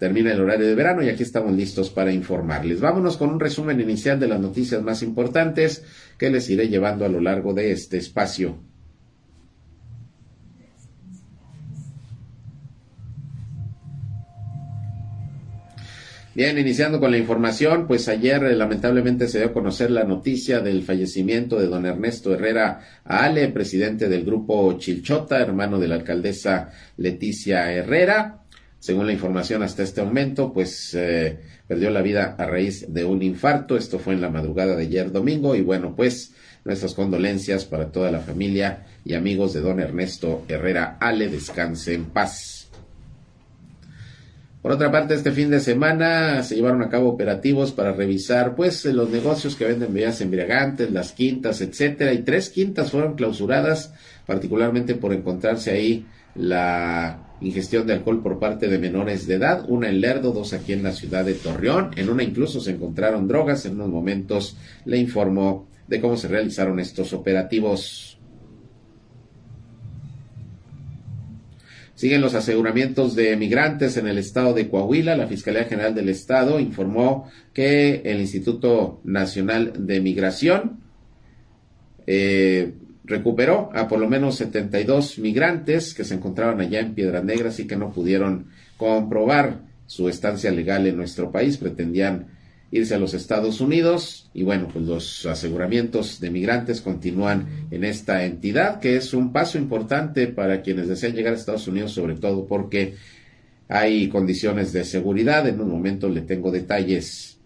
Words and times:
termina 0.00 0.32
el 0.32 0.40
horario 0.40 0.66
de 0.66 0.74
verano 0.74 1.02
y 1.02 1.08
aquí 1.08 1.22
estamos 1.22 1.52
listos 1.52 1.90
para 1.90 2.12
informarles. 2.12 2.80
Vámonos 2.80 3.16
con 3.16 3.30
un 3.30 3.40
resumen 3.40 3.80
inicial 3.80 4.18
de 4.18 4.28
las 4.28 4.40
noticias 4.40 4.82
más 4.82 5.02
importantes 5.02 5.84
que 6.18 6.30
les 6.30 6.50
iré 6.50 6.68
llevando 6.68 7.04
a 7.04 7.08
lo 7.08 7.20
largo 7.20 7.54
de 7.54 7.70
este 7.72 7.98
espacio. 7.98 8.58
Bien, 16.38 16.56
iniciando 16.56 17.00
con 17.00 17.10
la 17.10 17.18
información, 17.18 17.88
pues 17.88 18.06
ayer 18.06 18.44
eh, 18.44 18.54
lamentablemente 18.54 19.26
se 19.26 19.38
dio 19.38 19.48
a 19.48 19.52
conocer 19.52 19.90
la 19.90 20.04
noticia 20.04 20.60
del 20.60 20.84
fallecimiento 20.84 21.58
de 21.58 21.66
don 21.66 21.84
Ernesto 21.84 22.32
Herrera 22.32 22.80
Ale, 23.02 23.48
presidente 23.48 24.08
del 24.08 24.24
grupo 24.24 24.72
Chilchota, 24.78 25.40
hermano 25.40 25.80
de 25.80 25.88
la 25.88 25.96
alcaldesa 25.96 26.70
Leticia 26.96 27.72
Herrera. 27.72 28.44
Según 28.78 29.06
la 29.06 29.14
información 29.14 29.64
hasta 29.64 29.82
este 29.82 30.00
momento, 30.00 30.52
pues 30.52 30.94
eh, 30.94 31.40
perdió 31.66 31.90
la 31.90 32.02
vida 32.02 32.36
a 32.38 32.46
raíz 32.46 32.86
de 32.86 33.04
un 33.04 33.20
infarto. 33.20 33.76
Esto 33.76 33.98
fue 33.98 34.14
en 34.14 34.20
la 34.20 34.30
madrugada 34.30 34.76
de 34.76 34.82
ayer 34.82 35.10
domingo 35.10 35.56
y 35.56 35.62
bueno, 35.62 35.96
pues 35.96 36.34
nuestras 36.64 36.94
condolencias 36.94 37.64
para 37.64 37.90
toda 37.90 38.12
la 38.12 38.20
familia 38.20 38.86
y 39.04 39.14
amigos 39.14 39.54
de 39.54 39.60
don 39.60 39.80
Ernesto 39.80 40.44
Herrera 40.46 40.98
Ale. 41.00 41.30
Descanse 41.30 41.94
en 41.94 42.04
paz. 42.04 42.57
Por 44.68 44.74
otra 44.74 44.92
parte, 44.92 45.14
este 45.14 45.32
fin 45.32 45.48
de 45.48 45.60
semana 45.60 46.42
se 46.42 46.54
llevaron 46.54 46.82
a 46.82 46.90
cabo 46.90 47.08
operativos 47.08 47.72
para 47.72 47.94
revisar, 47.94 48.54
pues, 48.54 48.84
los 48.84 49.08
negocios 49.08 49.56
que 49.56 49.64
venden 49.64 49.94
bebidas 49.94 50.20
embriagantes, 50.20 50.90
las 50.90 51.12
quintas, 51.12 51.62
etcétera, 51.62 52.12
y 52.12 52.18
tres 52.18 52.50
quintas 52.50 52.90
fueron 52.90 53.14
clausuradas, 53.14 53.94
particularmente 54.26 54.94
por 54.94 55.14
encontrarse 55.14 55.70
ahí 55.70 56.04
la 56.34 57.18
ingestión 57.40 57.86
de 57.86 57.94
alcohol 57.94 58.22
por 58.22 58.38
parte 58.38 58.68
de 58.68 58.78
menores 58.78 59.26
de 59.26 59.36
edad, 59.36 59.64
una 59.68 59.88
en 59.88 60.02
Lerdo, 60.02 60.32
dos 60.32 60.52
aquí 60.52 60.74
en 60.74 60.82
la 60.82 60.92
ciudad 60.92 61.24
de 61.24 61.32
Torreón, 61.32 61.92
en 61.96 62.10
una 62.10 62.22
incluso 62.22 62.60
se 62.60 62.72
encontraron 62.72 63.26
drogas, 63.26 63.64
en 63.64 63.76
unos 63.76 63.88
momentos 63.88 64.58
le 64.84 64.98
informó 64.98 65.66
de 65.86 65.98
cómo 65.98 66.18
se 66.18 66.28
realizaron 66.28 66.78
estos 66.78 67.14
operativos. 67.14 68.07
Siguen 71.98 72.20
los 72.20 72.36
aseguramientos 72.36 73.16
de 73.16 73.36
migrantes 73.36 73.96
en 73.96 74.06
el 74.06 74.18
estado 74.18 74.54
de 74.54 74.68
Coahuila. 74.68 75.16
La 75.16 75.26
Fiscalía 75.26 75.64
General 75.64 75.96
del 75.96 76.08
Estado 76.08 76.60
informó 76.60 77.28
que 77.52 78.02
el 78.04 78.20
Instituto 78.20 79.00
Nacional 79.02 79.72
de 79.76 80.00
Migración 80.00 80.78
eh, 82.06 82.72
recuperó 83.02 83.70
a 83.74 83.88
por 83.88 83.98
lo 83.98 84.08
menos 84.08 84.36
72 84.36 85.18
migrantes 85.18 85.92
que 85.92 86.04
se 86.04 86.14
encontraban 86.14 86.60
allá 86.60 86.78
en 86.78 86.94
Piedras 86.94 87.24
Negras 87.24 87.58
y 87.58 87.66
que 87.66 87.74
no 87.74 87.90
pudieron 87.90 88.46
comprobar 88.76 89.62
su 89.86 90.08
estancia 90.08 90.52
legal 90.52 90.86
en 90.86 90.96
nuestro 90.96 91.32
país. 91.32 91.56
Pretendían 91.56 92.28
irse 92.70 92.94
a 92.94 92.98
los 92.98 93.14
Estados 93.14 93.60
Unidos 93.60 94.28
y 94.34 94.42
bueno, 94.42 94.68
pues 94.72 94.84
los 94.84 95.26
aseguramientos 95.26 96.20
de 96.20 96.30
migrantes 96.30 96.80
continúan 96.80 97.66
en 97.70 97.84
esta 97.84 98.24
entidad, 98.24 98.80
que 98.80 98.96
es 98.96 99.14
un 99.14 99.32
paso 99.32 99.58
importante 99.58 100.26
para 100.26 100.60
quienes 100.60 100.88
desean 100.88 101.14
llegar 101.14 101.32
a 101.32 101.36
Estados 101.36 101.66
Unidos, 101.66 101.92
sobre 101.92 102.16
todo 102.16 102.46
porque 102.46 102.94
hay 103.68 104.08
condiciones 104.08 104.72
de 104.72 104.84
seguridad. 104.84 105.46
En 105.48 105.60
un 105.60 105.70
momento 105.70 106.08
le 106.08 106.22
tengo 106.22 106.50
detalles. 106.50 107.38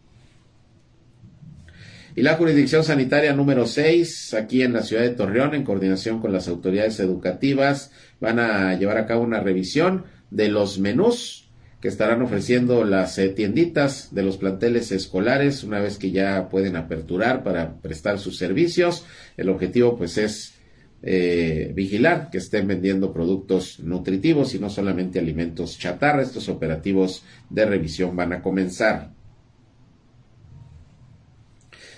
Y 2.14 2.22
la 2.22 2.34
jurisdicción 2.34 2.84
sanitaria 2.84 3.32
número 3.32 3.66
6, 3.66 4.34
aquí 4.34 4.62
en 4.62 4.74
la 4.74 4.82
ciudad 4.82 5.02
de 5.02 5.10
Torreón, 5.10 5.54
en 5.54 5.64
coordinación 5.64 6.20
con 6.20 6.32
las 6.32 6.46
autoridades 6.46 7.00
educativas, 7.00 7.90
van 8.20 8.38
a 8.38 8.74
llevar 8.74 8.98
a 8.98 9.06
cabo 9.06 9.22
una 9.22 9.40
revisión 9.40 10.04
de 10.30 10.48
los 10.48 10.78
menús 10.78 11.41
que 11.82 11.88
estarán 11.88 12.22
ofreciendo 12.22 12.84
las 12.84 13.18
eh, 13.18 13.28
tienditas 13.28 14.14
de 14.14 14.22
los 14.22 14.36
planteles 14.36 14.92
escolares 14.92 15.64
una 15.64 15.80
vez 15.80 15.98
que 15.98 16.12
ya 16.12 16.48
pueden 16.48 16.76
aperturar 16.76 17.42
para 17.42 17.74
prestar 17.74 18.20
sus 18.20 18.38
servicios. 18.38 19.04
El 19.36 19.48
objetivo 19.48 19.98
pues 19.98 20.16
es 20.16 20.54
eh, 21.02 21.72
vigilar 21.74 22.30
que 22.30 22.38
estén 22.38 22.68
vendiendo 22.68 23.12
productos 23.12 23.80
nutritivos 23.80 24.54
y 24.54 24.60
no 24.60 24.70
solamente 24.70 25.18
alimentos 25.18 25.76
chatarra. 25.76 26.22
Estos 26.22 26.48
operativos 26.48 27.24
de 27.50 27.66
revisión 27.66 28.14
van 28.14 28.32
a 28.32 28.42
comenzar. 28.42 29.10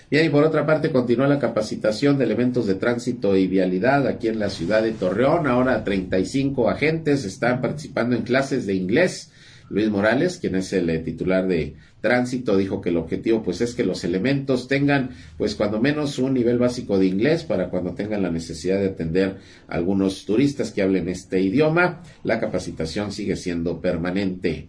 Bien, 0.09 0.25
y 0.25 0.29
por 0.29 0.43
otra 0.43 0.65
parte 0.65 0.91
continúa 0.91 1.27
la 1.27 1.37
capacitación 1.37 2.17
de 2.17 2.23
elementos 2.23 2.65
de 2.65 2.73
tránsito 2.73 3.35
y 3.35 3.45
vialidad 3.45 4.07
aquí 4.07 4.29
en 4.29 4.39
la 4.39 4.49
ciudad 4.49 4.81
de 4.81 4.93
Torreón. 4.93 5.45
Ahora 5.45 5.83
35 5.83 6.71
agentes 6.71 7.23
están 7.23 7.61
participando 7.61 8.15
en 8.15 8.23
clases 8.23 8.65
de 8.65 8.73
inglés 8.73 9.31
Luis 9.69 9.89
Morales, 9.89 10.37
quien 10.37 10.55
es 10.55 10.71
el 10.73 10.89
eh, 10.89 10.99
titular 10.99 11.47
de 11.47 11.75
tránsito, 12.01 12.55
dijo 12.55 12.81
que 12.81 12.89
el 12.89 12.97
objetivo 12.97 13.41
pues 13.41 13.61
es 13.61 13.73
que 13.73 13.83
los 13.83 14.03
elementos 14.03 14.67
tengan 14.67 15.09
pues 15.37 15.55
cuando 15.55 15.81
menos 15.81 16.19
un 16.19 16.33
nivel 16.35 16.59
básico 16.59 16.99
de 16.99 17.07
inglés 17.07 17.43
para 17.43 17.69
cuando 17.69 17.95
tengan 17.95 18.21
la 18.21 18.29
necesidad 18.29 18.79
de 18.79 18.87
atender 18.87 19.37
a 19.67 19.75
algunos 19.75 20.25
turistas 20.25 20.71
que 20.71 20.83
hablen 20.83 21.09
este 21.09 21.41
idioma. 21.41 22.03
La 22.23 22.39
capacitación 22.39 23.11
sigue 23.11 23.35
siendo 23.35 23.81
permanente. 23.81 24.67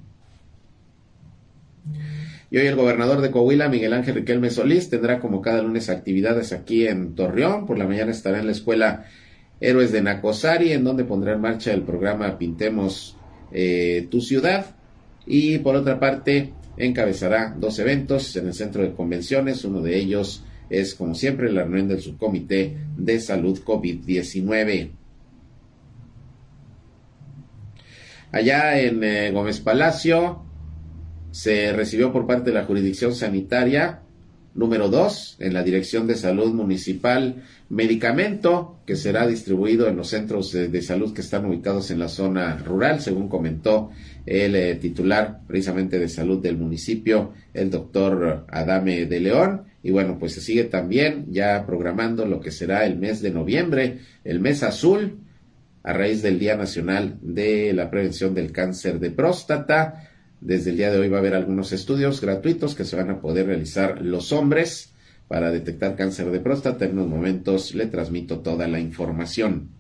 Y 2.51 2.59
hoy 2.59 2.67
el 2.67 2.77
gobernador 2.77 3.21
de 3.21 3.31
Coahuila, 3.31 3.69
Miguel 3.69 3.93
Ángel 3.93 4.15
Riquelme 4.15 4.51
Solís, 4.51 4.89
tendrá 4.89 5.19
como 5.19 5.43
cada 5.43 5.63
lunes 5.63 5.91
actividades 5.91 6.53
aquí 6.53 6.87
en 6.87 7.15
Torreón. 7.15 7.67
Por 7.67 7.77
la 7.77 7.87
mañana 7.87 8.13
estará 8.13 8.39
en 8.39 8.47
la 8.47 8.53
escuela 8.53 9.05
Héroes 9.61 9.91
de 9.93 10.01
Nacosari, 10.01 10.73
en 10.73 10.85
donde 10.85 11.05
pondrá 11.05 11.35
en 11.35 11.41
marcha 11.41 11.73
el 11.73 11.83
programa 11.83 12.39
Pintemos 12.39 13.17
eh, 13.53 14.07
tu 14.11 14.21
ciudad. 14.21 14.77
Y 15.27 15.59
por 15.59 15.75
otra 15.75 15.99
parte, 15.99 16.53
encabezará 16.77 17.55
dos 17.59 17.79
eventos 17.79 18.37
en 18.37 18.47
el 18.47 18.55
centro 18.55 18.83
de 18.83 18.93
convenciones. 18.93 19.65
Uno 19.65 19.83
de 19.83 19.99
ellos 19.99 20.45
es, 20.71 20.95
como 20.95 21.15
siempre, 21.15 21.51
la 21.51 21.63
reunión 21.63 21.89
del 21.89 22.01
subcomité 22.01 22.77
de 22.97 23.21
salud 23.21 23.59
COVID-19. 23.65 24.91
Allá 28.33 28.81
en 28.81 29.03
eh, 29.03 29.31
Gómez 29.31 29.61
Palacio 29.61 30.43
se 31.31 31.73
recibió 31.73 32.13
por 32.13 32.27
parte 32.27 32.51
de 32.51 32.55
la 32.55 32.65
jurisdicción 32.65 33.15
sanitaria 33.15 34.03
número 34.57 34.89
2 34.89 35.37
en 35.41 35.55
la 35.55 35.63
Dirección 35.63 36.07
de 36.07 36.17
Salud 36.17 36.53
Municipal 36.53 37.43
medicamento 37.69 38.79
que 38.87 38.97
será 38.97 39.27
distribuido 39.27 39.89
en 39.89 39.97
los 39.97 40.09
centros 40.09 40.53
de, 40.53 40.83
salud 40.83 41.13
que 41.13 41.21
están 41.21 41.45
ubicados 41.47 41.91
en 41.91 41.99
la 41.99 42.09
zona 42.09 42.57
rural, 42.59 43.01
según 43.01 43.29
comentó 43.29 43.91
el 44.25 44.55
eh, 44.55 44.77
titular 44.77 45.41
precisamente 45.47 45.99
de 45.99 46.09
salud 46.09 46.41
del 46.41 46.57
municipio, 46.57 47.33
el 47.55 47.71
doctor 47.71 48.47
Adame 48.49 49.07
de 49.07 49.21
León. 49.21 49.63
Y 49.83 49.91
bueno, 49.91 50.19
pues 50.19 50.35
se 50.35 50.41
sigue 50.41 50.65
también 50.65 51.27
ya 51.31 51.65
programando 51.67 52.27
lo 52.27 52.41
que 52.41 52.51
será 52.51 52.87
el 52.87 52.99
mes 52.99 53.21
de 53.21 53.31
noviembre, 53.31 53.99
el 54.25 54.41
mes 54.41 54.63
azul, 54.63 55.19
a 55.83 55.93
raíz 55.93 56.23
del 56.23 56.39
Día 56.41 56.57
Nacional 56.57 57.19
de 57.23 57.73
la 57.73 57.91
Prevención 57.91 58.35
del 58.35 58.51
Cáncer 58.51 58.99
de 58.99 59.11
Próstata. 59.11 60.11
Desde 60.41 60.71
el 60.71 60.77
día 60.77 60.91
de 60.91 60.99
hoy 60.99 61.09
va 61.09 61.17
a 61.17 61.21
haber 61.21 61.35
algunos 61.35 61.73
estudios 61.73 62.21
gratuitos 62.21 62.75
que 62.75 62.85
se 62.85 62.97
van 62.97 63.11
a 63.11 63.21
poder 63.21 63.47
realizar 63.47 64.03
los 64.03 64.33
hombres 64.33 64.93
para 65.29 65.51
detectar 65.51 65.97
cáncer 65.97 66.31
de 66.31 66.41
próstata. 66.41 66.85
En 66.85 66.93
unos 66.93 67.09
momentos 67.09 67.75
le 67.75 67.87
transmito 67.87 68.41
toda 68.41 68.69
la 68.69 68.79
información. 68.79 69.71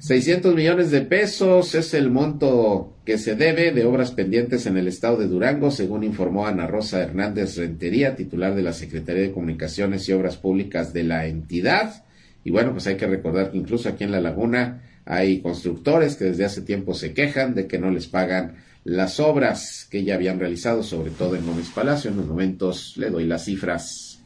600 0.00 0.54
millones 0.54 0.92
de 0.92 1.00
pesos 1.00 1.74
es 1.74 1.92
el 1.92 2.10
monto 2.10 2.96
que 3.04 3.18
se 3.18 3.34
debe 3.34 3.72
de 3.72 3.84
obras 3.84 4.12
pendientes 4.12 4.66
en 4.66 4.76
el 4.76 4.86
estado 4.86 5.16
de 5.16 5.26
Durango, 5.26 5.72
según 5.72 6.04
informó 6.04 6.46
Ana 6.46 6.68
Rosa 6.68 7.02
Hernández 7.02 7.56
Rentería, 7.56 8.14
titular 8.14 8.54
de 8.54 8.62
la 8.62 8.72
Secretaría 8.72 9.22
de 9.22 9.32
Comunicaciones 9.32 10.08
y 10.08 10.12
Obras 10.12 10.36
Públicas 10.36 10.92
de 10.92 11.02
la 11.02 11.26
entidad. 11.26 12.04
Y 12.44 12.50
bueno, 12.50 12.72
pues 12.72 12.86
hay 12.86 12.96
que 12.96 13.08
recordar 13.08 13.50
que 13.50 13.58
incluso 13.58 13.88
aquí 13.88 14.04
en 14.04 14.12
La 14.12 14.20
Laguna 14.20 14.82
hay 15.10 15.40
constructores 15.40 16.16
que 16.16 16.26
desde 16.26 16.44
hace 16.44 16.60
tiempo 16.60 16.92
se 16.92 17.14
quejan 17.14 17.54
de 17.54 17.66
que 17.66 17.78
no 17.78 17.90
les 17.90 18.06
pagan 18.06 18.56
las 18.84 19.20
obras 19.20 19.88
que 19.90 20.04
ya 20.04 20.14
habían 20.14 20.38
realizado, 20.38 20.82
sobre 20.82 21.10
todo 21.10 21.34
en 21.34 21.46
Gómez 21.46 21.70
Palacio. 21.74 22.10
En 22.10 22.18
unos 22.18 22.28
momentos 22.28 22.92
le 22.98 23.08
doy 23.08 23.24
las 23.24 23.46
cifras. 23.46 24.22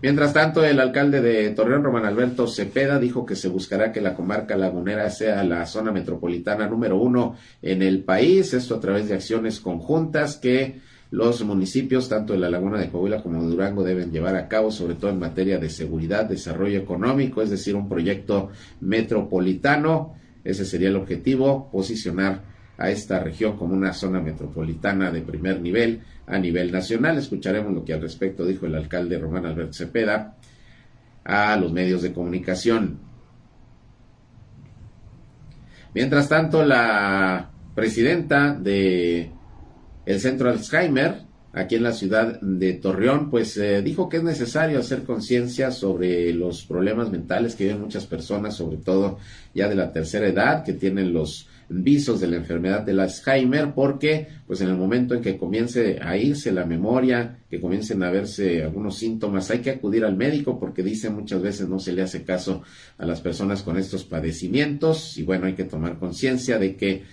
Mientras 0.00 0.32
tanto, 0.32 0.64
el 0.64 0.80
alcalde 0.80 1.20
de 1.20 1.50
Torreón, 1.50 1.84
Román 1.84 2.06
Alberto 2.06 2.46
Cepeda, 2.46 2.98
dijo 2.98 3.26
que 3.26 3.36
se 3.36 3.48
buscará 3.48 3.92
que 3.92 4.00
la 4.00 4.14
comarca 4.14 4.56
lagunera 4.56 5.10
sea 5.10 5.44
la 5.44 5.66
zona 5.66 5.92
metropolitana 5.92 6.66
número 6.66 6.96
uno 6.96 7.36
en 7.60 7.82
el 7.82 8.04
país, 8.04 8.54
esto 8.54 8.76
a 8.76 8.80
través 8.80 9.06
de 9.06 9.14
acciones 9.14 9.60
conjuntas 9.60 10.36
que 10.36 10.80
los 11.14 11.44
municipios, 11.44 12.08
tanto 12.08 12.32
de 12.32 12.40
la 12.40 12.50
Laguna 12.50 12.80
de 12.80 12.90
Coahuila 12.90 13.22
como 13.22 13.40
de 13.40 13.48
Durango, 13.48 13.84
deben 13.84 14.10
llevar 14.10 14.34
a 14.34 14.48
cabo, 14.48 14.72
sobre 14.72 14.96
todo 14.96 15.12
en 15.12 15.20
materia 15.20 15.58
de 15.58 15.70
seguridad, 15.70 16.24
desarrollo 16.24 16.76
económico, 16.80 17.40
es 17.40 17.50
decir, 17.50 17.76
un 17.76 17.88
proyecto 17.88 18.50
metropolitano. 18.80 20.16
Ese 20.42 20.64
sería 20.64 20.88
el 20.88 20.96
objetivo, 20.96 21.70
posicionar 21.70 22.42
a 22.76 22.90
esta 22.90 23.20
región 23.20 23.56
como 23.56 23.74
una 23.74 23.92
zona 23.92 24.20
metropolitana 24.20 25.12
de 25.12 25.22
primer 25.22 25.60
nivel 25.60 26.00
a 26.26 26.36
nivel 26.36 26.72
nacional. 26.72 27.16
Escucharemos 27.16 27.72
lo 27.72 27.84
que 27.84 27.92
al 27.92 28.02
respecto 28.02 28.44
dijo 28.44 28.66
el 28.66 28.74
alcalde 28.74 29.16
Román 29.16 29.46
Alberto 29.46 29.74
Cepeda 29.74 30.36
a 31.22 31.56
los 31.56 31.72
medios 31.72 32.02
de 32.02 32.12
comunicación. 32.12 32.98
Mientras 35.94 36.28
tanto, 36.28 36.64
la 36.64 37.52
presidenta 37.76 38.52
de 38.52 39.30
el 40.06 40.20
Centro 40.20 40.50
Alzheimer, 40.50 41.22
aquí 41.52 41.76
en 41.76 41.84
la 41.84 41.92
ciudad 41.92 42.40
de 42.40 42.74
Torreón, 42.74 43.30
pues 43.30 43.56
eh, 43.56 43.80
dijo 43.82 44.08
que 44.08 44.18
es 44.18 44.22
necesario 44.24 44.80
hacer 44.80 45.04
conciencia 45.04 45.70
sobre 45.70 46.32
los 46.32 46.64
problemas 46.64 47.10
mentales 47.10 47.54
que 47.54 47.64
viven 47.64 47.80
muchas 47.80 48.06
personas, 48.06 48.56
sobre 48.56 48.78
todo 48.78 49.18
ya 49.54 49.68
de 49.68 49.76
la 49.76 49.92
tercera 49.92 50.26
edad, 50.26 50.64
que 50.64 50.72
tienen 50.72 51.12
los 51.12 51.48
visos 51.68 52.20
de 52.20 52.26
la 52.26 52.36
enfermedad 52.36 52.82
del 52.82 53.00
Alzheimer, 53.00 53.72
porque 53.74 54.26
pues 54.46 54.60
en 54.60 54.68
el 54.68 54.76
momento 54.76 55.14
en 55.14 55.22
que 55.22 55.38
comience 55.38 55.98
a 56.02 56.16
irse 56.16 56.52
la 56.52 56.66
memoria, 56.66 57.38
que 57.48 57.60
comiencen 57.60 58.02
a 58.02 58.10
verse 58.10 58.62
algunos 58.62 58.98
síntomas, 58.98 59.50
hay 59.50 59.60
que 59.60 59.70
acudir 59.70 60.04
al 60.04 60.16
médico 60.16 60.58
porque 60.58 60.82
dice 60.82 61.08
muchas 61.08 61.40
veces 61.40 61.68
no 61.68 61.78
se 61.78 61.92
le 61.92 62.02
hace 62.02 62.24
caso 62.24 62.62
a 62.98 63.06
las 63.06 63.20
personas 63.20 63.62
con 63.62 63.78
estos 63.78 64.04
padecimientos 64.04 65.16
y 65.16 65.22
bueno, 65.22 65.46
hay 65.46 65.54
que 65.54 65.64
tomar 65.64 65.98
conciencia 65.98 66.58
de 66.58 66.76
que 66.76 67.04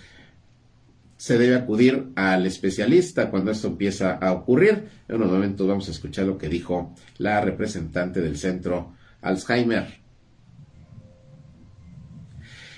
se 1.22 1.38
debe 1.38 1.54
acudir 1.54 2.08
al 2.16 2.46
especialista 2.46 3.30
cuando 3.30 3.52
esto 3.52 3.68
empieza 3.68 4.14
a 4.14 4.32
ocurrir. 4.32 4.88
En 5.06 5.14
unos 5.14 5.30
momentos 5.30 5.68
vamos 5.68 5.86
a 5.86 5.92
escuchar 5.92 6.26
lo 6.26 6.36
que 6.36 6.48
dijo 6.48 6.96
la 7.18 7.40
representante 7.40 8.20
del 8.20 8.36
centro 8.36 8.94
Alzheimer. 9.20 10.00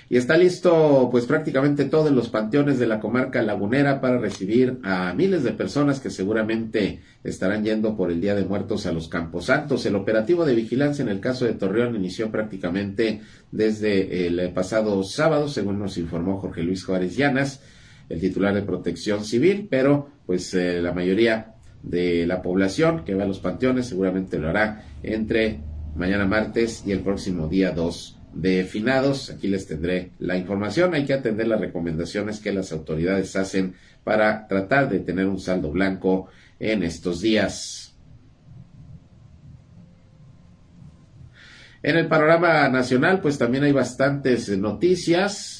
Y 0.09 0.17
está 0.17 0.37
listo 0.37 1.09
pues 1.09 1.25
prácticamente 1.25 1.85
todos 1.85 2.11
los 2.11 2.29
panteones 2.29 2.77
de 2.77 2.85
la 2.85 2.99
comarca 2.99 3.41
lagunera 3.41 3.99
para 3.99 4.19
recibir 4.19 4.77
a 4.83 5.11
miles 5.15 5.41
de 5.41 5.53
personas 5.53 5.99
que 5.99 6.11
seguramente 6.11 7.01
estarán 7.23 7.63
yendo 7.63 7.97
por 7.97 8.11
el 8.11 8.21
Día 8.21 8.35
de 8.35 8.45
Muertos 8.45 8.85
a 8.85 8.91
los 8.91 9.07
Camposantos. 9.07 9.87
El 9.87 9.95
operativo 9.95 10.45
de 10.45 10.53
vigilancia 10.53 11.01
en 11.01 11.09
el 11.09 11.19
caso 11.19 11.45
de 11.45 11.53
Torreón 11.53 11.95
inició 11.95 12.29
prácticamente 12.29 13.21
desde 13.51 14.27
el 14.27 14.53
pasado 14.53 15.01
sábado, 15.01 15.47
según 15.47 15.79
nos 15.79 15.97
informó 15.97 16.37
Jorge 16.37 16.61
Luis 16.61 16.83
Juárez 16.83 17.17
Llanas 17.17 17.61
el 18.09 18.19
titular 18.19 18.53
de 18.53 18.61
protección 18.61 19.23
civil, 19.23 19.67
pero 19.69 20.09
pues 20.25 20.53
eh, 20.53 20.81
la 20.81 20.93
mayoría 20.93 21.53
de 21.83 22.25
la 22.25 22.41
población 22.41 23.03
que 23.05 23.13
va 23.13 23.23
a 23.23 23.27
los 23.27 23.39
panteones 23.39 23.87
seguramente 23.87 24.39
lo 24.39 24.49
hará 24.49 24.83
entre 25.03 25.59
mañana 25.95 26.25
martes 26.25 26.83
y 26.85 26.91
el 26.91 27.01
próximo 27.01 27.47
día 27.47 27.71
2 27.71 28.17
de 28.33 28.63
finados. 28.65 29.29
Aquí 29.29 29.47
les 29.47 29.65
tendré 29.65 30.11
la 30.19 30.37
información. 30.37 30.93
Hay 30.93 31.05
que 31.05 31.13
atender 31.13 31.47
las 31.47 31.61
recomendaciones 31.61 32.39
que 32.39 32.51
las 32.51 32.71
autoridades 32.71 33.35
hacen 33.35 33.75
para 34.03 34.47
tratar 34.47 34.89
de 34.89 34.99
tener 34.99 35.25
un 35.25 35.39
saldo 35.39 35.71
blanco 35.71 36.27
en 36.59 36.83
estos 36.83 37.21
días. 37.21 37.95
En 41.81 41.97
el 41.97 42.07
panorama 42.07 42.67
nacional, 42.67 43.21
pues 43.21 43.37
también 43.37 43.63
hay 43.63 43.71
bastantes 43.71 44.49
noticias. 44.57 45.54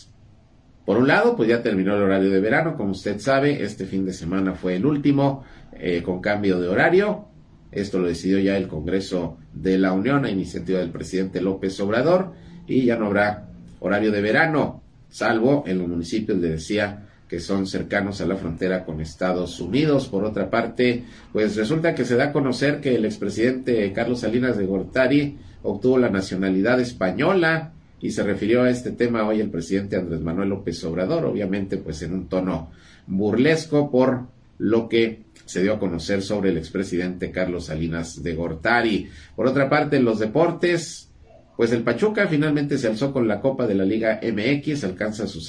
Por 0.86 0.98
un 0.98 1.08
lado, 1.08 1.36
pues 1.36 1.50
ya 1.50 1.63
terminó 1.63 1.96
el 1.96 2.04
horario 2.04 2.30
de 2.30 2.39
verano, 2.39 2.77
como 2.77 2.92
usted 2.92 3.20
sabe, 3.20 3.63
este 3.63 3.86
fin 3.86 4.06
de 4.06 4.13
semana 4.13 4.54
fue 4.54 4.75
el 4.75 4.86
último 4.86 5.44
eh, 5.74 6.04
con 6.04 6.22
cambio 6.22 6.60
de 6.60 6.68
horario. 6.68 7.25
Esto 7.72 8.00
lo 8.00 8.08
decidió 8.08 8.39
ya 8.39 8.56
el 8.56 8.68
Congreso 8.68 9.38
de 9.51 9.80
la 9.80 9.92
Unión 9.92 10.25
a 10.25 10.30
iniciativa 10.30 10.80
del 10.80 10.92
presidente 10.92 11.42
López 11.42 11.80
Obrador 11.80 12.34
y 12.68 12.86
ya 12.86 12.98
no 12.98 13.08
habrá 13.08 13.50
horario 13.80 14.12
de 14.12 14.22
verano, 14.22 14.84
salvo 15.10 15.63
en 15.68 15.80
los 15.80 15.88
municipios, 15.88 16.38
le 16.38 16.50
decía, 16.50 17.06
que 17.27 17.39
son 17.39 17.65
cercanos 17.65 18.22
a 18.22 18.25
la 18.25 18.36
frontera 18.36 18.86
con 18.86 19.01
Estados 19.01 19.60
Unidos. 19.60 20.08
Por 20.08 20.24
otra 20.24 20.50
parte, 20.50 21.04
pues 21.34 21.56
resulta 21.56 21.96
que 21.96 22.06
se 22.06 22.15
da 22.15 22.25
a 22.25 22.32
conocer 22.32 22.82
que 22.82 22.96
el 22.96 23.06
expresidente 23.06 23.92
Carlos 23.94 24.22
Salinas 24.22 24.58
de 24.58 24.65
Gortari 24.65 25.38
obtuvo 25.63 25.98
la 25.98 26.10
nacionalidad 26.10 26.80
española 26.80 27.74
y 28.02 28.12
se 28.12 28.24
refirió 28.24 28.64
a 28.64 28.70
este 28.70 28.92
tema 28.92 29.28
hoy 29.28 29.42
el 29.42 29.50
presidente 29.50 29.96
Andrés 29.96 30.22
Manuel 30.22 30.50
López 30.50 30.84
Obrador, 30.84 31.25
obviamente 31.25 31.78
pues 31.78 32.02
en 32.02 32.14
un 32.14 32.28
tono 32.28 32.72
burlesco 33.08 33.90
por 33.90 34.28
lo 34.58 34.88
que 34.90 35.24
se 35.46 35.62
dio 35.62 35.74
a 35.74 35.80
conocer 35.80 36.22
sobre 36.22 36.50
el 36.50 36.58
expresidente 36.58 37.32
Carlos 37.32 37.66
Salinas 37.66 38.24
de 38.24 38.34
Gortari. 38.34 39.10
Por 39.36 39.48
otra 39.48 39.70
parte, 39.70 39.98
en 39.98 40.06
los 40.06 40.20
deportes, 40.20 41.10
pues 41.56 41.72
el 41.72 41.84
Pachuca 41.84 42.28
finalmente 42.28 42.78
se 42.78 42.88
alzó 42.88 43.14
con 43.14 43.28
la 43.28 43.42
Copa 43.42 43.68
de 43.68 43.75
la 43.75 43.86
Liga 43.86 44.20
MX, 44.22 44.84
alcanza 44.84 45.28
su 45.28 45.40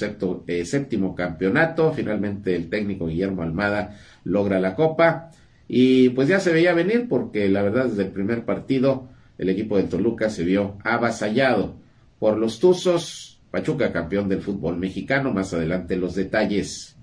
eh, 0.47 0.65
séptimo 0.65 1.15
campeonato, 1.15 1.91
finalmente 1.93 2.55
el 2.55 2.69
técnico 2.69 3.07
Guillermo 3.07 3.41
Almada 3.41 3.97
logra 4.23 4.59
la 4.59 4.75
Copa. 4.75 5.31
Y 5.67 6.09
pues 6.09 6.29
ya 6.29 6.39
se 6.39 6.53
veía 6.53 6.73
venir 6.73 7.07
porque 7.09 7.49
la 7.49 7.61
verdad 7.61 7.85
desde 7.85 8.03
el 8.03 8.11
primer 8.11 8.45
partido 8.45 9.09
el 9.37 9.49
equipo 9.49 9.77
de 9.77 9.83
Toluca 9.83 10.29
se 10.29 10.43
vio 10.43 10.77
avasallado 10.83 11.75
por 12.19 12.37
los 12.37 12.59
Tuzos, 12.59 13.41
Pachuca 13.51 13.91
campeón 13.93 14.27
del 14.27 14.41
fútbol 14.41 14.77
mexicano, 14.77 15.31
más 15.31 15.53
adelante 15.53 15.95
los 15.95 16.15
detalles. 16.15 16.97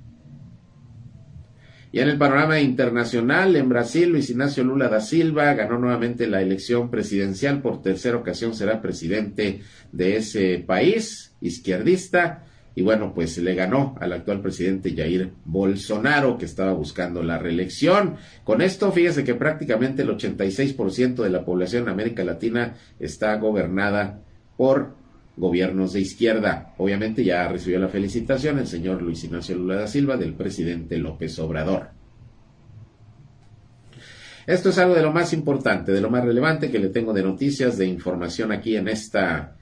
Y 1.95 2.01
en 2.01 2.09
el 2.09 2.19
panorama 2.19 2.59
internacional, 2.59 3.55
en 3.55 3.69
Brasil, 3.69 4.09
Luis 4.09 4.29
Ignacio 4.29 4.65
Lula 4.65 4.89
da 4.89 5.01
Silva 5.01 5.55
ganó 5.55 5.79
nuevamente 5.79 6.27
la 6.27 6.43
elección 6.43 6.91
presidencial. 6.91 7.63
Por 7.63 7.83
tercera 7.83 8.17
ocasión 8.17 8.53
será 8.53 8.83
presidente 8.83 9.61
de 9.93 10.17
ese 10.17 10.59
país 10.67 11.37
izquierdista. 11.41 12.47
y 12.75 12.83
bueno, 12.83 13.15
pues 13.15 13.39
le 13.39 13.55
ganó 13.55 13.95
al 14.01 14.13
actual 14.13 14.43
presidente 14.43 14.97
Jair 14.97 15.31
Bolsonaro, 15.45 16.37
que 16.37 16.47
estaba 16.47 16.73
buscando 16.73 17.23
la 17.23 17.39
reelección. 17.39 18.17
Con 18.43 18.61
esto, 18.61 18.91
fíjese 18.91 19.23
que 19.23 19.37
prácticamente 19.37 20.03
el 20.03 20.09
86% 20.09 21.23
de 21.23 21.31
la 21.31 21.45
población 21.45 21.85
en 21.85 21.91
América 21.91 22.25
Latina 22.25 22.75
está 22.99 23.37
gobernada 23.37 24.21
por 24.57 24.97
gobiernos 25.37 25.93
de 25.93 26.01
izquierda. 26.01 26.75
Obviamente 26.79 27.25
ya 27.25 27.49
recibió 27.49 27.79
la 27.79 27.89
felicitación 27.89 28.59
el 28.59 28.67
señor 28.67 29.03
Luis 29.03 29.25
Ignacio 29.25 29.57
Lula 29.57 29.77
da 29.77 29.87
Silva 29.87 30.17
del 30.17 30.35
presidente 30.35 30.99
López 30.99 31.39
Obrador. 31.39 31.89
Esto 34.47 34.69
es 34.69 34.79
algo 34.79 34.95
de 34.95 35.03
lo 35.03 35.13
más 35.13 35.33
importante, 35.33 35.93
de 35.93 36.01
lo 36.01 36.11
más 36.11 36.25
relevante 36.25 36.71
que 36.71 36.79
le 36.79 36.91
tengo 36.91 37.13
de 37.13 37.23
noticias, 37.23 37.79
de 37.79 37.87
información 37.87 38.53
aquí 38.53 38.77
en 38.77 38.89
esta 38.89 39.57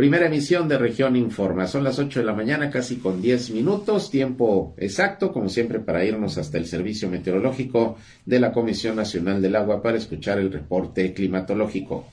Primera 0.00 0.28
emisión 0.28 0.66
de 0.66 0.78
Región 0.78 1.14
Informa. 1.14 1.66
Son 1.66 1.84
las 1.84 1.98
8 1.98 2.20
de 2.20 2.24
la 2.24 2.32
mañana, 2.32 2.70
casi 2.70 2.96
con 2.96 3.20
10 3.20 3.50
minutos, 3.50 4.10
tiempo 4.10 4.74
exacto, 4.78 5.30
como 5.30 5.50
siempre, 5.50 5.78
para 5.78 6.02
irnos 6.02 6.38
hasta 6.38 6.56
el 6.56 6.64
Servicio 6.64 7.10
Meteorológico 7.10 7.98
de 8.24 8.40
la 8.40 8.50
Comisión 8.50 8.96
Nacional 8.96 9.42
del 9.42 9.56
Agua 9.56 9.82
para 9.82 9.98
escuchar 9.98 10.38
el 10.38 10.50
reporte 10.50 11.12
climatológico. 11.12 12.06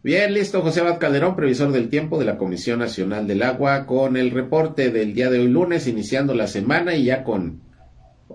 Bien, 0.00 0.32
listo, 0.32 0.62
José 0.62 0.80
Abad 0.80 1.00
Calderón, 1.00 1.34
previsor 1.34 1.72
del 1.72 1.88
tiempo 1.88 2.20
de 2.20 2.24
la 2.24 2.38
Comisión 2.38 2.78
Nacional 2.78 3.26
del 3.26 3.42
Agua, 3.42 3.84
con 3.84 4.16
el 4.16 4.30
reporte 4.30 4.92
del 4.92 5.12
día 5.12 5.28
de 5.28 5.40
hoy 5.40 5.48
lunes, 5.48 5.88
iniciando 5.88 6.34
la 6.34 6.46
semana 6.46 6.94
y 6.94 7.02
ya 7.02 7.24
con 7.24 7.60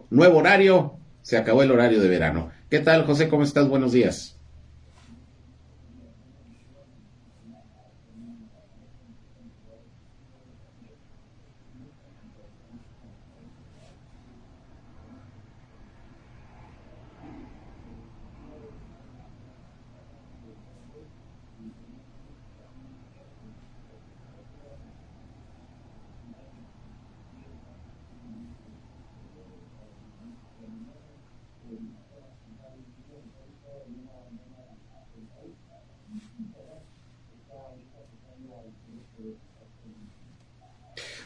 nuevo 0.10 0.40
horario, 0.40 0.98
se 1.22 1.38
acabó 1.38 1.64
el 1.64 1.72
horario 1.72 2.02
de 2.02 2.10
verano. 2.10 2.52
¿Qué 2.70 2.80
tal, 2.80 3.06
José? 3.06 3.30
¿Cómo 3.30 3.44
estás? 3.44 3.70
Buenos 3.70 3.94
días. 3.94 4.38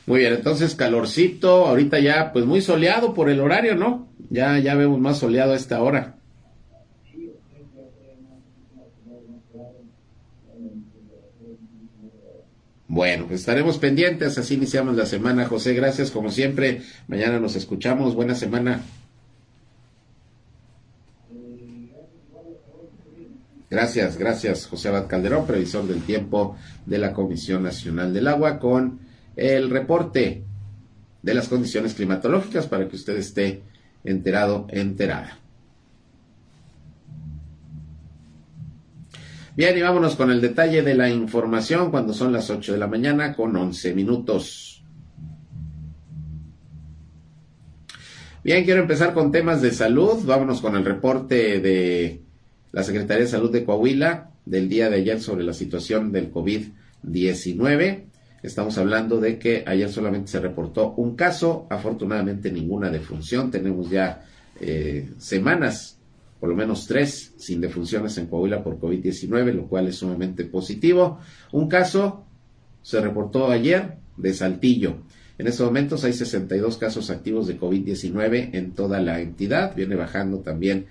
Muy 0.07 0.21
bien, 0.21 0.33
entonces 0.33 0.73
calorcito, 0.73 1.67
ahorita 1.67 1.99
ya 1.99 2.31
pues 2.31 2.45
muy 2.45 2.61
soleado 2.61 3.13
por 3.13 3.29
el 3.29 3.41
horario, 3.41 3.75
¿no? 3.75 4.07
Ya 4.29 4.57
ya 4.57 4.73
vemos 4.73 5.01
más 5.01 5.19
soleado 5.19 5.51
a 5.51 5.57
esta 5.57 5.81
hora. 5.83 6.15
Bueno, 12.87 13.25
pues 13.27 13.41
estaremos 13.41 13.77
pendientes, 13.79 14.37
así 14.37 14.53
iniciamos 14.53 14.95
la 14.95 15.05
semana. 15.05 15.45
José, 15.45 15.73
gracias 15.73 16.09
como 16.09 16.31
siempre. 16.31 16.83
Mañana 17.09 17.41
nos 17.41 17.57
escuchamos. 17.57 18.15
Buena 18.15 18.33
semana. 18.33 18.79
Gracias, 23.69 24.17
gracias, 24.17 24.67
José 24.67 24.87
Abad 24.87 25.07
Calderón, 25.07 25.45
previsor 25.45 25.85
del 25.85 26.01
tiempo 26.01 26.55
de 26.85 26.97
la 26.97 27.11
Comisión 27.11 27.63
Nacional 27.63 28.13
del 28.13 28.29
Agua, 28.29 28.57
con 28.57 29.05
el 29.38 29.70
reporte 29.70 30.44
de 31.22 31.34
las 31.34 31.48
condiciones 31.48 31.94
climatológicas 31.94 32.67
para 32.67 32.88
que 32.89 32.96
usted 32.96 33.15
esté 33.15 33.62
enterado, 34.03 34.67
enterada. 34.70 35.39
Bien, 39.56 39.77
y 39.77 39.82
vámonos 39.82 40.15
con 40.15 40.29
el 40.29 40.41
detalle 40.41 40.84
de 40.84 40.94
la 40.94 41.10
información 41.10 41.89
cuando 41.89 42.13
son 42.13 42.32
las 42.32 42.50
8 42.50 42.74
de 42.74 42.77
la 42.77 42.88
mañana 42.88 43.36
con 43.36 43.56
11 43.56 43.94
minutos. 43.94 44.84
Bien, 48.44 48.63
quiero 48.63 48.82
empezar 48.82 49.13
con 49.13 49.32
temas 49.32 49.62
de 49.62 49.72
salud. 49.72 50.24
Vámonos 50.25 50.62
con 50.62 50.75
el 50.75 50.86
reporte 50.86 51.60
de 51.60 52.22
la 52.72 52.84
Secretaría 52.84 53.24
de 53.24 53.29
Salud 53.29 53.51
de 53.51 53.65
Coahuila 53.65 54.32
del 54.46 54.70
día 54.70 54.89
de 54.89 54.98
ayer 54.98 55.20
sobre 55.20 55.44
la 55.44 55.53
situación 55.53 56.12
del 56.12 56.32
COVID-19. 56.32 58.03
Estamos 58.44 58.77
hablando 58.77 59.20
de 59.20 59.39
que 59.39 59.63
ayer 59.65 59.89
solamente 59.89 60.32
se 60.32 60.39
reportó 60.39 60.94
un 60.94 61.15
caso, 61.15 61.65
afortunadamente 61.70 62.51
ninguna 62.51 62.91
defunción. 62.91 63.50
Tenemos 63.50 63.89
ya 63.89 64.25
eh, 64.60 65.10
semanas, 65.17 65.98
por 66.39 66.50
lo 66.50 66.56
menos 66.56 66.86
tres, 66.86 67.34
sin 67.38 67.62
defunciones 67.62 68.17
en 68.17 68.27
Coahuila 68.27 68.63
por 68.63 68.79
COVID-19, 68.79 69.53
lo 69.53 69.67
cual 69.67 69.88
es 69.88 69.96
sumamente 69.96 70.46
positivo. 70.46 71.20
Un 71.51 71.67
caso 71.67 72.25
se 72.84 73.01
reportó 73.01 73.50
ayer 73.50 73.98
de 74.17 74.34
Saltillo. 74.34 74.98
En 75.39 75.48
estos 75.48 75.65
momentos 75.65 76.03
hay 76.03 76.13
62 76.13 76.77
casos 76.77 77.10
activos 77.10 77.48
de 77.48 77.60
COVID-19 77.60 78.51
en 78.53 78.72
toda 78.72 79.00
la 79.00 79.20
entidad. 79.20 79.75
Viene 79.75 79.96
bajando 79.96 80.39
también 80.39 80.86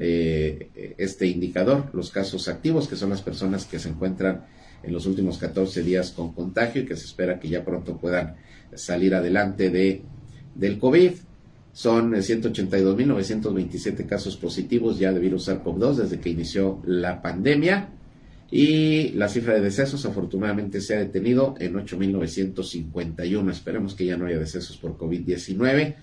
eh, 0.00 0.94
este 0.98 1.26
indicador, 1.26 1.90
los 1.92 2.10
casos 2.10 2.48
activos, 2.48 2.88
que 2.88 2.96
son 2.96 3.10
las 3.10 3.22
personas 3.22 3.66
que 3.66 3.78
se 3.78 3.88
encuentran 3.88 4.46
en 4.82 4.92
los 4.92 5.06
últimos 5.06 5.38
14 5.38 5.82
días 5.82 6.10
con 6.10 6.32
contagio 6.32 6.82
y 6.82 6.86
que 6.86 6.96
se 6.96 7.06
espera 7.06 7.38
que 7.40 7.48
ya 7.48 7.64
pronto 7.64 7.96
puedan 7.96 8.36
salir 8.74 9.14
adelante 9.14 9.70
de, 9.70 10.02
del 10.54 10.78
COVID. 10.78 11.12
Son 11.72 12.12
182.927 12.12 14.06
casos 14.06 14.36
positivos 14.36 14.98
ya 14.98 15.12
de 15.12 15.20
virus 15.20 15.48
SARS-CoV-2 15.48 15.94
desde 15.94 16.18
que 16.20 16.30
inició 16.30 16.80
la 16.84 17.22
pandemia 17.22 17.90
y 18.50 19.10
la 19.10 19.28
cifra 19.28 19.54
de 19.54 19.60
decesos 19.60 20.06
afortunadamente 20.06 20.80
se 20.80 20.96
ha 20.96 20.98
detenido 20.98 21.54
en 21.60 21.74
8.951. 21.74 23.50
Esperemos 23.50 23.94
que 23.94 24.06
ya 24.06 24.16
no 24.16 24.26
haya 24.26 24.38
decesos 24.38 24.76
por 24.78 24.96
COVID-19. 24.96 25.96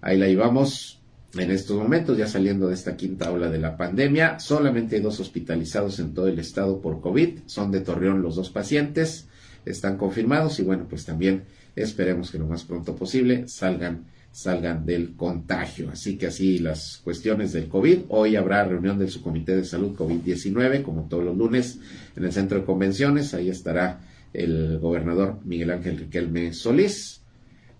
Ahí 0.00 0.16
la 0.18 0.26
llevamos 0.26 0.95
en 1.38 1.50
estos 1.50 1.76
momentos, 1.76 2.16
ya 2.16 2.26
saliendo 2.26 2.68
de 2.68 2.74
esta 2.74 2.96
quinta 2.96 3.30
ola 3.30 3.50
de 3.50 3.58
la 3.58 3.76
pandemia. 3.76 4.38
Solamente 4.38 4.96
hay 4.96 5.02
dos 5.02 5.20
hospitalizados 5.20 5.98
en 5.98 6.14
todo 6.14 6.28
el 6.28 6.38
estado 6.38 6.80
por 6.80 7.00
COVID. 7.00 7.40
Son 7.46 7.70
de 7.70 7.80
Torreón 7.80 8.22
los 8.22 8.36
dos 8.36 8.50
pacientes. 8.50 9.28
Están 9.64 9.96
confirmados 9.96 10.58
y 10.60 10.62
bueno, 10.62 10.86
pues 10.88 11.04
también 11.04 11.44
esperemos 11.74 12.30
que 12.30 12.38
lo 12.38 12.46
más 12.46 12.64
pronto 12.64 12.94
posible 12.94 13.48
salgan 13.48 14.04
salgan 14.36 14.84
del 14.84 15.16
contagio. 15.16 15.88
Así 15.90 16.18
que 16.18 16.26
así 16.26 16.58
las 16.58 17.00
cuestiones 17.02 17.54
del 17.54 17.68
COVID. 17.68 18.00
Hoy 18.08 18.36
habrá 18.36 18.64
reunión 18.64 18.98
del 18.98 19.08
subcomité 19.08 19.56
de 19.56 19.64
salud 19.64 19.96
COVID-19, 19.96 20.82
como 20.82 21.08
todos 21.08 21.24
los 21.24 21.34
lunes, 21.34 21.78
en 22.14 22.24
el 22.24 22.32
centro 22.32 22.58
de 22.58 22.66
convenciones. 22.66 23.32
Ahí 23.32 23.48
estará 23.48 24.00
el 24.34 24.78
gobernador 24.78 25.38
Miguel 25.44 25.70
Ángel 25.70 25.96
Riquelme 25.96 26.52
Solís 26.52 27.22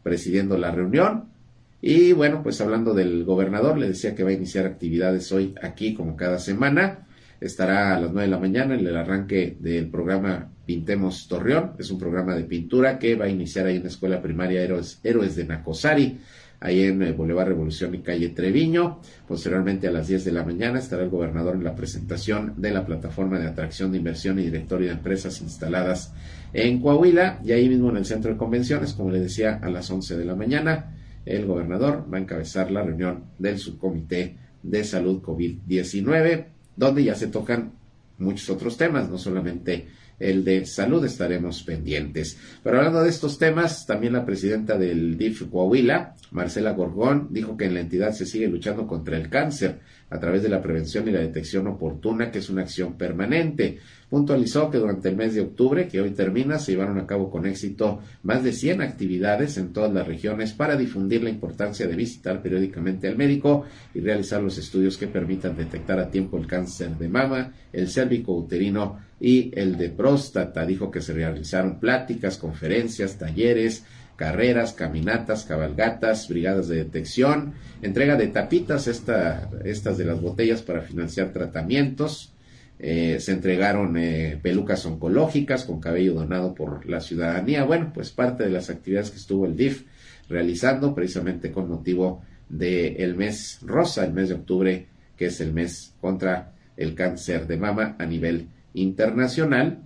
presidiendo 0.03 0.57
la 0.57 0.71
reunión 0.71 1.36
y 1.83 2.12
bueno, 2.12 2.42
pues 2.42 2.61
hablando 2.61 2.95
del 2.95 3.25
gobernador, 3.25 3.78
le 3.78 3.88
decía 3.88 4.14
que 4.14 4.25
va 4.25 4.30
a 4.30 4.35
iniciar 4.35 4.66
actividades 4.66 5.30
hoy 5.33 5.54
aquí 5.62 5.95
como 5.95 6.16
cada 6.16 6.38
semana. 6.38 7.06
Estará 7.38 7.95
a 7.95 8.00
las 8.00 8.12
9 8.12 8.23
de 8.23 8.30
la 8.30 8.38
mañana 8.38 8.75
en 8.75 8.87
el 8.87 8.97
arranque 8.97 9.59
del 9.61 9.90
programa 9.90 10.50
Pintemos 10.64 11.28
Torreón. 11.28 11.73
Es 11.78 11.90
un 11.90 11.99
programa 11.99 12.35
de 12.35 12.45
pintura 12.45 12.99
que 12.99 13.14
va 13.14 13.26
a 13.26 13.28
iniciar 13.28 13.66
ahí 13.66 13.76
en 13.76 13.83
la 13.83 13.90
escuela 13.90 14.23
primaria 14.23 14.62
Héroes, 14.62 15.00
Héroes 15.04 15.37
de 15.37 15.45
Nacosari, 15.45 16.18
ahí 16.61 16.83
en 16.85 17.02
el 17.02 17.12
Boulevard 17.12 17.49
Revolución 17.49 17.95
y 17.95 17.99
calle 17.99 18.30
Treviño. 18.30 19.00
Posteriormente 19.28 19.87
a 19.87 19.92
las 19.92 20.09
10 20.09 20.25
de 20.25 20.33
la 20.33 20.45
mañana 20.45 20.78
estará 20.78 21.02
el 21.02 21.11
gobernador 21.11 21.56
en 21.56 21.64
la 21.64 21.75
presentación 21.75 22.54
de 22.56 22.71
la 22.71 22.87
plataforma 22.87 23.38
de 23.38 23.49
atracción 23.49 23.92
de 23.92 23.99
inversión 23.99 24.38
y 24.38 24.45
directorio 24.45 24.87
de 24.87 24.95
empresas 24.95 25.42
instaladas 25.42 26.14
en 26.54 26.80
Coahuila 26.80 27.40
y 27.45 27.52
ahí 27.52 27.68
mismo 27.68 27.90
en 27.90 27.99
el 27.99 28.06
centro 28.06 28.33
de 28.33 28.38
convenciones, 28.38 28.95
como 28.95 29.11
le 29.11 29.21
decía, 29.21 29.61
a 29.62 29.68
las 29.68 29.90
11 29.90 30.16
de 30.16 30.25
la 30.25 30.35
mañana 30.35 30.96
el 31.26 31.45
gobernador 31.45 32.06
va 32.11 32.18
a 32.18 32.21
encabezar 32.21 32.71
la 32.71 32.83
reunión 32.83 33.25
del 33.38 33.59
subcomité 33.59 34.37
de 34.62 34.85
salud 34.85 35.21
COVID-19, 35.21 36.47
donde 36.76 37.04
ya 37.04 37.14
se 37.14 37.26
tocan 37.26 37.73
muchos 38.18 38.49
otros 38.49 38.76
temas, 38.76 39.11
no 39.11 39.18
solamente 39.18 39.88
el 40.18 40.45
de 40.45 40.64
salud 40.64 41.04
estaremos 41.04 41.62
pendientes. 41.62 42.38
Pero 42.62 42.78
hablando 42.78 43.02
de 43.02 43.11
estos 43.11 43.38
temas, 43.38 43.87
también 43.87 44.14
la 44.14 44.25
presidenta 44.25 44.78
del 44.78 45.18
DIF 45.18 45.50
Coahuila, 45.50 46.14
Marcela 46.30 46.73
Gorgón, 46.73 47.28
dijo 47.30 47.56
que 47.56 47.66
en 47.66 47.75
la 47.75 47.80
entidad 47.80 48.12
se 48.12 48.25
sigue 48.25 48.49
luchando 48.49 48.87
contra 48.87 49.16
el 49.16 49.28
cáncer 49.28 49.80
a 50.09 50.21
través 50.21 50.43
de 50.43 50.49
la 50.49 50.63
prevención 50.63 51.09
y 51.09 51.11
la 51.11 51.21
detección 51.21 51.67
oportuna, 51.67 52.31
que 52.31 52.39
es 52.39 52.49
una 52.49 52.63
acción 52.63 52.95
permanente. 52.95 53.79
Puntualizó 54.09 54.71
que 54.71 54.79
durante 54.79 55.09
el 55.09 55.17
mes 55.17 55.35
de 55.35 55.41
octubre, 55.41 55.89
que 55.89 56.01
hoy 56.01 56.11
termina, 56.11 56.61
se 56.61 56.73
llevaron 56.73 56.99
a 56.99 57.07
cabo 57.07 57.29
con 57.29 57.45
éxito 57.45 58.01
más 58.23 58.45
de 58.45 58.53
100 58.53 58.83
actividades 58.83 59.59
en 59.59 59.73
todas 59.73 59.93
las 59.93 60.07
regiones 60.07 60.53
para 60.53 60.77
difundir 60.77 61.25
la 61.25 61.31
importancia 61.31 61.89
de 61.89 61.97
visitar 61.97 62.41
periódicamente 62.41 63.09
al 63.09 63.17
médico 63.17 63.65
y 63.95 64.01
realizar 64.01 64.41
los 64.41 64.59
estudios 64.59 64.97
que 64.97 65.09
permitan 65.09 65.57
detectar 65.57 65.99
a 65.99 66.11
tiempo 66.11 66.39
el 66.39 66.47
cáncer 66.47 66.97
de 66.97 67.09
mama, 67.09 67.53
el 67.73 67.89
cérvico 67.89 68.33
uterino 68.33 69.01
y 69.21 69.51
el 69.59 69.77
de 69.77 69.89
próstata. 69.89 70.65
Dijo 70.65 70.89
que 70.89 71.01
se 71.01 71.13
realizaron 71.13 71.81
pláticas, 71.81 72.39
conferencias, 72.39 73.19
talleres, 73.19 73.85
carreras, 74.16 74.73
caminatas, 74.73 75.44
cabalgatas, 75.44 76.28
brigadas 76.28 76.68
de 76.68 76.76
detección, 76.76 77.54
entrega 77.82 78.16
de 78.16 78.28
tapitas, 78.28 78.87
estas 78.88 79.99
de 79.99 80.04
las 80.04 80.20
botellas 80.20 80.62
para 80.62 80.82
financiar 80.82 81.32
tratamientos. 81.32 82.32
Eh, 82.78 83.18
se 83.20 83.32
entregaron 83.32 83.96
eh, 83.96 84.38
pelucas 84.42 84.85
oncológicas 84.85 85.64
con 85.64 85.80
cabello 85.80 86.14
donado 86.14 86.54
por 86.54 86.88
la 86.88 87.00
ciudadanía. 87.00 87.64
Bueno, 87.64 87.90
pues 87.94 88.11
parte 88.11 88.44
de 88.44 88.50
las 88.50 88.68
actividades 88.68 89.11
que 89.11 89.16
estuvo 89.16 89.46
el 89.46 89.56
DIF 89.56 89.85
realizando 90.28 90.94
precisamente 90.94 91.52
con 91.52 91.68
motivo 91.68 92.23
del 92.49 93.14
mes 93.16 93.61
rosa, 93.62 94.04
el 94.04 94.12
mes 94.12 94.28
de 94.28 94.35
octubre, 94.35 94.87
que 95.16 95.26
es 95.26 95.40
el 95.40 95.52
mes 95.52 95.94
contra 96.00 96.52
el 96.76 96.94
cáncer 96.94 97.46
de 97.46 97.56
mama 97.56 97.96
a 97.99 98.06
nivel 98.06 98.49
internacional. 98.75 99.82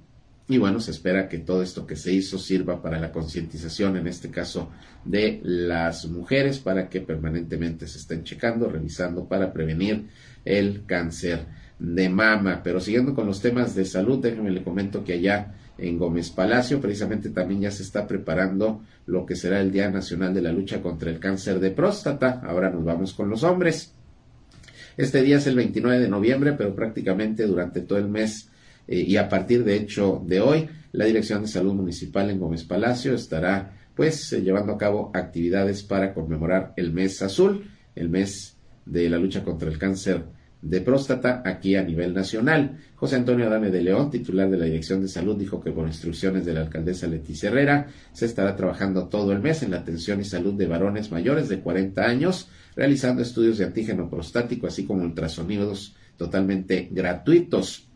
Y 0.51 0.59
bueno, 0.59 0.81
se 0.81 0.91
espera 0.91 1.29
que 1.29 1.39
todo 1.39 1.63
esto 1.63 1.87
que 1.87 1.95
se 1.95 2.13
hizo 2.13 2.37
sirva 2.37 2.83
para 2.83 2.99
la 2.99 3.13
concientización, 3.13 3.97
en 3.97 4.09
este 4.09 4.31
caso 4.31 4.69
de 5.05 5.41
las 5.45 6.07
mujeres, 6.07 6.59
para 6.59 6.89
que 6.89 7.01
permanentemente 7.01 7.87
se 7.87 7.99
estén 7.99 8.25
checando, 8.25 8.69
revisando 8.69 9.27
para 9.27 9.53
prevenir 9.53 10.09
el 10.45 10.85
cáncer 10.87 11.47
de 11.79 12.09
mama. 12.09 12.63
Pero 12.65 12.81
siguiendo 12.81 13.15
con 13.15 13.29
los 13.29 13.41
temas 13.41 13.77
de 13.77 13.85
salud, 13.85 14.19
déjenme 14.21 14.51
le 14.51 14.65
comento 14.65 15.05
que 15.05 15.13
allá 15.13 15.55
en 15.79 15.97
Gómez 15.97 16.31
Palacio 16.31 16.81
precisamente 16.81 17.31
también 17.31 17.61
ya 17.61 17.71
se 17.71 17.85
está 17.85 18.09
preparando 18.09 18.83
lo 19.07 19.25
que 19.25 19.37
será 19.37 19.61
el 19.61 19.71
Día 19.71 19.89
Nacional 19.89 20.35
de 20.35 20.43
la 20.43 20.51
Lucha 20.51 20.83
contra 20.83 21.11
el 21.11 21.21
Cáncer 21.21 21.61
de 21.61 21.71
Próstata. 21.71 22.43
Ahora 22.45 22.71
nos 22.71 22.85
vamos 22.85 23.15
con 23.15 23.31
los 23.31 23.45
hombres. 23.45 23.95
Este 24.97 25.23
día 25.23 25.37
es 25.37 25.47
el 25.47 25.55
29 25.55 26.01
de 26.01 26.09
noviembre, 26.09 26.55
pero 26.55 26.75
prácticamente 26.75 27.47
durante 27.47 27.83
todo 27.83 28.01
el 28.01 28.09
mes 28.09 28.50
eh, 28.91 29.05
y 29.07 29.17
a 29.17 29.29
partir 29.29 29.65
de 29.65 29.77
hecho 29.77 30.23
de 30.27 30.41
hoy, 30.41 30.69
la 30.93 31.05
Dirección 31.05 31.43
de 31.43 31.49
Salud 31.49 31.75
Municipal 31.75 32.29
en 32.29 32.41
Gómez 32.41 32.65
Palacio 32.65 33.15
estará 33.15 33.77
pues 33.95 34.33
eh, 34.33 34.43
llevando 34.43 34.73
a 34.73 34.79
cabo 34.79 35.13
actividades 35.15 35.85
para 35.85 36.13
conmemorar 36.13 36.75
el 36.77 36.93
mes 36.93 37.23
azul, 37.23 37.71
el 37.95 38.09
mes 38.09 38.57
de 38.85 39.09
la 39.09 39.19
lucha 39.19 39.45
contra 39.45 39.71
el 39.71 39.79
cáncer 39.79 40.25
de 40.61 40.81
próstata 40.81 41.43
aquí 41.45 41.77
a 41.77 41.85
nivel 41.85 42.13
nacional. 42.13 42.79
José 42.97 43.17
Antonio 43.17 43.47
Adame 43.47 43.71
de 43.71 43.81
León, 43.81 44.11
titular 44.11 44.51
de 44.51 44.59
la 44.59 44.65
Dirección 44.65 45.01
de 45.01 45.09
Salud, 45.09 45.37
dijo 45.39 45.61
que 45.61 45.71
por 45.71 45.87
instrucciones 45.87 46.45
de 46.45 46.53
la 46.53 46.63
alcaldesa 46.63 47.07
Leticia 47.07 47.49
Herrera 47.49 47.87
se 48.13 48.27
estará 48.27 48.57
trabajando 48.57 49.09
todo 49.09 49.33
el 49.33 49.41
mes 49.41 49.63
en 49.63 49.71
la 49.71 49.79
atención 49.79 50.21
y 50.21 50.25
salud 50.25 50.55
de 50.55 50.67
varones 50.67 51.13
mayores 51.13 51.49
de 51.49 51.61
40 51.61 52.03
años, 52.03 52.49
realizando 52.75 53.23
estudios 53.23 53.59
de 53.59 53.67
antígeno 53.67 54.11
prostático, 54.11 54.67
así 54.67 54.85
como 54.85 55.05
ultrasonidos 55.05 55.95
totalmente 56.17 56.89
gratuitos. 56.91 57.90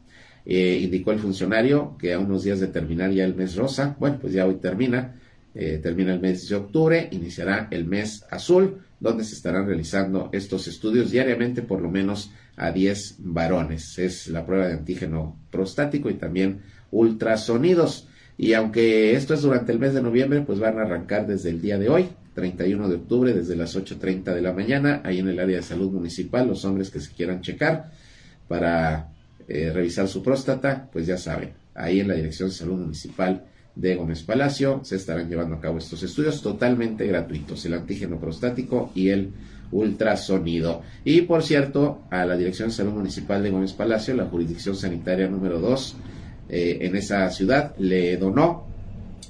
Eh, 0.46 0.80
indicó 0.82 1.12
el 1.12 1.18
funcionario 1.18 1.96
que 1.98 2.12
a 2.12 2.18
unos 2.18 2.44
días 2.44 2.60
de 2.60 2.66
terminar 2.66 3.10
ya 3.10 3.24
el 3.24 3.34
mes 3.34 3.56
rosa, 3.56 3.96
bueno, 3.98 4.18
pues 4.20 4.34
ya 4.34 4.46
hoy 4.46 4.56
termina, 4.56 5.16
eh, 5.54 5.80
termina 5.82 6.12
el 6.12 6.20
mes 6.20 6.48
de 6.48 6.56
octubre, 6.56 7.08
iniciará 7.12 7.68
el 7.70 7.86
mes 7.86 8.24
azul, 8.30 8.82
donde 9.00 9.24
se 9.24 9.34
estarán 9.34 9.66
realizando 9.66 10.30
estos 10.32 10.66
estudios 10.66 11.10
diariamente 11.10 11.62
por 11.62 11.80
lo 11.80 11.90
menos 11.90 12.30
a 12.56 12.72
10 12.72 13.16
varones. 13.18 13.98
Es 13.98 14.28
la 14.28 14.44
prueba 14.44 14.66
de 14.66 14.74
antígeno 14.74 15.38
prostático 15.50 16.10
y 16.10 16.14
también 16.14 16.60
ultrasonidos. 16.90 18.08
Y 18.36 18.52
aunque 18.54 19.14
esto 19.14 19.34
es 19.34 19.42
durante 19.42 19.72
el 19.72 19.78
mes 19.78 19.94
de 19.94 20.02
noviembre, 20.02 20.42
pues 20.42 20.58
van 20.58 20.78
a 20.78 20.82
arrancar 20.82 21.26
desde 21.26 21.50
el 21.50 21.60
día 21.60 21.78
de 21.78 21.88
hoy, 21.88 22.08
31 22.34 22.88
de 22.88 22.96
octubre, 22.96 23.32
desde 23.32 23.56
las 23.56 23.76
8.30 23.76 24.34
de 24.34 24.42
la 24.42 24.52
mañana, 24.52 25.00
ahí 25.04 25.20
en 25.20 25.28
el 25.28 25.38
área 25.38 25.58
de 25.58 25.62
salud 25.62 25.90
municipal, 25.92 26.48
los 26.48 26.64
hombres 26.64 26.90
que 26.90 27.00
se 27.00 27.12
quieran 27.12 27.42
checar 27.42 27.92
para 28.48 29.13
eh, 29.48 29.70
revisar 29.72 30.08
su 30.08 30.22
próstata, 30.22 30.88
pues 30.92 31.06
ya 31.06 31.18
saben, 31.18 31.52
ahí 31.74 32.00
en 32.00 32.08
la 32.08 32.14
Dirección 32.14 32.48
de 32.48 32.54
Salud 32.54 32.78
Municipal 32.78 33.44
de 33.74 33.96
Gómez 33.96 34.22
Palacio 34.22 34.80
se 34.84 34.96
estarán 34.96 35.28
llevando 35.28 35.56
a 35.56 35.60
cabo 35.60 35.78
estos 35.78 36.02
estudios 36.02 36.40
totalmente 36.42 37.06
gratuitos, 37.06 37.64
el 37.64 37.74
antígeno 37.74 38.18
prostático 38.18 38.90
y 38.94 39.08
el 39.08 39.32
ultrasonido. 39.72 40.82
Y 41.04 41.22
por 41.22 41.42
cierto, 41.42 42.02
a 42.10 42.24
la 42.24 42.36
Dirección 42.36 42.68
de 42.68 42.74
Salud 42.74 42.92
Municipal 42.92 43.42
de 43.42 43.50
Gómez 43.50 43.72
Palacio, 43.72 44.14
la 44.14 44.26
jurisdicción 44.26 44.76
sanitaria 44.76 45.28
número 45.28 45.58
2 45.58 45.96
eh, 46.48 46.78
en 46.82 46.96
esa 46.96 47.28
ciudad, 47.30 47.74
le 47.78 48.16
donó 48.16 48.66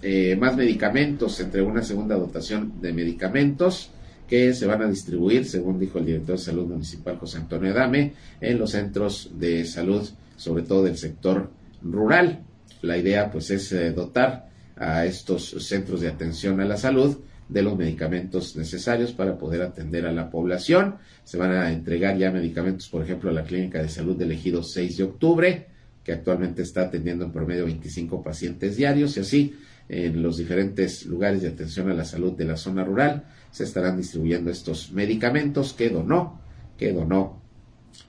eh, 0.02 0.36
más 0.36 0.56
medicamentos, 0.56 1.40
entre 1.40 1.62
una 1.62 1.82
segunda 1.82 2.16
dotación 2.16 2.80
de 2.82 2.92
medicamentos 2.92 3.90
que 4.28 4.54
se 4.54 4.66
van 4.66 4.82
a 4.82 4.88
distribuir, 4.88 5.44
según 5.44 5.78
dijo 5.78 5.98
el 5.98 6.06
director 6.06 6.36
de 6.36 6.42
salud 6.42 6.66
municipal 6.66 7.18
José 7.18 7.38
Antonio 7.38 7.72
Adame, 7.72 8.12
en 8.40 8.58
los 8.58 8.70
centros 8.70 9.30
de 9.34 9.64
salud, 9.64 10.08
sobre 10.36 10.62
todo 10.62 10.84
del 10.84 10.96
sector 10.96 11.50
rural. 11.82 12.42
La 12.82 12.96
idea 12.96 13.30
pues 13.30 13.50
es 13.50 13.70
eh, 13.72 13.92
dotar 13.92 14.48
a 14.76 15.04
estos 15.06 15.50
centros 15.66 16.00
de 16.00 16.08
atención 16.08 16.60
a 16.60 16.64
la 16.64 16.76
salud 16.76 17.18
de 17.48 17.62
los 17.62 17.76
medicamentos 17.76 18.56
necesarios 18.56 19.12
para 19.12 19.36
poder 19.36 19.62
atender 19.62 20.06
a 20.06 20.12
la 20.12 20.30
población. 20.30 20.96
Se 21.24 21.36
van 21.36 21.52
a 21.52 21.70
entregar 21.72 22.16
ya 22.16 22.30
medicamentos, 22.30 22.88
por 22.88 23.02
ejemplo, 23.02 23.30
a 23.30 23.34
la 23.34 23.44
Clínica 23.44 23.82
de 23.82 23.88
Salud 23.88 24.16
del 24.16 24.32
Ejido 24.32 24.62
6 24.62 24.96
de 24.96 25.04
octubre, 25.04 25.66
que 26.02 26.12
actualmente 26.12 26.62
está 26.62 26.82
atendiendo 26.82 27.24
en 27.24 27.32
promedio 27.32 27.66
25 27.66 28.22
pacientes 28.22 28.76
diarios 28.76 29.16
y 29.16 29.20
así 29.20 29.54
en 29.88 30.22
los 30.22 30.38
diferentes 30.38 31.04
lugares 31.04 31.42
de 31.42 31.48
atención 31.48 31.90
a 31.90 31.94
la 31.94 32.04
salud 32.04 32.32
de 32.32 32.46
la 32.46 32.56
zona 32.56 32.84
rural 32.84 33.24
se 33.54 33.62
estarán 33.62 33.96
distribuyendo 33.96 34.50
estos 34.50 34.90
medicamentos 34.90 35.74
que 35.74 35.88
donó, 35.88 36.40
que 36.76 36.92
donó 36.92 37.40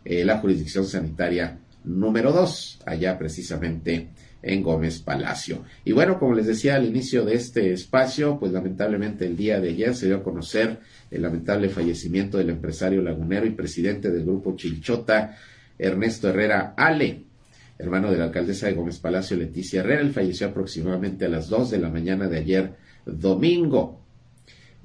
eh, 0.03 0.25
la 0.25 0.39
jurisdicción 0.39 0.87
sanitaria 0.87 1.59
número 1.83 2.31
2, 2.31 2.79
allá 2.83 3.15
precisamente 3.19 4.07
en 4.41 4.63
Gómez 4.63 4.97
Palacio. 5.01 5.63
Y 5.83 5.91
bueno, 5.91 6.17
como 6.17 6.33
les 6.33 6.47
decía 6.47 6.77
al 6.77 6.85
inicio 6.85 7.23
de 7.25 7.35
este 7.35 7.71
espacio, 7.73 8.39
pues 8.39 8.53
lamentablemente 8.53 9.27
el 9.27 9.37
día 9.37 9.59
de 9.59 9.69
ayer 9.69 9.93
se 9.93 10.07
dio 10.07 10.17
a 10.17 10.23
conocer 10.23 10.79
el 11.11 11.21
lamentable 11.21 11.69
fallecimiento 11.69 12.39
del 12.39 12.49
empresario 12.49 13.03
lagunero 13.03 13.45
y 13.45 13.51
presidente 13.51 14.09
del 14.09 14.25
grupo 14.25 14.55
Chilchota, 14.55 15.37
Ernesto 15.77 16.27
Herrera 16.27 16.73
Ale 16.75 17.23
hermano 17.77 18.09
de 18.09 18.17
la 18.17 18.23
alcaldesa 18.25 18.65
de 18.65 18.73
Gómez 18.73 18.97
Palacio, 18.99 19.37
Leticia 19.37 19.81
Herrera. 19.81 20.09
Falleció 20.09 20.47
aproximadamente 20.47 21.25
a 21.25 21.29
las 21.29 21.49
2 21.49 21.69
de 21.69 21.77
la 21.77 21.89
mañana 21.89 22.27
de 22.27 22.37
ayer, 22.39 22.73
domingo. 23.05 24.04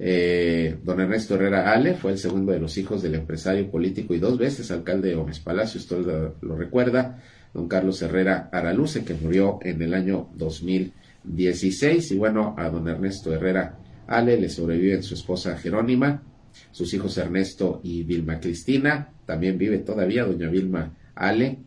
Eh, 0.03 0.79
don 0.83 0.99
Ernesto 0.99 1.35
Herrera 1.35 1.71
Ale 1.71 1.93
fue 1.93 2.13
el 2.13 2.17
segundo 2.17 2.51
de 2.51 2.59
los 2.59 2.75
hijos 2.79 3.03
del 3.03 3.13
empresario 3.13 3.69
político 3.69 4.15
y 4.15 4.19
dos 4.19 4.39
veces 4.39 4.71
alcalde 4.71 5.09
de 5.09 5.13
Gómez 5.15 5.39
Palacio, 5.39 5.79
usted 5.79 6.33
lo, 6.41 6.57
recuerda, 6.57 7.21
don 7.53 7.67
Carlos 7.67 8.01
Herrera 8.01 8.49
Araluce, 8.51 9.05
que 9.05 9.13
murió 9.13 9.59
en 9.61 9.79
el 9.79 9.93
año 9.93 10.29
2016. 10.37 12.13
Y 12.13 12.17
bueno, 12.17 12.55
a 12.57 12.69
don 12.69 12.87
Ernesto 12.87 13.31
Herrera 13.31 13.77
Ale 14.07 14.41
le 14.41 14.49
sobreviven 14.49 15.03
su 15.03 15.13
esposa 15.13 15.55
Jerónima, 15.55 16.23
sus 16.71 16.91
hijos 16.95 17.15
Ernesto 17.19 17.79
y 17.83 18.01
Vilma 18.01 18.39
Cristina, 18.39 19.09
también 19.27 19.59
vive 19.59 19.77
todavía 19.77 20.25
doña 20.25 20.49
Vilma 20.49 20.97
Ale, 21.13 21.59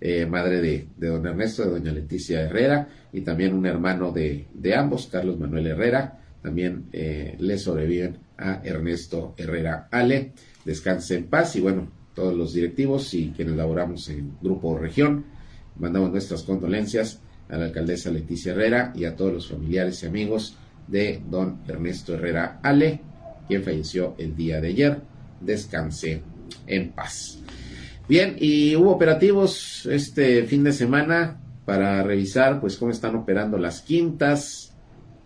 eh, 0.00 0.26
madre 0.26 0.60
de, 0.60 0.86
don 0.96 1.26
Ernesto, 1.26 1.64
de 1.64 1.70
doña 1.70 1.90
Leticia 1.90 2.42
Herrera, 2.42 2.88
y 3.12 3.22
también 3.22 3.52
un 3.52 3.66
hermano 3.66 4.12
de, 4.12 4.46
ambos, 4.76 5.08
Carlos 5.08 5.40
Manuel 5.40 5.66
Herrera, 5.66 6.19
también 6.42 6.86
eh, 6.92 7.36
le 7.38 7.58
sobreviven 7.58 8.18
a 8.38 8.60
Ernesto 8.64 9.34
Herrera 9.36 9.88
Ale. 9.90 10.32
Descanse 10.64 11.16
en 11.16 11.26
paz 11.26 11.56
y 11.56 11.60
bueno, 11.60 11.90
todos 12.14 12.34
los 12.34 12.52
directivos 12.52 13.12
y 13.14 13.30
quienes 13.30 13.56
laboramos 13.56 14.08
en 14.08 14.36
Grupo 14.40 14.78
Región, 14.78 15.24
mandamos 15.76 16.10
nuestras 16.10 16.42
condolencias 16.42 17.20
a 17.48 17.56
la 17.56 17.66
alcaldesa 17.66 18.10
Leticia 18.10 18.52
Herrera 18.52 18.92
y 18.94 19.04
a 19.04 19.16
todos 19.16 19.32
los 19.32 19.48
familiares 19.48 20.02
y 20.02 20.06
amigos 20.06 20.56
de 20.86 21.22
don 21.28 21.60
Ernesto 21.66 22.14
Herrera 22.14 22.60
Ale, 22.62 23.00
quien 23.48 23.62
falleció 23.62 24.14
el 24.18 24.36
día 24.36 24.60
de 24.60 24.68
ayer. 24.68 25.00
Descanse 25.40 26.22
en 26.66 26.90
paz. 26.90 27.38
Bien, 28.08 28.36
y 28.38 28.74
hubo 28.76 28.90
operativos 28.90 29.86
este 29.86 30.44
fin 30.44 30.64
de 30.64 30.72
semana 30.72 31.40
para 31.64 32.02
revisar 32.02 32.60
pues 32.60 32.76
cómo 32.76 32.90
están 32.90 33.14
operando 33.14 33.56
las 33.56 33.82
quintas, 33.82 34.69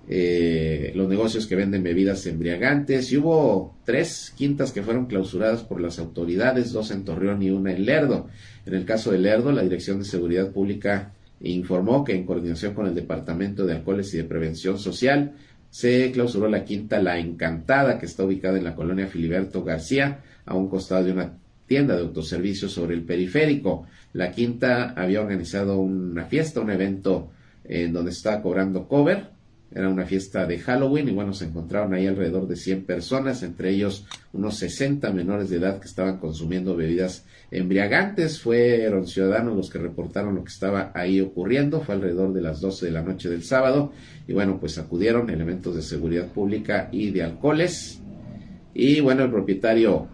eh, 0.07 0.93
los 0.95 1.09
negocios 1.09 1.47
que 1.47 1.57
venden 1.57 1.83
bebidas 1.83 2.27
embriagantes 2.27 3.11
y 3.11 3.17
hubo 3.17 3.75
tres 3.85 4.35
quintas 4.37 4.73
que 4.73 4.83
fueron 4.83 5.07
clausuradas 5.07 5.63
por 5.63 5.81
las 5.81 5.99
autoridades, 5.99 6.73
dos 6.73 6.91
en 6.91 7.05
Torreón 7.05 7.43
y 7.43 7.51
una 7.51 7.73
en 7.73 7.87
Lerdo. 7.87 8.29
En 8.67 8.75
el 8.75 8.85
caso 8.85 9.13
de 9.13 9.19
Lerdo, 9.19 9.51
la 9.53 9.63
Dirección 9.63 9.99
de 9.99 10.05
Seguridad 10.05 10.51
Pública 10.51 11.13
informó 11.41 12.05
que 12.05 12.15
en 12.15 12.25
coordinación 12.25 12.75
con 12.75 12.87
el 12.87 12.95
Departamento 12.95 13.65
de 13.65 13.75
Alcoholes 13.75 14.13
y 14.15 14.19
de 14.19 14.25
Prevención 14.25 14.79
Social 14.79 15.33
se 15.71 16.13
clausuró 16.13 16.49
la 16.49 16.65
quinta 16.65 17.01
La 17.01 17.19
Encantada, 17.19 17.99
que 17.99 18.07
está 18.07 18.25
ubicada 18.25 18.59
en 18.59 18.65
la 18.65 18.75
colonia 18.75 19.07
Filiberto 19.07 19.65
García, 19.65 20.21
a 20.45 20.55
un 20.55 20.69
costado 20.69 21.05
de 21.05 21.13
una 21.13 21.33
tienda 21.67 21.97
de 21.97 22.03
autoservicio 22.03 22.69
sobre 22.69 22.95
el 22.95 23.03
periférico. 23.03 23.87
La 24.13 24.31
quinta 24.31 24.91
había 24.91 25.21
organizado 25.21 25.79
una 25.79 26.27
fiesta, 26.27 26.61
un 26.61 26.71
evento 26.71 27.31
en 27.65 27.93
donde 27.93 28.11
estaba 28.11 28.43
cobrando 28.43 28.87
cover 28.87 29.34
era 29.75 29.89
una 29.89 30.07
fiesta 30.07 30.47
de 30.47 30.59
Halloween 30.61 31.09
y 31.09 31.13
bueno, 31.13 31.33
se 31.33 31.47
encontraron 31.47 31.95
ahí 31.95 32.07
alrededor 32.07 32.47
de 32.47 32.55
100 32.55 32.85
personas, 32.85 33.43
entre 33.43 33.71
ellos 33.71 34.07
unos 34.33 34.57
60 34.59 35.11
menores 35.13 35.51
de 35.51 35.57
edad 35.57 35.81
que 35.81 35.89
estaban 35.89 36.19
consumiendo 36.19 36.77
bebidas 36.77 37.25
embriagantes. 37.51 38.41
Fueron 38.41 39.09
ciudadanos 39.09 39.57
los 39.57 39.71
que 39.71 39.79
reportaron 39.79 40.37
lo 40.37 40.45
que 40.45 40.53
estaba 40.53 40.93
ahí 40.95 41.21
ocurriendo. 41.21 41.81
Fue 41.81 41.97
alrededor 41.97 42.33
de 42.33 42.43
las 42.43 42.61
12 42.61 42.87
de 42.87 42.93
la 42.93 43.03
noche 43.03 43.29
del 43.29 43.43
sábado. 43.43 43.93
Y 44.29 44.33
bueno, 44.33 44.59
pues 44.61 44.79
acudieron 44.79 45.29
elementos 45.29 45.75
de 45.75 45.83
seguridad 45.83 46.29
pública 46.29 46.89
y 46.93 47.11
de 47.11 47.25
alcoholes. 47.25 48.01
Y 48.75 49.01
bueno, 49.01 49.25
el 49.25 49.31
propietario 49.31 50.07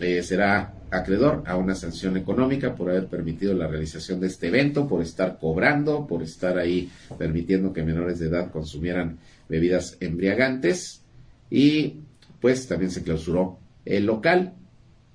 eh, 0.00 0.22
será 0.22 0.72
acreedor 0.98 1.42
a 1.46 1.56
una 1.56 1.74
sanción 1.74 2.16
económica 2.16 2.74
por 2.74 2.90
haber 2.90 3.06
permitido 3.06 3.54
la 3.54 3.66
realización 3.66 4.20
de 4.20 4.28
este 4.28 4.48
evento, 4.48 4.86
por 4.88 5.02
estar 5.02 5.38
cobrando, 5.38 6.06
por 6.06 6.22
estar 6.22 6.58
ahí 6.58 6.90
permitiendo 7.18 7.72
que 7.72 7.82
menores 7.82 8.18
de 8.18 8.28
edad 8.28 8.50
consumieran 8.50 9.18
bebidas 9.48 9.96
embriagantes. 10.00 11.02
Y 11.50 12.00
pues 12.40 12.66
también 12.66 12.90
se 12.90 13.02
clausuró 13.02 13.58
el 13.84 14.06
local. 14.06 14.54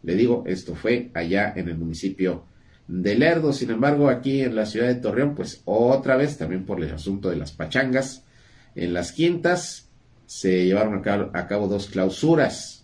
Le 0.03 0.15
digo, 0.15 0.43
esto 0.47 0.75
fue 0.75 1.11
allá 1.13 1.53
en 1.55 1.69
el 1.69 1.77
municipio 1.77 2.45
de 2.87 3.15
Lerdo, 3.15 3.53
sin 3.53 3.69
embargo 3.69 4.09
aquí 4.09 4.41
en 4.41 4.55
la 4.55 4.65
ciudad 4.65 4.87
de 4.87 4.95
Torreón, 4.95 5.35
pues 5.35 5.61
otra 5.65 6.17
vez 6.17 6.37
también 6.37 6.65
por 6.65 6.83
el 6.83 6.91
asunto 6.91 7.29
de 7.29 7.35
las 7.35 7.51
pachangas 7.51 8.23
en 8.75 8.93
las 8.93 9.11
quintas 9.11 9.89
se 10.25 10.65
llevaron 10.65 10.95
a 10.95 11.01
cabo, 11.01 11.31
a 11.33 11.47
cabo 11.47 11.67
dos 11.67 11.87
clausuras 11.87 12.78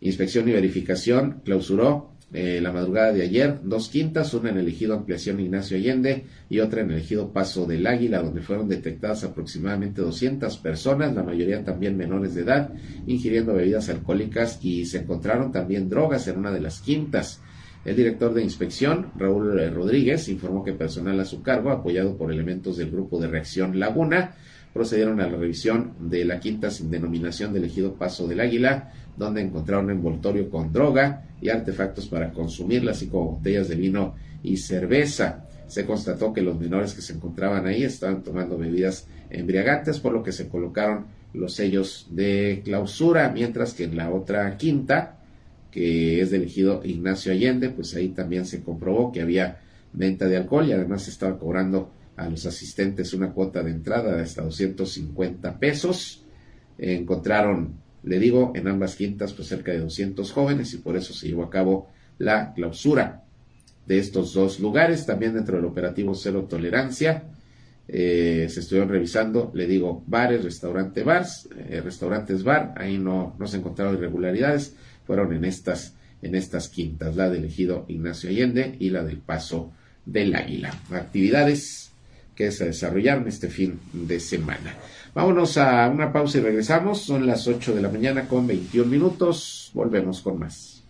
Inspección 0.00 0.48
y 0.48 0.52
verificación 0.52 1.42
clausuró 1.44 2.10
eh, 2.32 2.60
la 2.62 2.70
madrugada 2.70 3.12
de 3.12 3.22
ayer 3.22 3.58
dos 3.64 3.88
quintas, 3.88 4.32
una 4.34 4.50
en 4.50 4.58
el 4.58 4.68
ejido 4.68 4.94
Ampliación 4.94 5.40
Ignacio 5.40 5.76
Allende 5.76 6.26
y 6.48 6.60
otra 6.60 6.82
en 6.82 6.92
el 6.92 6.98
ejido 6.98 7.32
Paso 7.32 7.66
del 7.66 7.86
Águila, 7.86 8.22
donde 8.22 8.40
fueron 8.40 8.68
detectadas 8.68 9.24
aproximadamente 9.24 10.00
200 10.00 10.56
personas, 10.58 11.12
la 11.12 11.24
mayoría 11.24 11.64
también 11.64 11.96
menores 11.96 12.34
de 12.34 12.42
edad, 12.42 12.72
ingiriendo 13.08 13.54
bebidas 13.54 13.88
alcohólicas 13.88 14.60
y 14.62 14.84
se 14.86 14.98
encontraron 14.98 15.50
también 15.50 15.88
drogas 15.88 16.28
en 16.28 16.38
una 16.38 16.52
de 16.52 16.60
las 16.60 16.80
quintas. 16.80 17.40
El 17.84 17.96
director 17.96 18.32
de 18.32 18.42
inspección, 18.42 19.10
Raúl 19.16 19.58
Rodríguez, 19.74 20.28
informó 20.28 20.62
que 20.62 20.74
personal 20.74 21.18
a 21.18 21.24
su 21.24 21.42
cargo, 21.42 21.70
apoyado 21.70 22.16
por 22.16 22.30
elementos 22.30 22.76
del 22.76 22.90
grupo 22.90 23.18
de 23.18 23.26
reacción 23.26 23.80
Laguna, 23.80 24.36
procedieron 24.72 25.20
a 25.20 25.28
la 25.28 25.36
revisión 25.36 25.92
de 26.00 26.24
la 26.24 26.38
quinta 26.40 26.70
sin 26.70 26.90
denominación 26.90 27.52
del 27.52 27.64
ejido 27.64 27.94
Paso 27.94 28.28
del 28.28 28.40
Águila, 28.40 28.92
donde 29.16 29.40
encontraron 29.40 29.90
envoltorio 29.90 30.48
con 30.48 30.72
droga 30.72 31.24
y 31.40 31.48
artefactos 31.48 32.06
para 32.06 32.30
consumirla, 32.32 32.92
así 32.92 33.08
como 33.08 33.32
botellas 33.32 33.68
de 33.68 33.76
vino 33.76 34.14
y 34.42 34.56
cerveza. 34.56 35.44
Se 35.66 35.84
constató 35.84 36.32
que 36.32 36.42
los 36.42 36.58
menores 36.58 36.94
que 36.94 37.02
se 37.02 37.12
encontraban 37.12 37.66
ahí 37.66 37.84
estaban 37.84 38.22
tomando 38.22 38.58
bebidas 38.58 39.06
embriagantes, 39.30 40.00
por 40.00 40.12
lo 40.12 40.22
que 40.22 40.32
se 40.32 40.48
colocaron 40.48 41.06
los 41.32 41.54
sellos 41.54 42.08
de 42.10 42.62
clausura, 42.64 43.30
mientras 43.30 43.74
que 43.74 43.84
en 43.84 43.96
la 43.96 44.10
otra 44.10 44.56
quinta, 44.56 45.18
que 45.70 46.20
es 46.20 46.30
del 46.30 46.42
ejido 46.42 46.80
Ignacio 46.84 47.32
Allende, 47.32 47.70
pues 47.70 47.94
ahí 47.94 48.08
también 48.08 48.46
se 48.46 48.62
comprobó 48.62 49.12
que 49.12 49.20
había 49.20 49.60
venta 49.92 50.26
de 50.26 50.36
alcohol 50.36 50.66
y 50.68 50.72
además 50.72 51.02
se 51.02 51.10
estaba 51.10 51.38
cobrando 51.38 51.90
a 52.20 52.28
los 52.28 52.44
asistentes 52.44 53.14
una 53.14 53.32
cuota 53.32 53.62
de 53.62 53.70
entrada 53.70 54.14
de 54.14 54.22
hasta 54.22 54.42
250 54.42 55.58
pesos. 55.58 56.24
Encontraron, 56.78 57.74
le 58.02 58.18
digo, 58.18 58.52
en 58.54 58.68
ambas 58.68 58.94
quintas 58.94 59.32
pues 59.32 59.48
cerca 59.48 59.72
de 59.72 59.80
200 59.80 60.30
jóvenes 60.30 60.74
y 60.74 60.78
por 60.78 60.96
eso 60.96 61.14
se 61.14 61.28
llevó 61.28 61.44
a 61.44 61.50
cabo 61.50 61.88
la 62.18 62.52
clausura 62.52 63.24
de 63.86 63.98
estos 63.98 64.34
dos 64.34 64.60
lugares. 64.60 65.06
También 65.06 65.34
dentro 65.34 65.56
del 65.56 65.64
operativo 65.64 66.14
Cero 66.14 66.46
Tolerancia 66.48 67.24
eh, 67.88 68.46
se 68.50 68.60
estuvieron 68.60 68.90
revisando, 68.90 69.50
le 69.54 69.66
digo, 69.66 70.04
bares, 70.06 70.44
restaurante 70.44 71.02
bars, 71.02 71.48
eh, 71.56 71.80
restaurantes 71.82 72.44
bar, 72.44 72.74
ahí 72.76 72.98
no, 72.98 73.34
no 73.38 73.46
se 73.46 73.56
encontraron 73.56 73.94
irregularidades, 73.94 74.76
fueron 75.06 75.32
en 75.32 75.44
estas, 75.44 75.94
en 76.20 76.34
estas 76.34 76.68
quintas, 76.68 77.16
la 77.16 77.30
del 77.30 77.46
ejido 77.46 77.86
Ignacio 77.88 78.28
Allende 78.28 78.76
y 78.78 78.90
la 78.90 79.02
del 79.02 79.18
Paso 79.18 79.72
del 80.04 80.34
Águila. 80.34 80.72
Actividades 80.92 81.89
que 82.40 82.50
se 82.52 82.64
desarrollaron 82.64 83.28
este 83.28 83.48
fin 83.48 83.78
de 83.92 84.18
semana. 84.18 84.74
Vámonos 85.14 85.58
a 85.58 85.86
una 85.90 86.10
pausa 86.10 86.38
y 86.38 86.40
regresamos. 86.40 87.02
Son 87.02 87.26
las 87.26 87.46
8 87.46 87.74
de 87.74 87.82
la 87.82 87.90
mañana 87.90 88.26
con 88.26 88.46
21 88.46 88.90
minutos. 88.90 89.70
Volvemos 89.74 90.22
con 90.22 90.38
más. 90.38 90.82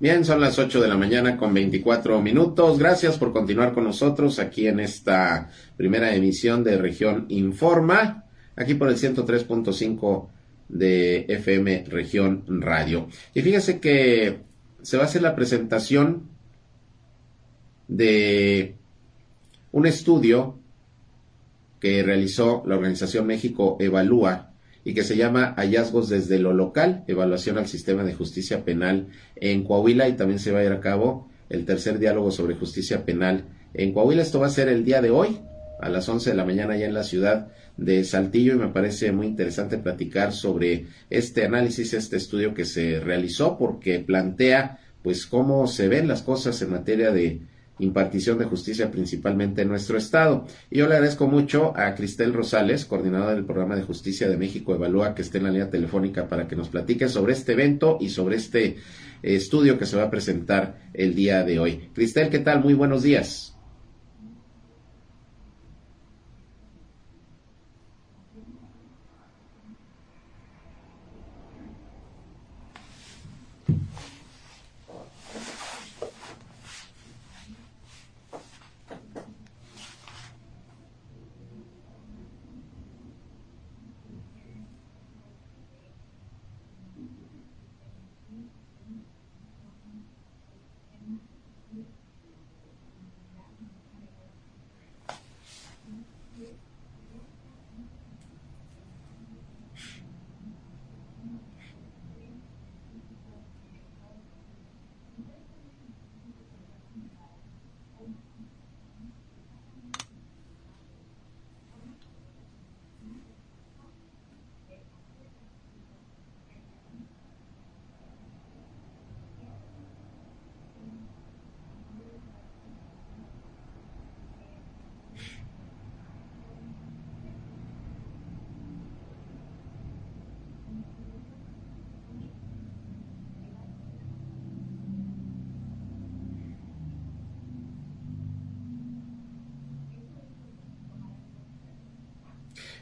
Bien, 0.00 0.24
son 0.24 0.40
las 0.40 0.58
8 0.58 0.80
de 0.80 0.88
la 0.88 0.96
mañana 0.96 1.36
con 1.36 1.54
24 1.54 2.20
minutos. 2.20 2.80
Gracias 2.80 3.16
por 3.16 3.32
continuar 3.32 3.72
con 3.72 3.84
nosotros 3.84 4.40
aquí 4.40 4.66
en 4.66 4.80
esta 4.80 5.50
primera 5.76 6.16
emisión 6.16 6.64
de 6.64 6.78
Región 6.78 7.26
Informa, 7.28 8.24
aquí 8.56 8.74
por 8.74 8.88
el 8.88 8.96
103.5 8.96 10.28
de 10.68 11.26
FM 11.28 11.84
Región 11.86 12.42
Radio. 12.60 13.06
Y 13.34 13.42
fíjese 13.42 13.78
que 13.78 14.50
se 14.82 14.96
va 14.96 15.04
a 15.04 15.06
hacer 15.06 15.22
la 15.22 15.34
presentación 15.34 16.28
de 17.88 18.76
un 19.70 19.86
estudio 19.86 20.58
que 21.80 22.02
realizó 22.02 22.62
la 22.66 22.76
organización 22.76 23.26
México 23.26 23.76
Evalúa 23.80 24.52
y 24.84 24.94
que 24.94 25.04
se 25.04 25.16
llama 25.16 25.54
Hallazgos 25.56 26.08
desde 26.08 26.38
lo 26.38 26.52
local, 26.52 27.04
evaluación 27.06 27.58
al 27.58 27.68
sistema 27.68 28.04
de 28.04 28.14
justicia 28.14 28.64
penal 28.64 29.08
en 29.36 29.64
Coahuila 29.64 30.08
y 30.08 30.14
también 30.14 30.38
se 30.38 30.52
va 30.52 30.60
a 30.60 30.64
ir 30.64 30.72
a 30.72 30.80
cabo 30.80 31.28
el 31.48 31.64
tercer 31.64 31.98
diálogo 31.98 32.30
sobre 32.30 32.56
justicia 32.56 33.04
penal 33.04 33.44
en 33.74 33.92
Coahuila. 33.92 34.22
Esto 34.22 34.40
va 34.40 34.46
a 34.46 34.50
ser 34.50 34.68
el 34.68 34.84
día 34.84 35.00
de 35.00 35.10
hoy, 35.10 35.38
a 35.80 35.88
las 35.88 36.08
11 36.08 36.30
de 36.30 36.36
la 36.36 36.44
mañana 36.44 36.76
ya 36.76 36.86
en 36.86 36.94
la 36.94 37.04
ciudad 37.04 37.48
de 37.76 38.04
Saltillo 38.04 38.54
y 38.54 38.58
me 38.58 38.68
parece 38.68 39.12
muy 39.12 39.26
interesante 39.26 39.78
platicar 39.78 40.32
sobre 40.32 40.86
este 41.10 41.44
análisis, 41.44 41.94
este 41.94 42.16
estudio 42.16 42.54
que 42.54 42.64
se 42.64 43.00
realizó 43.00 43.58
porque 43.58 44.00
plantea 44.00 44.78
pues 45.02 45.26
cómo 45.26 45.66
se 45.66 45.88
ven 45.88 46.08
las 46.08 46.22
cosas 46.22 46.60
en 46.62 46.70
materia 46.70 47.10
de 47.10 47.40
impartición 47.78 48.38
de 48.38 48.44
justicia 48.44 48.90
principalmente 48.90 49.62
en 49.62 49.68
nuestro 49.68 49.98
estado. 49.98 50.46
Y 50.70 50.78
yo 50.78 50.86
le 50.86 50.94
agradezco 50.94 51.26
mucho 51.26 51.76
a 51.76 51.94
Cristel 51.94 52.32
Rosales, 52.32 52.84
coordinadora 52.84 53.34
del 53.34 53.44
programa 53.44 53.76
de 53.76 53.82
justicia 53.82 54.28
de 54.28 54.36
México 54.36 54.74
Evalúa, 54.74 55.14
que 55.14 55.22
esté 55.22 55.38
en 55.38 55.44
la 55.44 55.50
línea 55.50 55.70
telefónica 55.70 56.28
para 56.28 56.46
que 56.46 56.56
nos 56.56 56.68
platique 56.68 57.08
sobre 57.08 57.32
este 57.32 57.52
evento 57.52 57.98
y 58.00 58.10
sobre 58.10 58.36
este 58.36 58.76
estudio 59.22 59.78
que 59.78 59.86
se 59.86 59.96
va 59.96 60.04
a 60.04 60.10
presentar 60.10 60.78
el 60.94 61.14
día 61.14 61.44
de 61.44 61.58
hoy. 61.58 61.88
Cristel, 61.94 62.30
¿qué 62.30 62.38
tal? 62.38 62.62
Muy 62.62 62.74
buenos 62.74 63.02
días. 63.02 63.51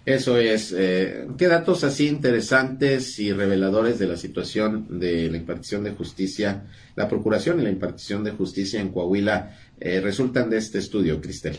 Eso 0.06 0.38
es, 0.38 0.74
eh, 0.76 1.28
¿qué 1.36 1.46
datos 1.46 1.84
así 1.84 2.08
interesantes 2.08 3.18
y 3.18 3.32
reveladores 3.32 3.98
de 3.98 4.06
la 4.06 4.16
situación 4.16 4.98
de 4.98 5.30
la 5.30 5.36
impartición 5.36 5.84
de 5.84 5.92
justicia, 5.92 6.64
la 6.96 7.06
procuración 7.06 7.60
y 7.60 7.64
la 7.64 7.70
impartición 7.70 8.24
de 8.24 8.30
justicia 8.30 8.80
en 8.80 8.92
Coahuila 8.92 9.56
eh, 9.78 10.00
resultan 10.00 10.48
de 10.48 10.56
este 10.56 10.78
estudio, 10.78 11.20
Cristel? 11.20 11.58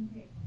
Okay. 0.00 0.37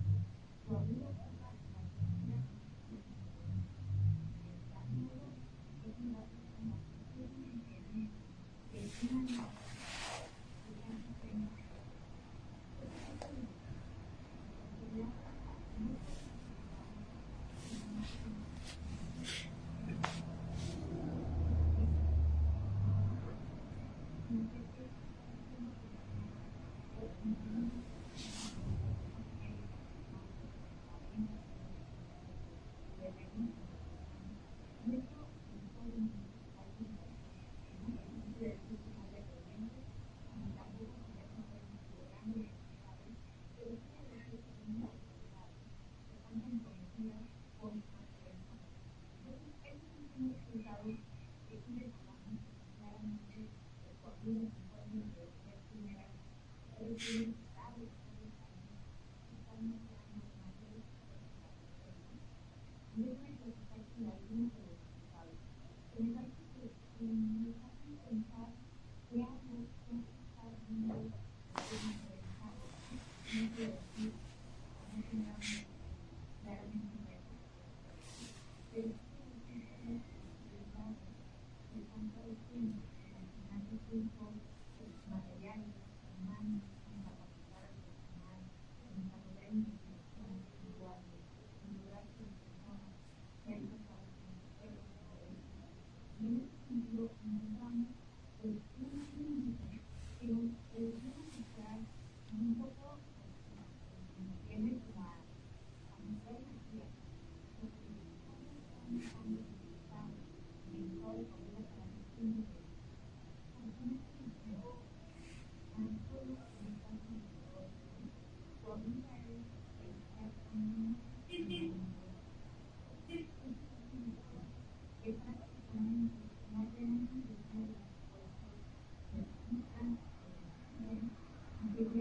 嗯。 56.99 57.40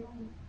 you. 0.00 0.39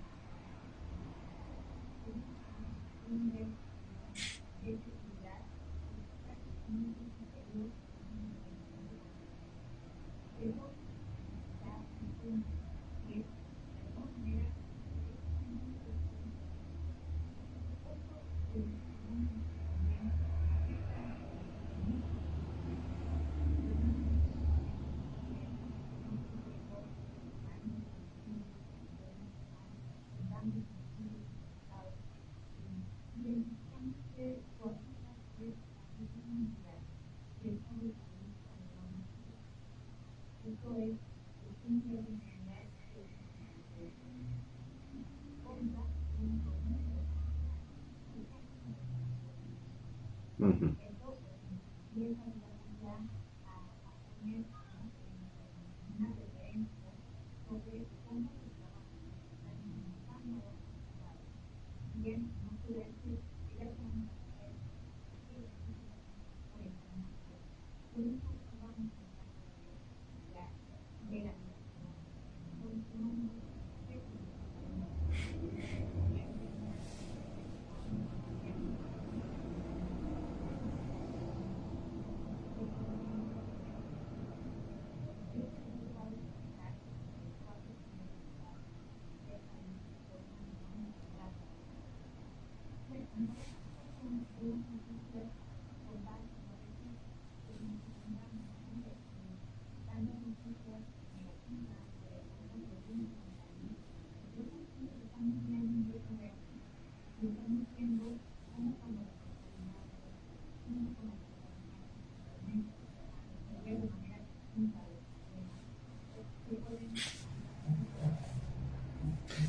Thank 52.01 52.17
you 52.25 52.50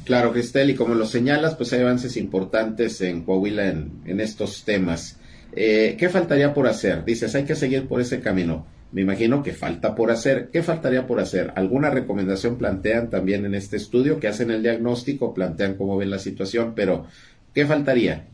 Claro, 0.04 0.32
Cristel, 0.32 0.70
y 0.70 0.74
como 0.74 0.94
lo 0.94 1.06
señalas, 1.06 1.54
pues 1.54 1.72
hay 1.72 1.80
avances 1.80 2.16
importantes 2.16 3.00
en 3.00 3.22
Coahuila 3.24 3.68
en, 3.68 4.02
en 4.04 4.20
estos 4.20 4.64
temas. 4.64 5.16
Eh, 5.54 5.96
¿Qué 5.98 6.08
faltaría 6.08 6.54
por 6.54 6.66
hacer? 6.66 7.04
Dices, 7.04 7.34
hay 7.34 7.44
que 7.44 7.54
seguir 7.54 7.86
por 7.86 8.00
ese 8.00 8.20
camino. 8.20 8.66
Me 8.92 9.02
imagino 9.02 9.42
que 9.42 9.52
falta 9.52 9.94
por 9.94 10.10
hacer. 10.10 10.48
¿Qué 10.52 10.62
faltaría 10.62 11.06
por 11.06 11.20
hacer? 11.20 11.52
¿Alguna 11.56 11.90
recomendación 11.90 12.58
plantean 12.58 13.10
también 13.10 13.44
en 13.44 13.54
este 13.54 13.76
estudio 13.76 14.20
que 14.20 14.28
hacen 14.28 14.50
el 14.50 14.62
diagnóstico, 14.62 15.32
plantean 15.32 15.74
cómo 15.74 15.96
ven 15.96 16.10
la 16.10 16.18
situación, 16.18 16.74
pero 16.74 17.06
¿qué 17.54 17.66
faltaría? 17.66 18.26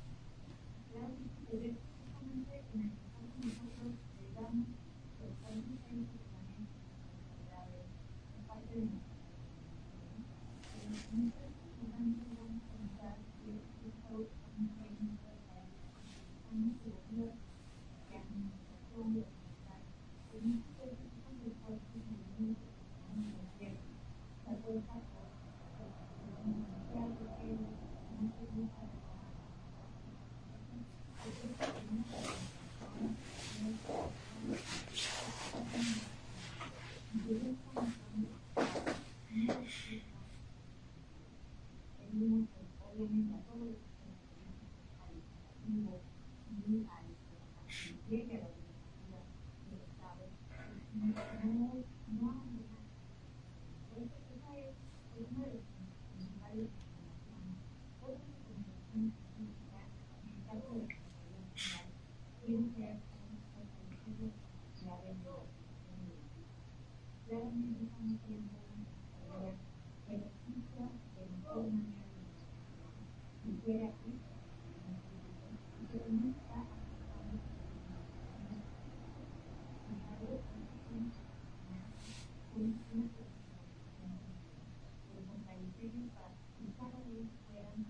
but 86.07 86.31
secondly, 86.79 87.27
when 87.51 87.85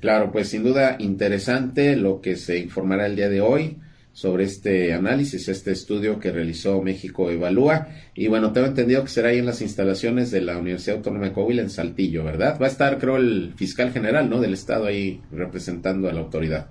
Claro, 0.00 0.30
pues 0.30 0.48
sin 0.48 0.62
duda 0.62 0.96
interesante 0.98 1.96
lo 1.96 2.20
que 2.20 2.36
se 2.36 2.58
informará 2.58 3.06
el 3.06 3.16
día 3.16 3.28
de 3.28 3.40
hoy 3.40 3.78
sobre 4.12 4.44
este 4.44 4.94
análisis, 4.94 5.46
este 5.48 5.72
estudio 5.72 6.18
que 6.18 6.32
realizó 6.32 6.80
México 6.80 7.30
Evalúa. 7.30 7.88
Y 8.14 8.28
bueno, 8.28 8.52
tengo 8.52 8.66
entendido 8.66 9.02
que 9.02 9.10
será 9.10 9.28
ahí 9.28 9.38
en 9.38 9.46
las 9.46 9.60
instalaciones 9.60 10.30
de 10.30 10.40
la 10.40 10.56
Universidad 10.56 10.96
Autónoma 10.96 11.26
de 11.26 11.32
Coahuila 11.32 11.60
en 11.60 11.68
Saltillo, 11.68 12.24
¿verdad? 12.24 12.58
Va 12.60 12.64
a 12.64 12.70
estar, 12.70 12.98
creo, 12.98 13.16
el 13.16 13.52
fiscal 13.56 13.92
general, 13.92 14.30
¿no? 14.30 14.40
Del 14.40 14.54
Estado 14.54 14.86
ahí 14.86 15.20
representando 15.32 16.08
a 16.08 16.14
la 16.14 16.20
autoridad. 16.20 16.70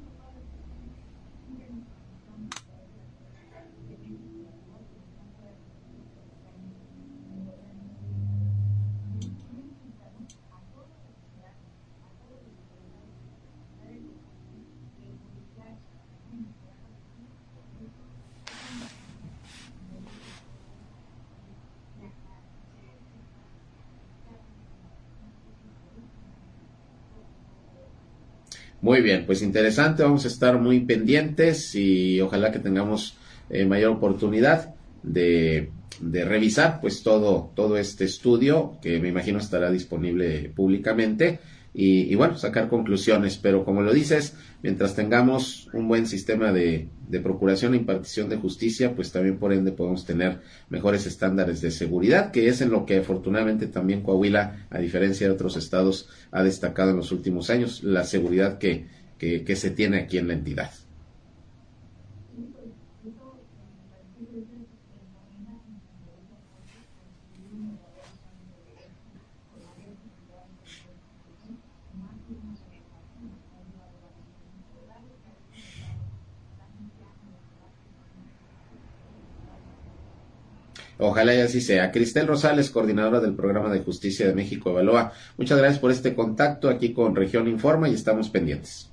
Muy 28.91 28.99
bien, 28.99 29.25
pues 29.25 29.41
interesante, 29.41 30.03
vamos 30.03 30.25
a 30.25 30.27
estar 30.27 30.59
muy 30.59 30.81
pendientes 30.81 31.75
y 31.75 32.19
ojalá 32.19 32.51
que 32.51 32.59
tengamos 32.59 33.15
eh, 33.49 33.63
mayor 33.63 33.91
oportunidad 33.91 34.75
de, 35.01 35.71
de, 36.01 36.25
revisar 36.25 36.81
pues 36.81 37.01
todo, 37.01 37.53
todo 37.55 37.77
este 37.77 38.03
estudio 38.03 38.79
que 38.81 38.99
me 38.99 39.07
imagino 39.07 39.39
estará 39.39 39.71
disponible 39.71 40.51
públicamente 40.53 41.39
y, 41.73 42.13
bueno, 42.15 42.37
sacar 42.37 42.67
conclusiones. 42.67 43.37
Pero 43.37 43.63
como 43.63 43.81
lo 43.81 43.93
dices, 43.93 44.35
mientras 44.61 44.95
tengamos 44.95 45.69
un 45.73 45.87
buen 45.87 46.05
sistema 46.05 46.51
de, 46.51 46.89
de, 47.07 47.19
procuración 47.19 47.73
e 47.73 47.77
impartición 47.77 48.29
de 48.29 48.37
justicia, 48.37 48.93
pues 48.95 49.11
también 49.11 49.37
por 49.37 49.53
ende 49.53 49.71
podemos 49.71 50.05
tener 50.05 50.41
mejores 50.69 51.05
estándares 51.05 51.61
de 51.61 51.71
seguridad, 51.71 52.31
que 52.31 52.47
es 52.47 52.61
en 52.61 52.71
lo 52.71 52.85
que 52.85 52.97
afortunadamente 52.97 53.67
también 53.67 54.01
Coahuila, 54.01 54.67
a 54.69 54.79
diferencia 54.79 55.27
de 55.27 55.33
otros 55.33 55.55
estados, 55.55 56.09
ha 56.31 56.43
destacado 56.43 56.91
en 56.91 56.97
los 56.97 57.11
últimos 57.11 57.49
años, 57.49 57.83
la 57.83 58.03
seguridad 58.03 58.57
que, 58.57 58.87
que, 59.17 59.43
que 59.43 59.55
se 59.55 59.71
tiene 59.71 59.99
aquí 59.99 60.17
en 60.17 60.27
la 60.27 60.33
entidad. 60.33 60.71
Ojalá 81.03 81.33
y 81.33 81.39
así 81.39 81.61
sea. 81.61 81.91
Cristel 81.91 82.27
Rosales, 82.27 82.69
coordinadora 82.69 83.19
del 83.19 83.33
programa 83.33 83.73
de 83.73 83.79
justicia 83.79 84.27
de 84.27 84.35
México 84.35 84.69
Evalúa. 84.69 85.11
Muchas 85.35 85.57
gracias 85.57 85.79
por 85.79 85.89
este 85.89 86.13
contacto 86.13 86.69
aquí 86.69 86.93
con 86.93 87.15
Región 87.15 87.47
Informa 87.47 87.89
y 87.89 87.95
estamos 87.95 88.29
pendientes. 88.29 88.91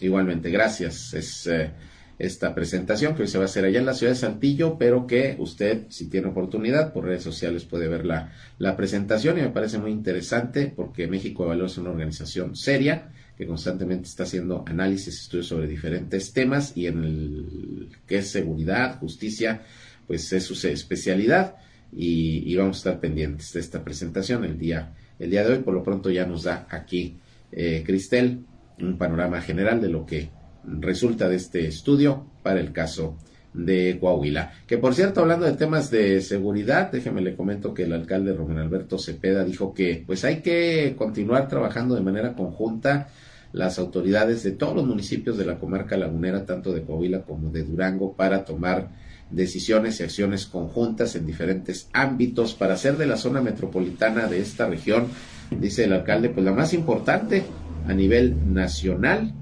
Igualmente, 0.00 0.50
gracias. 0.50 1.14
Es 1.14 1.46
eh, 1.46 1.70
esta 2.18 2.56
presentación 2.56 3.14
que 3.14 3.22
hoy 3.22 3.28
se 3.28 3.38
va 3.38 3.44
a 3.44 3.46
hacer 3.46 3.64
allá 3.64 3.78
en 3.78 3.86
la 3.86 3.94
ciudad 3.94 4.14
de 4.14 4.18
Saltillo, 4.18 4.76
pero 4.76 5.06
que 5.06 5.36
usted, 5.38 5.84
si 5.90 6.10
tiene 6.10 6.26
oportunidad, 6.26 6.92
por 6.92 7.04
redes 7.04 7.22
sociales 7.22 7.64
puede 7.64 7.86
ver 7.86 8.06
la, 8.06 8.32
la 8.58 8.76
presentación 8.76 9.38
y 9.38 9.42
me 9.42 9.50
parece 9.50 9.78
muy 9.78 9.92
interesante 9.92 10.72
porque 10.74 11.06
México 11.06 11.44
Evalúa 11.44 11.66
es 11.66 11.78
una 11.78 11.90
organización 11.90 12.56
seria 12.56 13.12
que 13.40 13.46
constantemente 13.46 14.06
está 14.06 14.24
haciendo 14.24 14.64
análisis, 14.66 15.18
estudios 15.18 15.46
sobre 15.46 15.66
diferentes 15.66 16.34
temas 16.34 16.76
y 16.76 16.88
en 16.88 17.02
el 17.02 17.88
que 18.06 18.18
es 18.18 18.28
seguridad, 18.28 18.98
justicia, 18.98 19.62
pues 20.06 20.30
es 20.34 20.44
su 20.44 20.66
especialidad 20.68 21.56
y, 21.90 22.54
vamos 22.56 22.76
a 22.76 22.80
estar 22.80 23.00
pendientes 23.00 23.54
de 23.54 23.60
esta 23.60 23.82
presentación 23.82 24.44
el 24.44 24.58
día, 24.58 24.92
el 25.18 25.30
día 25.30 25.42
de 25.42 25.54
hoy. 25.54 25.58
Por 25.60 25.72
lo 25.72 25.82
pronto 25.82 26.10
ya 26.10 26.26
nos 26.26 26.42
da 26.42 26.66
aquí 26.68 27.16
eh, 27.50 27.82
Cristel 27.86 28.44
un 28.78 28.98
panorama 28.98 29.40
general 29.40 29.80
de 29.80 29.88
lo 29.88 30.04
que 30.04 30.28
resulta 30.64 31.26
de 31.26 31.36
este 31.36 31.66
estudio 31.66 32.26
para 32.42 32.60
el 32.60 32.72
caso 32.72 33.16
de 33.54 33.96
Coahuila. 33.98 34.52
Que 34.66 34.76
por 34.76 34.94
cierto, 34.94 35.22
hablando 35.22 35.46
de 35.46 35.52
temas 35.52 35.90
de 35.90 36.20
seguridad, 36.20 36.92
déjeme 36.92 37.22
le 37.22 37.36
comento 37.36 37.72
que 37.72 37.84
el 37.84 37.94
alcalde 37.94 38.34
Román 38.34 38.58
Alberto 38.58 38.98
Cepeda 38.98 39.44
dijo 39.44 39.72
que 39.72 40.04
pues 40.06 40.26
hay 40.26 40.42
que 40.42 40.94
continuar 40.98 41.48
trabajando 41.48 41.94
de 41.94 42.02
manera 42.02 42.34
conjunta 42.34 43.08
las 43.52 43.78
autoridades 43.78 44.42
de 44.42 44.52
todos 44.52 44.76
los 44.76 44.86
municipios 44.86 45.36
de 45.36 45.44
la 45.44 45.58
comarca 45.58 45.96
lagunera, 45.96 46.44
tanto 46.44 46.72
de 46.72 46.82
Coahuila 46.82 47.22
como 47.22 47.50
de 47.50 47.64
Durango, 47.64 48.14
para 48.14 48.44
tomar 48.44 48.90
decisiones 49.30 50.00
y 50.00 50.04
acciones 50.04 50.46
conjuntas 50.46 51.14
en 51.16 51.26
diferentes 51.26 51.88
ámbitos 51.92 52.54
para 52.54 52.74
hacer 52.74 52.96
de 52.96 53.06
la 53.06 53.16
zona 53.16 53.40
metropolitana 53.40 54.26
de 54.26 54.40
esta 54.40 54.68
región, 54.68 55.06
dice 55.50 55.84
el 55.84 55.92
alcalde, 55.92 56.30
pues 56.30 56.44
la 56.44 56.52
más 56.52 56.74
importante 56.74 57.44
a 57.86 57.94
nivel 57.94 58.52
nacional, 58.52 59.32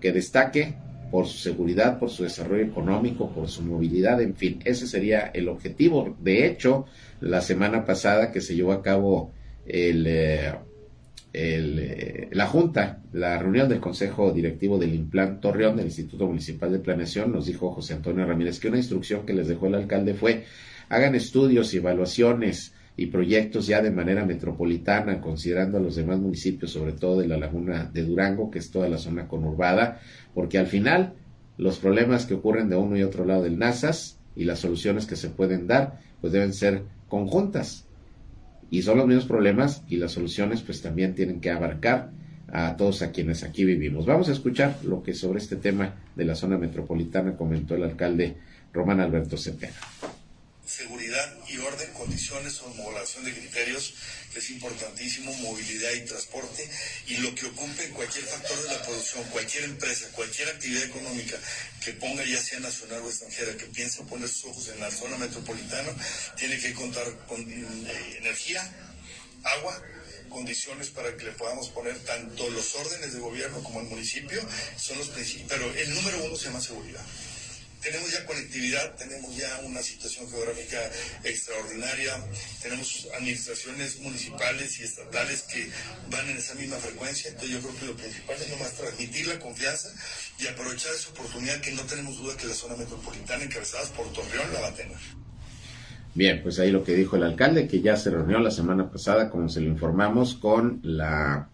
que 0.00 0.12
destaque 0.12 0.74
por 1.10 1.26
su 1.26 1.38
seguridad, 1.38 1.98
por 1.98 2.10
su 2.10 2.24
desarrollo 2.24 2.64
económico, 2.64 3.30
por 3.30 3.48
su 3.48 3.62
movilidad, 3.62 4.20
en 4.20 4.34
fin, 4.34 4.60
ese 4.64 4.86
sería 4.86 5.30
el 5.34 5.48
objetivo. 5.48 6.16
De 6.20 6.46
hecho, 6.46 6.86
la 7.20 7.42
semana 7.42 7.84
pasada 7.84 8.32
que 8.32 8.40
se 8.40 8.54
llevó 8.54 8.72
a 8.72 8.82
cabo 8.82 9.30
el... 9.66 10.06
Eh, 10.06 10.52
eh, 11.34 12.28
la 12.32 12.46
Junta, 12.46 13.02
la 13.12 13.38
reunión 13.38 13.68
del 13.68 13.80
Consejo 13.80 14.32
Directivo 14.32 14.78
del 14.78 14.94
Implan 14.94 15.40
Torreón 15.40 15.76
del 15.76 15.86
Instituto 15.86 16.26
Municipal 16.26 16.70
de 16.70 16.78
Planeación, 16.78 17.32
nos 17.32 17.46
dijo 17.46 17.72
José 17.72 17.94
Antonio 17.94 18.26
Ramírez 18.26 18.60
que 18.60 18.68
una 18.68 18.76
instrucción 18.76 19.24
que 19.24 19.32
les 19.32 19.48
dejó 19.48 19.66
el 19.66 19.76
alcalde 19.76 20.14
fue 20.14 20.44
hagan 20.88 21.14
estudios 21.14 21.72
y 21.72 21.78
evaluaciones 21.78 22.74
y 22.96 23.06
proyectos 23.06 23.66
ya 23.66 23.80
de 23.80 23.90
manera 23.90 24.26
metropolitana, 24.26 25.22
considerando 25.22 25.78
a 25.78 25.80
los 25.80 25.96
demás 25.96 26.18
municipios, 26.18 26.72
sobre 26.72 26.92
todo 26.92 27.20
de 27.20 27.28
la 27.28 27.38
laguna 27.38 27.90
de 27.90 28.04
Durango, 28.04 28.50
que 28.50 28.58
es 28.58 28.70
toda 28.70 28.88
la 28.88 28.98
zona 28.98 29.26
conurbada, 29.26 30.00
porque 30.34 30.58
al 30.58 30.66
final 30.66 31.14
los 31.56 31.78
problemas 31.78 32.26
que 32.26 32.34
ocurren 32.34 32.68
de 32.68 32.76
uno 32.76 32.96
y 32.96 33.02
otro 33.02 33.24
lado 33.24 33.42
del 33.42 33.58
NASAS 33.58 34.18
y 34.36 34.44
las 34.44 34.58
soluciones 34.58 35.06
que 35.06 35.16
se 35.16 35.30
pueden 35.30 35.66
dar, 35.66 36.00
pues 36.20 36.32
deben 36.32 36.52
ser 36.52 36.82
conjuntas 37.08 37.86
y 38.72 38.80
son 38.80 38.96
los 38.96 39.06
mismos 39.06 39.26
problemas 39.26 39.82
y 39.86 39.96
las 39.96 40.12
soluciones 40.12 40.62
pues 40.62 40.80
también 40.80 41.14
tienen 41.14 41.42
que 41.42 41.50
abarcar 41.50 42.10
a 42.50 42.74
todos 42.74 43.02
a 43.02 43.12
quienes 43.12 43.42
aquí 43.42 43.66
vivimos. 43.66 44.06
Vamos 44.06 44.30
a 44.30 44.32
escuchar 44.32 44.78
lo 44.82 45.02
que 45.02 45.12
sobre 45.12 45.40
este 45.40 45.56
tema 45.56 45.94
de 46.16 46.24
la 46.24 46.34
zona 46.34 46.56
metropolitana 46.56 47.36
comentó 47.36 47.74
el 47.74 47.82
alcalde 47.82 48.38
Román 48.72 49.00
Alberto 49.00 49.36
Cepeda 49.36 49.76
seguridad 50.72 51.34
y 51.48 51.58
orden, 51.58 51.92
condiciones, 51.92 52.62
homologación 52.62 53.24
de 53.24 53.32
criterios, 53.32 53.94
es 54.34 54.50
importantísimo, 54.50 55.32
movilidad 55.34 55.92
y 55.92 56.00
transporte, 56.02 56.68
y 57.06 57.16
lo 57.18 57.34
que 57.34 57.46
ocupe 57.46 57.90
cualquier 57.90 58.24
factor 58.24 58.62
de 58.62 58.68
la 58.68 58.82
producción, 58.82 59.24
cualquier 59.24 59.64
empresa, 59.64 60.08
cualquier 60.12 60.48
actividad 60.48 60.84
económica 60.84 61.36
que 61.84 61.92
ponga, 61.92 62.24
ya 62.24 62.40
sea 62.40 62.60
nacional 62.60 63.02
o 63.02 63.08
extranjera, 63.08 63.56
que 63.56 63.66
piense 63.66 64.02
poner 64.04 64.28
sus 64.28 64.46
ojos 64.46 64.68
en 64.68 64.80
la 64.80 64.90
zona 64.90 65.16
metropolitana, 65.18 65.94
tiene 66.36 66.58
que 66.58 66.72
contar 66.72 67.06
con 67.26 67.40
eh, 67.40 68.16
energía, 68.18 68.62
agua, 69.42 69.82
condiciones 70.28 70.88
para 70.90 71.14
que 71.16 71.24
le 71.24 71.32
podamos 71.32 71.68
poner 71.68 71.98
tanto 72.00 72.48
los 72.50 72.74
órdenes 72.76 73.12
de 73.12 73.20
gobierno 73.20 73.62
como 73.62 73.80
el 73.80 73.86
municipio, 73.86 74.40
son 74.78 74.98
los 74.98 75.08
principios, 75.08 75.48
pero 75.48 75.72
el 75.74 75.94
número 75.94 76.24
uno 76.24 76.36
se 76.36 76.46
llama 76.46 76.60
seguridad 76.60 77.04
tenemos 77.82 78.12
ya 78.12 78.24
conectividad, 78.24 78.94
tenemos 78.94 79.36
ya 79.36 79.60
una 79.64 79.82
situación 79.82 80.30
geográfica 80.30 80.78
extraordinaria, 81.24 82.14
tenemos 82.62 83.08
administraciones 83.16 83.98
municipales 84.00 84.78
y 84.80 84.84
estatales 84.84 85.42
que 85.42 85.68
van 86.10 86.28
en 86.30 86.36
esa 86.36 86.54
misma 86.54 86.76
frecuencia, 86.76 87.30
entonces 87.30 87.50
yo 87.50 87.60
creo 87.60 87.80
que 87.80 87.86
lo 87.86 87.96
principal 87.96 88.36
es 88.40 88.48
nomás 88.50 88.72
transmitir 88.72 89.26
la 89.26 89.38
confianza 89.38 89.88
y 90.38 90.46
aprovechar 90.46 90.94
esa 90.94 91.10
oportunidad 91.10 91.60
que 91.60 91.72
no 91.72 91.82
tenemos 91.82 92.16
duda 92.18 92.36
que 92.36 92.46
la 92.46 92.54
zona 92.54 92.76
metropolitana 92.76 93.44
encabezada 93.44 93.84
por 93.94 94.12
Torreón 94.12 94.52
la 94.52 94.60
va 94.60 94.68
a 94.68 94.74
tener. 94.74 94.98
Bien, 96.14 96.42
pues 96.42 96.58
ahí 96.58 96.70
lo 96.70 96.84
que 96.84 96.94
dijo 96.94 97.16
el 97.16 97.22
alcalde, 97.22 97.66
que 97.66 97.80
ya 97.80 97.96
se 97.96 98.10
reunió 98.10 98.38
la 98.38 98.50
semana 98.50 98.90
pasada, 98.90 99.30
como 99.30 99.48
se 99.48 99.60
lo 99.60 99.68
informamos, 99.68 100.34
con 100.34 100.80
la 100.82 101.48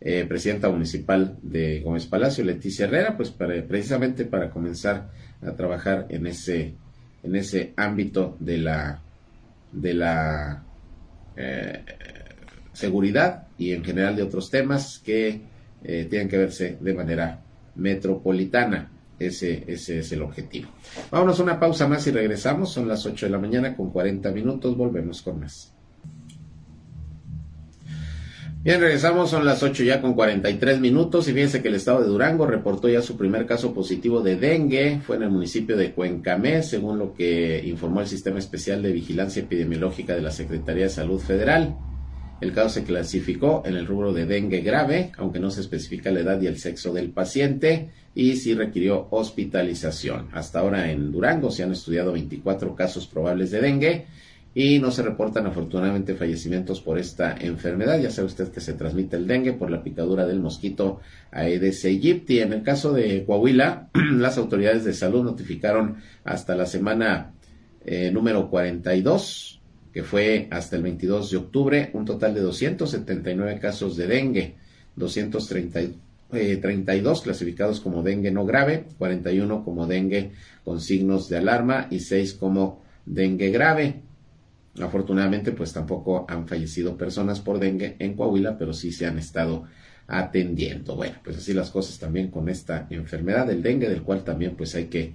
eh, 0.00 0.24
presidenta 0.26 0.70
municipal 0.70 1.36
de 1.42 1.80
Gómez 1.80 2.06
Palacio, 2.06 2.42
Leticia 2.42 2.86
Herrera, 2.86 3.16
pues 3.16 3.30
para, 3.30 3.62
precisamente 3.64 4.24
para 4.24 4.50
comenzar 4.50 5.10
a 5.42 5.52
trabajar 5.52 6.06
en 6.08 6.26
ese, 6.26 6.74
en 7.22 7.36
ese 7.36 7.74
ámbito 7.76 8.36
de 8.40 8.58
la, 8.58 9.02
de 9.72 9.94
la 9.94 10.62
eh, 11.36 11.84
seguridad 12.72 13.48
y 13.58 13.72
en 13.72 13.84
general 13.84 14.16
de 14.16 14.22
otros 14.22 14.50
temas 14.50 15.02
que 15.04 15.42
eh, 15.84 16.06
tienen 16.08 16.28
que 16.28 16.38
verse 16.38 16.78
de 16.80 16.94
manera 16.94 17.42
metropolitana. 17.74 18.92
Ese, 19.18 19.64
ese 19.66 19.98
es 19.98 20.12
el 20.12 20.22
objetivo. 20.22 20.70
Vámonos 21.10 21.38
a 21.38 21.42
una 21.42 21.60
pausa 21.60 21.86
más 21.86 22.06
y 22.06 22.10
regresamos. 22.10 22.72
Son 22.72 22.88
las 22.88 23.04
8 23.04 23.26
de 23.26 23.32
la 23.32 23.38
mañana 23.38 23.76
con 23.76 23.90
40 23.90 24.30
minutos. 24.30 24.74
Volvemos 24.74 25.20
con 25.20 25.40
más. 25.40 25.74
Bien, 28.62 28.78
regresamos, 28.78 29.30
son 29.30 29.46
las 29.46 29.62
8 29.62 29.84
ya 29.84 30.02
con 30.02 30.12
43 30.12 30.80
minutos 30.80 31.26
y 31.26 31.32
fíjense 31.32 31.62
que 31.62 31.68
el 31.68 31.76
estado 31.76 32.02
de 32.02 32.08
Durango 32.08 32.44
reportó 32.44 32.90
ya 32.90 33.00
su 33.00 33.16
primer 33.16 33.46
caso 33.46 33.72
positivo 33.72 34.20
de 34.20 34.36
dengue, 34.36 35.00
fue 35.00 35.16
en 35.16 35.22
el 35.22 35.30
municipio 35.30 35.78
de 35.78 35.92
Cuencamé, 35.92 36.62
según 36.62 36.98
lo 36.98 37.14
que 37.14 37.62
informó 37.64 38.02
el 38.02 38.06
Sistema 38.06 38.38
Especial 38.38 38.82
de 38.82 38.92
Vigilancia 38.92 39.40
Epidemiológica 39.40 40.14
de 40.14 40.20
la 40.20 40.30
Secretaría 40.30 40.84
de 40.84 40.90
Salud 40.90 41.18
Federal. 41.18 41.74
El 42.42 42.52
caso 42.52 42.68
se 42.68 42.84
clasificó 42.84 43.62
en 43.64 43.76
el 43.76 43.86
rubro 43.86 44.12
de 44.12 44.26
dengue 44.26 44.60
grave, 44.60 45.10
aunque 45.16 45.40
no 45.40 45.50
se 45.50 45.62
especifica 45.62 46.10
la 46.10 46.20
edad 46.20 46.38
y 46.42 46.46
el 46.46 46.58
sexo 46.58 46.92
del 46.92 47.12
paciente, 47.12 47.88
y 48.14 48.36
sí 48.36 48.52
requirió 48.52 49.08
hospitalización. 49.10 50.28
Hasta 50.32 50.60
ahora 50.60 50.90
en 50.90 51.12
Durango 51.12 51.50
se 51.50 51.62
han 51.62 51.72
estudiado 51.72 52.12
24 52.12 52.74
casos 52.74 53.06
probables 53.06 53.52
de 53.52 53.62
dengue 53.62 54.06
y 54.54 54.80
no 54.80 54.90
se 54.90 55.02
reportan 55.02 55.46
afortunadamente 55.46 56.14
fallecimientos 56.14 56.80
por 56.80 56.98
esta 56.98 57.36
enfermedad. 57.38 58.00
Ya 58.00 58.10
sabe 58.10 58.26
usted 58.26 58.48
que 58.48 58.60
se 58.60 58.72
transmite 58.72 59.16
el 59.16 59.26
dengue 59.26 59.52
por 59.52 59.70
la 59.70 59.82
picadura 59.82 60.26
del 60.26 60.40
mosquito 60.40 61.00
Aedes 61.30 61.84
aegypti. 61.84 62.40
En 62.40 62.52
el 62.52 62.62
caso 62.62 62.92
de 62.92 63.24
Coahuila, 63.24 63.90
las 64.12 64.38
autoridades 64.38 64.84
de 64.84 64.92
salud 64.92 65.22
notificaron 65.22 65.96
hasta 66.24 66.56
la 66.56 66.66
semana 66.66 67.32
eh, 67.84 68.10
número 68.10 68.50
42, 68.50 69.60
que 69.92 70.02
fue 70.02 70.48
hasta 70.50 70.76
el 70.76 70.82
22 70.82 71.30
de 71.30 71.36
octubre, 71.36 71.90
un 71.94 72.04
total 72.04 72.34
de 72.34 72.40
279 72.40 73.60
casos 73.60 73.96
de 73.96 74.06
dengue, 74.08 74.54
232 74.96 75.96
eh, 76.32 77.22
clasificados 77.22 77.80
como 77.80 78.02
dengue 78.02 78.32
no 78.32 78.44
grave, 78.44 78.86
41 78.98 79.64
como 79.64 79.86
dengue 79.86 80.32
con 80.64 80.80
signos 80.80 81.28
de 81.28 81.38
alarma 81.38 81.86
y 81.90 82.00
6 82.00 82.34
como 82.34 82.82
dengue 83.06 83.50
grave. 83.50 84.09
Afortunadamente, 84.78 85.52
pues 85.52 85.72
tampoco 85.72 86.26
han 86.28 86.46
fallecido 86.46 86.96
personas 86.96 87.40
por 87.40 87.58
dengue 87.58 87.96
en 87.98 88.14
Coahuila, 88.14 88.56
pero 88.56 88.72
sí 88.72 88.92
se 88.92 89.06
han 89.06 89.18
estado 89.18 89.64
atendiendo. 90.06 90.96
Bueno, 90.96 91.16
pues 91.24 91.38
así 91.38 91.52
las 91.52 91.70
cosas 91.70 91.98
también 91.98 92.30
con 92.30 92.48
esta 92.48 92.86
enfermedad 92.90 93.46
del 93.46 93.62
dengue, 93.62 93.88
del 93.88 94.02
cual 94.02 94.24
también 94.24 94.56
pues 94.56 94.74
hay 94.74 94.86
que 94.86 95.14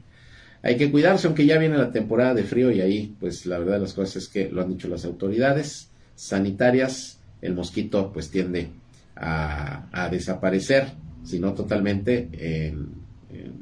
hay 0.62 0.78
que 0.78 0.90
cuidarse, 0.90 1.28
aunque 1.28 1.46
ya 1.46 1.60
viene 1.60 1.78
la 1.78 1.92
temporada 1.92 2.34
de 2.34 2.44
frío 2.44 2.72
y 2.72 2.82
ahí 2.82 3.16
pues 3.20 3.46
la 3.46 3.60
verdad 3.60 3.74
de 3.74 3.82
las 3.82 3.94
cosas 3.94 4.16
es 4.16 4.28
que 4.28 4.50
lo 4.50 4.64
han 4.64 4.70
dicho 4.70 4.88
las 4.88 5.06
autoridades 5.06 5.92
sanitarias, 6.16 7.20
el 7.42 7.54
mosquito 7.54 8.12
pues 8.12 8.32
tiende 8.32 8.70
a, 9.16 10.10
desaparecer, 10.10 10.88
si 11.24 11.40
no 11.40 11.54
totalmente, 11.54 12.30
en, 12.34 12.96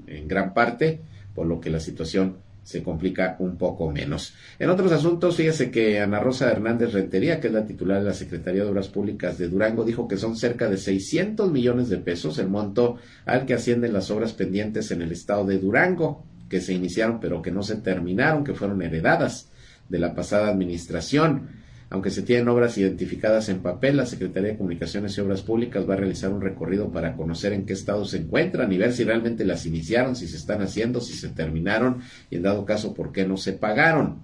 en 0.07 0.27
gran 0.27 0.53
parte, 0.53 1.01
por 1.35 1.45
lo 1.45 1.59
que 1.59 1.69
la 1.69 1.79
situación 1.79 2.37
se 2.63 2.81
complica 2.81 3.35
un 3.39 3.57
poco 3.57 3.91
menos. 3.91 4.33
En 4.57 4.69
otros 4.69 4.91
asuntos, 4.91 5.35
fíjese 5.35 5.69
que 5.69 5.99
Ana 5.99 6.19
Rosa 6.19 6.49
Hernández 6.49 6.93
Rentería, 6.93 7.39
que 7.39 7.47
es 7.47 7.53
la 7.53 7.65
titular 7.65 7.99
de 7.99 8.05
la 8.05 8.13
Secretaría 8.13 8.63
de 8.63 8.69
Obras 8.69 8.87
Públicas 8.87 9.37
de 9.37 9.49
Durango, 9.49 9.83
dijo 9.83 10.07
que 10.07 10.17
son 10.17 10.35
cerca 10.35 10.69
de 10.69 10.77
600 10.77 11.51
millones 11.51 11.89
de 11.89 11.97
pesos 11.97 12.39
el 12.39 12.47
monto 12.47 12.97
al 13.25 13.45
que 13.45 13.53
ascienden 13.53 13.93
las 13.93 14.09
obras 14.11 14.33
pendientes 14.33 14.91
en 14.91 15.01
el 15.01 15.11
estado 15.11 15.45
de 15.45 15.59
Durango 15.59 16.25
que 16.53 16.61
se 16.61 16.73
iniciaron 16.73 17.19
pero 17.19 17.41
que 17.41 17.49
no 17.49 17.63
se 17.63 17.77
terminaron, 17.77 18.43
que 18.43 18.53
fueron 18.53 18.83
heredadas 18.83 19.49
de 19.89 19.97
la 19.97 20.13
pasada 20.13 20.49
administración. 20.49 21.62
Aunque 21.93 22.09
se 22.09 22.23
tienen 22.23 22.47
obras 22.47 22.75
identificadas 22.79 23.49
en 23.49 23.59
papel, 23.59 23.97
la 23.97 24.07
Secretaría 24.07 24.49
de 24.49 24.57
Comunicaciones 24.57 25.15
y 25.15 25.21
Obras 25.21 25.43
Públicas 25.43 25.87
va 25.87 25.93
a 25.93 25.97
realizar 25.97 26.31
un 26.31 26.41
recorrido 26.41 26.91
para 26.91 27.15
conocer 27.15 27.53
en 27.53 27.67
qué 27.67 27.73
estado 27.73 28.03
se 28.03 28.17
encuentran 28.17 28.73
y 28.73 28.79
ver 28.79 28.93
si 28.93 29.03
realmente 29.03 29.45
las 29.45 29.67
iniciaron, 29.67 30.15
si 30.15 30.27
se 30.27 30.37
están 30.37 30.63
haciendo, 30.63 31.01
si 31.01 31.13
se 31.13 31.29
terminaron 31.29 32.01
y 32.31 32.37
en 32.37 32.41
dado 32.41 32.65
caso 32.65 32.95
por 32.95 33.11
qué 33.11 33.27
no 33.27 33.37
se 33.37 33.53
pagaron. 33.53 34.23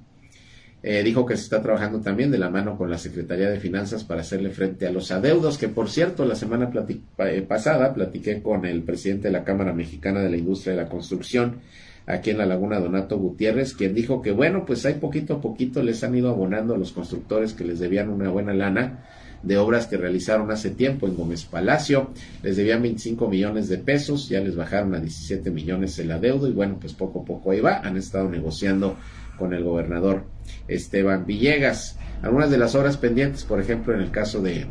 Eh, 0.82 1.04
dijo 1.04 1.28
que 1.28 1.38
se 1.38 1.44
está 1.44 1.62
trabajando 1.62 2.02
también 2.02 2.32
de 2.32 2.40
la 2.40 2.50
mano 2.50 2.76
con 2.76 2.90
la 2.90 2.98
Secretaría 2.98 3.52
de 3.52 3.60
Finanzas 3.60 4.04
para 4.04 4.22
hacerle 4.22 4.50
frente 4.50 4.88
a 4.88 4.92
los 4.92 5.12
adeudos, 5.12 5.60
que 5.60 5.68
por 5.68 5.92
cierto, 5.92 6.26
la 6.26 6.34
semana 6.34 6.72
eh, 7.20 7.46
pasada 7.48 7.94
platiqué 7.94 8.42
con 8.42 8.66
el 8.66 8.82
presidente 8.82 9.28
de 9.28 9.34
la 9.34 9.44
Cámara 9.44 9.74
Mexicana 9.74 10.22
de 10.22 10.32
la 10.32 10.38
Industria 10.38 10.74
de 10.74 10.82
la 10.82 10.90
Construcción 10.90 11.58
aquí 12.06 12.32
en 12.32 12.38
la 12.38 12.46
Laguna 12.46 12.80
Donato 12.80 13.18
Gutiérrez, 13.18 13.74
quien 13.74 13.94
dijo 13.94 14.22
que 14.22 14.32
bueno, 14.32 14.66
pues 14.66 14.86
hay 14.86 14.96
poquito 14.96 15.36
a 15.36 15.42
poquito 15.42 15.84
les 15.84 16.04
han 16.04 16.16
ido 16.16 16.30
abonando 16.30 16.76
a 16.76 16.78
los 16.78 16.92
constructores 16.92 17.54
que 17.54 17.64
les 17.64 17.80
debían 17.80 18.10
una 18.10 18.30
buena 18.30 18.54
lana 18.54 19.06
de 19.44 19.58
obras 19.58 19.88
que 19.88 19.98
realizaron 19.98 20.52
hace 20.52 20.72
tiempo 20.72 21.08
en 21.08 21.16
Gómez 21.16 21.46
Palacio. 21.46 22.12
Les 22.44 22.58
debían 22.58 22.82
25 22.82 23.30
millones 23.30 23.70
de 23.70 23.78
pesos, 23.78 24.30
ya 24.30 24.40
les 24.42 24.56
bajaron 24.56 24.96
a 24.96 25.00
17 25.00 25.50
millones 25.52 25.98
el 26.00 26.12
adeudo 26.12 26.48
y 26.48 26.52
bueno, 26.52 26.78
pues 26.80 26.94
poco 26.94 27.22
a 27.22 27.26
poco 27.26 27.52
ahí 27.52 27.62
va. 27.62 27.80
Han 27.80 27.98
estado 27.98 28.30
negociando 28.30 28.98
con 29.38 29.54
el 29.54 29.64
gobernador 29.64 30.26
Esteban 30.68 31.26
Villegas. 31.26 31.98
Algunas 32.22 32.52
de 32.52 32.58
las 32.58 32.76
obras 32.76 32.98
pendientes, 32.98 33.46
por 33.46 33.62
ejemplo, 33.62 33.94
en 33.94 34.02
el 34.02 34.12
caso 34.12 34.42
de, 34.42 34.68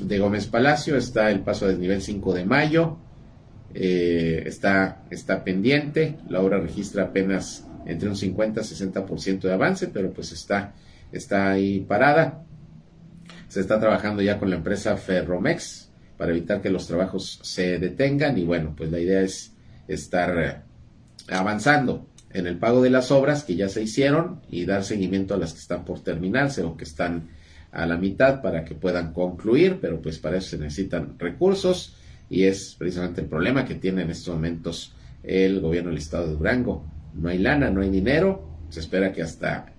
de 0.00 0.18
Gómez 0.18 0.46
Palacio, 0.46 0.96
está 0.96 1.30
el 1.30 1.40
paso 1.40 1.64
a 1.64 1.68
desnivel 1.68 2.02
5 2.02 2.34
de 2.34 2.44
mayo, 2.44 2.98
eh, 3.74 4.42
está, 4.46 5.02
está 5.10 5.44
pendiente, 5.44 6.16
la 6.28 6.40
obra 6.40 6.58
registra 6.58 7.04
apenas 7.04 7.66
entre 7.86 8.08
un 8.08 8.16
50 8.16 8.60
y 8.60 8.64
60% 8.64 9.40
de 9.40 9.52
avance, 9.52 9.88
pero 9.88 10.12
pues 10.12 10.32
está, 10.32 10.74
está 11.12 11.50
ahí 11.50 11.80
parada. 11.80 12.44
Se 13.48 13.60
está 13.60 13.80
trabajando 13.80 14.22
ya 14.22 14.38
con 14.38 14.50
la 14.50 14.56
empresa 14.56 14.96
Ferromex 14.96 15.90
para 16.16 16.32
evitar 16.32 16.60
que 16.60 16.70
los 16.70 16.86
trabajos 16.86 17.40
se 17.42 17.78
detengan 17.78 18.36
y 18.38 18.44
bueno, 18.44 18.74
pues 18.76 18.90
la 18.90 19.00
idea 19.00 19.22
es 19.22 19.54
estar 19.88 20.38
eh, 20.38 20.56
avanzando 21.28 22.06
en 22.32 22.46
el 22.46 22.58
pago 22.58 22.82
de 22.82 22.90
las 22.90 23.10
obras 23.10 23.44
que 23.44 23.56
ya 23.56 23.68
se 23.68 23.82
hicieron 23.82 24.40
y 24.50 24.64
dar 24.64 24.84
seguimiento 24.84 25.34
a 25.34 25.38
las 25.38 25.52
que 25.52 25.60
están 25.60 25.84
por 25.84 26.00
terminarse 26.00 26.62
o 26.62 26.76
que 26.76 26.84
están 26.84 27.30
a 27.72 27.86
la 27.86 27.96
mitad 27.96 28.42
para 28.42 28.64
que 28.64 28.74
puedan 28.74 29.12
concluir, 29.12 29.78
pero 29.80 30.00
pues 30.00 30.18
para 30.18 30.38
eso 30.38 30.50
se 30.50 30.58
necesitan 30.58 31.18
recursos 31.18 31.96
y 32.30 32.44
es 32.44 32.76
precisamente 32.78 33.20
el 33.20 33.26
problema 33.26 33.66
que 33.66 33.74
tiene 33.74 34.02
en 34.02 34.10
estos 34.10 34.34
momentos 34.34 34.94
el 35.22 35.60
gobierno 35.60 35.90
del 35.90 35.98
estado 35.98 36.28
de 36.28 36.36
Durango. 36.36 36.86
No 37.14 37.28
hay 37.28 37.38
lana, 37.38 37.70
no 37.70 37.82
hay 37.82 37.90
dinero, 37.90 38.48
se 38.70 38.80
espera 38.80 39.12
que 39.12 39.20
hasta 39.20 39.74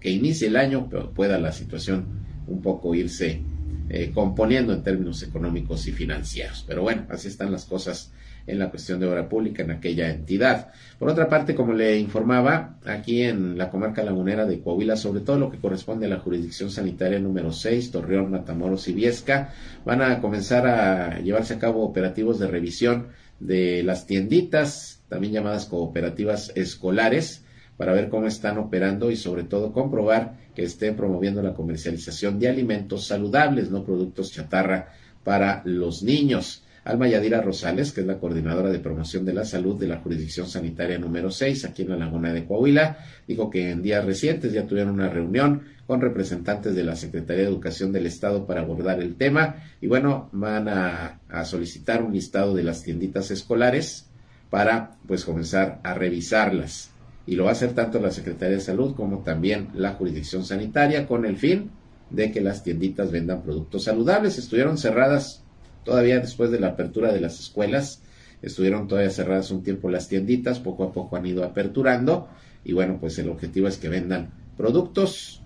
que 0.00 0.10
inicie 0.10 0.48
el 0.48 0.56
año 0.56 0.88
pueda 1.14 1.38
la 1.38 1.52
situación 1.52 2.06
un 2.46 2.62
poco 2.62 2.94
irse 2.94 3.42
eh, 3.88 4.10
componiendo 4.14 4.72
en 4.72 4.82
términos 4.82 5.22
económicos 5.22 5.86
y 5.86 5.92
financieros. 5.92 6.64
Pero 6.66 6.82
bueno, 6.82 7.06
así 7.10 7.28
están 7.28 7.52
las 7.52 7.64
cosas 7.64 8.12
en 8.46 8.58
la 8.58 8.70
cuestión 8.70 9.00
de 9.00 9.06
obra 9.06 9.28
pública 9.28 9.62
en 9.62 9.70
aquella 9.70 10.10
entidad. 10.10 10.72
Por 10.98 11.08
otra 11.08 11.28
parte, 11.28 11.54
como 11.54 11.72
le 11.72 11.98
informaba, 11.98 12.78
aquí 12.84 13.22
en 13.22 13.56
la 13.56 13.70
comarca 13.70 14.02
lagunera 14.02 14.46
de 14.46 14.60
Coahuila, 14.60 14.96
sobre 14.96 15.20
todo 15.20 15.38
lo 15.38 15.50
que 15.50 15.58
corresponde 15.58 16.06
a 16.06 16.10
la 16.10 16.18
jurisdicción 16.18 16.70
sanitaria 16.70 17.18
número 17.18 17.52
6, 17.52 17.90
Torreón, 17.90 18.30
Matamoros 18.30 18.88
y 18.88 18.92
Viesca, 18.92 19.52
van 19.84 20.02
a 20.02 20.20
comenzar 20.20 20.66
a 20.66 21.20
llevarse 21.20 21.54
a 21.54 21.58
cabo 21.58 21.84
operativos 21.84 22.38
de 22.38 22.48
revisión 22.48 23.08
de 23.40 23.82
las 23.82 24.06
tienditas, 24.06 25.02
también 25.08 25.32
llamadas 25.32 25.66
cooperativas 25.66 26.52
escolares, 26.54 27.43
para 27.76 27.92
ver 27.92 28.08
cómo 28.08 28.26
están 28.26 28.58
operando 28.58 29.10
y 29.10 29.16
sobre 29.16 29.44
todo 29.44 29.72
comprobar 29.72 30.36
que 30.54 30.62
estén 30.62 30.96
promoviendo 30.96 31.42
la 31.42 31.54
comercialización 31.54 32.38
de 32.38 32.48
alimentos 32.48 33.06
saludables, 33.06 33.70
no 33.70 33.84
productos 33.84 34.32
chatarra 34.32 34.88
para 35.24 35.62
los 35.64 36.02
niños. 36.02 36.62
Alma 36.84 37.08
Yadira 37.08 37.40
Rosales, 37.40 37.92
que 37.92 38.02
es 38.02 38.06
la 38.06 38.18
coordinadora 38.18 38.70
de 38.70 38.78
promoción 38.78 39.24
de 39.24 39.32
la 39.32 39.46
salud 39.46 39.80
de 39.80 39.88
la 39.88 40.00
jurisdicción 40.00 40.46
sanitaria 40.46 40.98
número 40.98 41.30
6 41.30 41.64
aquí 41.64 41.82
en 41.82 41.88
la 41.88 41.96
Laguna 41.96 42.32
de 42.32 42.44
Coahuila, 42.44 42.98
dijo 43.26 43.48
que 43.48 43.70
en 43.70 43.82
días 43.82 44.04
recientes 44.04 44.52
ya 44.52 44.66
tuvieron 44.66 44.92
una 44.92 45.08
reunión 45.08 45.62
con 45.86 46.02
representantes 46.02 46.74
de 46.74 46.84
la 46.84 46.94
Secretaría 46.94 47.44
de 47.44 47.48
Educación 47.48 47.90
del 47.90 48.04
Estado 48.04 48.46
para 48.46 48.60
abordar 48.60 49.00
el 49.00 49.16
tema 49.16 49.56
y 49.80 49.86
bueno, 49.86 50.28
van 50.32 50.68
a, 50.68 51.20
a 51.30 51.44
solicitar 51.46 52.02
un 52.02 52.12
listado 52.12 52.54
de 52.54 52.62
las 52.64 52.82
tienditas 52.82 53.30
escolares 53.30 54.06
para 54.50 54.96
pues 55.06 55.24
comenzar 55.24 55.80
a 55.84 55.94
revisarlas 55.94 56.93
y 57.26 57.36
lo 57.36 57.44
va 57.44 57.50
a 57.50 57.52
hacer 57.52 57.72
tanto 57.72 58.00
la 58.00 58.10
Secretaría 58.10 58.56
de 58.56 58.62
Salud 58.62 58.94
como 58.94 59.18
también 59.18 59.68
la 59.74 59.92
jurisdicción 59.92 60.44
sanitaria 60.44 61.06
con 61.06 61.24
el 61.24 61.36
fin 61.36 61.70
de 62.10 62.30
que 62.30 62.40
las 62.40 62.62
tienditas 62.62 63.10
vendan 63.10 63.42
productos 63.42 63.84
saludables. 63.84 64.38
Estuvieron 64.38 64.76
cerradas 64.78 65.44
Todavía 65.84 66.18
después 66.18 66.50
de 66.50 66.58
la 66.58 66.68
apertura 66.68 67.12
de 67.12 67.20
las 67.20 67.38
escuelas, 67.38 68.00
estuvieron 68.40 68.88
todavía 68.88 69.10
cerradas 69.10 69.50
un 69.50 69.62
tiempo 69.62 69.90
las 69.90 70.08
tienditas, 70.08 70.58
poco 70.58 70.84
a 70.84 70.92
poco 70.92 71.16
han 71.16 71.26
ido 71.26 71.44
aperturando 71.44 72.28
y 72.64 72.72
bueno, 72.72 72.96
pues 72.98 73.18
el 73.18 73.28
objetivo 73.28 73.68
es 73.68 73.76
que 73.76 73.90
vendan 73.90 74.30
productos 74.56 75.42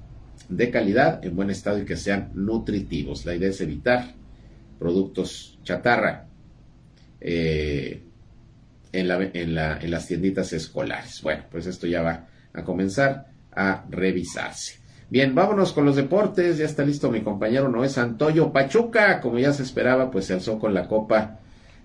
de 0.48 0.70
calidad, 0.70 1.24
en 1.24 1.34
buen 1.34 1.50
estado 1.50 1.80
y 1.80 1.84
que 1.84 1.96
sean 1.96 2.30
nutritivos. 2.34 3.26
La 3.26 3.34
idea 3.34 3.50
es 3.50 3.60
evitar 3.60 4.14
productos 4.78 5.58
chatarra 5.64 6.28
eh, 7.20 8.00
en, 8.92 9.08
la, 9.08 9.22
en, 9.22 9.54
la, 9.54 9.78
en 9.78 9.90
las 9.90 10.06
tienditas 10.06 10.52
escolares. 10.52 11.20
Bueno, 11.22 11.44
pues 11.50 11.66
esto 11.66 11.86
ya 11.86 12.02
va 12.02 12.26
a 12.52 12.64
comenzar 12.64 13.26
a 13.52 13.84
revisarse. 13.90 14.78
Bien, 15.10 15.34
vámonos 15.34 15.72
con 15.72 15.86
los 15.86 15.96
deportes. 15.96 16.58
Ya 16.58 16.66
está 16.66 16.84
listo 16.84 17.10
mi 17.10 17.22
compañero 17.22 17.68
Noé 17.68 17.88
Santoyo. 17.88 18.52
Pachuca, 18.52 19.20
como 19.20 19.38
ya 19.38 19.52
se 19.52 19.62
esperaba, 19.62 20.10
pues 20.10 20.26
se 20.26 20.34
alzó 20.34 20.58
con 20.58 20.74
la 20.74 20.86
copa 20.86 21.40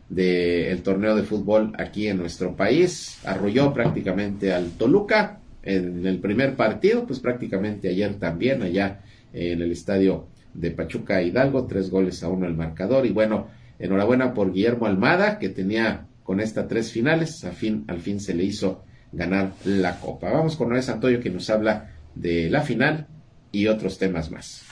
del 0.10 0.84
torneo 0.84 1.16
de 1.16 1.24
fútbol 1.24 1.74
aquí 1.78 2.08
en 2.08 2.18
nuestro 2.18 2.56
país. 2.56 3.20
Arrolló 3.24 3.74
prácticamente 3.74 4.54
al 4.54 4.72
Toluca 4.72 5.39
en 5.64 6.06
el 6.06 6.20
primer 6.20 6.56
partido, 6.56 7.06
pues 7.06 7.22
prácticamente 7.22 7.88
ayer 7.88 8.16
también, 8.16 8.62
allá 8.62 8.99
en 9.32 9.62
el 9.62 9.72
estadio 9.72 10.28
de 10.54 10.72
Pachuca 10.72 11.22
Hidalgo, 11.22 11.66
tres 11.66 11.89
goles 11.89 12.22
a 12.24 12.28
uno 12.28 12.45
el 12.45 12.56
marcador. 12.56 13.06
Y 13.06 13.12
bueno, 13.12 13.47
enhorabuena 13.80 14.34
por 14.34 14.51
Guillermo 14.51 14.86
Almada, 14.86 15.39
que 15.39 15.47
tenía 15.47 16.08
con 16.24 16.39
esta 16.39 16.67
tres 16.67 16.91
finales, 16.91 17.43
al 17.43 17.53
fin, 17.53 17.86
al 17.88 17.99
fin 17.99 18.19
se 18.19 18.34
le 18.34 18.43
hizo 18.43 18.84
ganar 19.11 19.53
la 19.65 19.99
copa. 19.99 20.32
Vamos 20.32 20.55
con 20.55 20.69
Noé 20.69 20.82
Santoyo 20.82 21.19
que 21.19 21.30
nos 21.30 21.49
habla 21.49 21.91
de 22.15 22.49
la 22.49 22.61
final 22.61 23.07
y 23.51 23.67
otros 23.67 23.97
temas 23.97 24.32
más. 24.32 24.63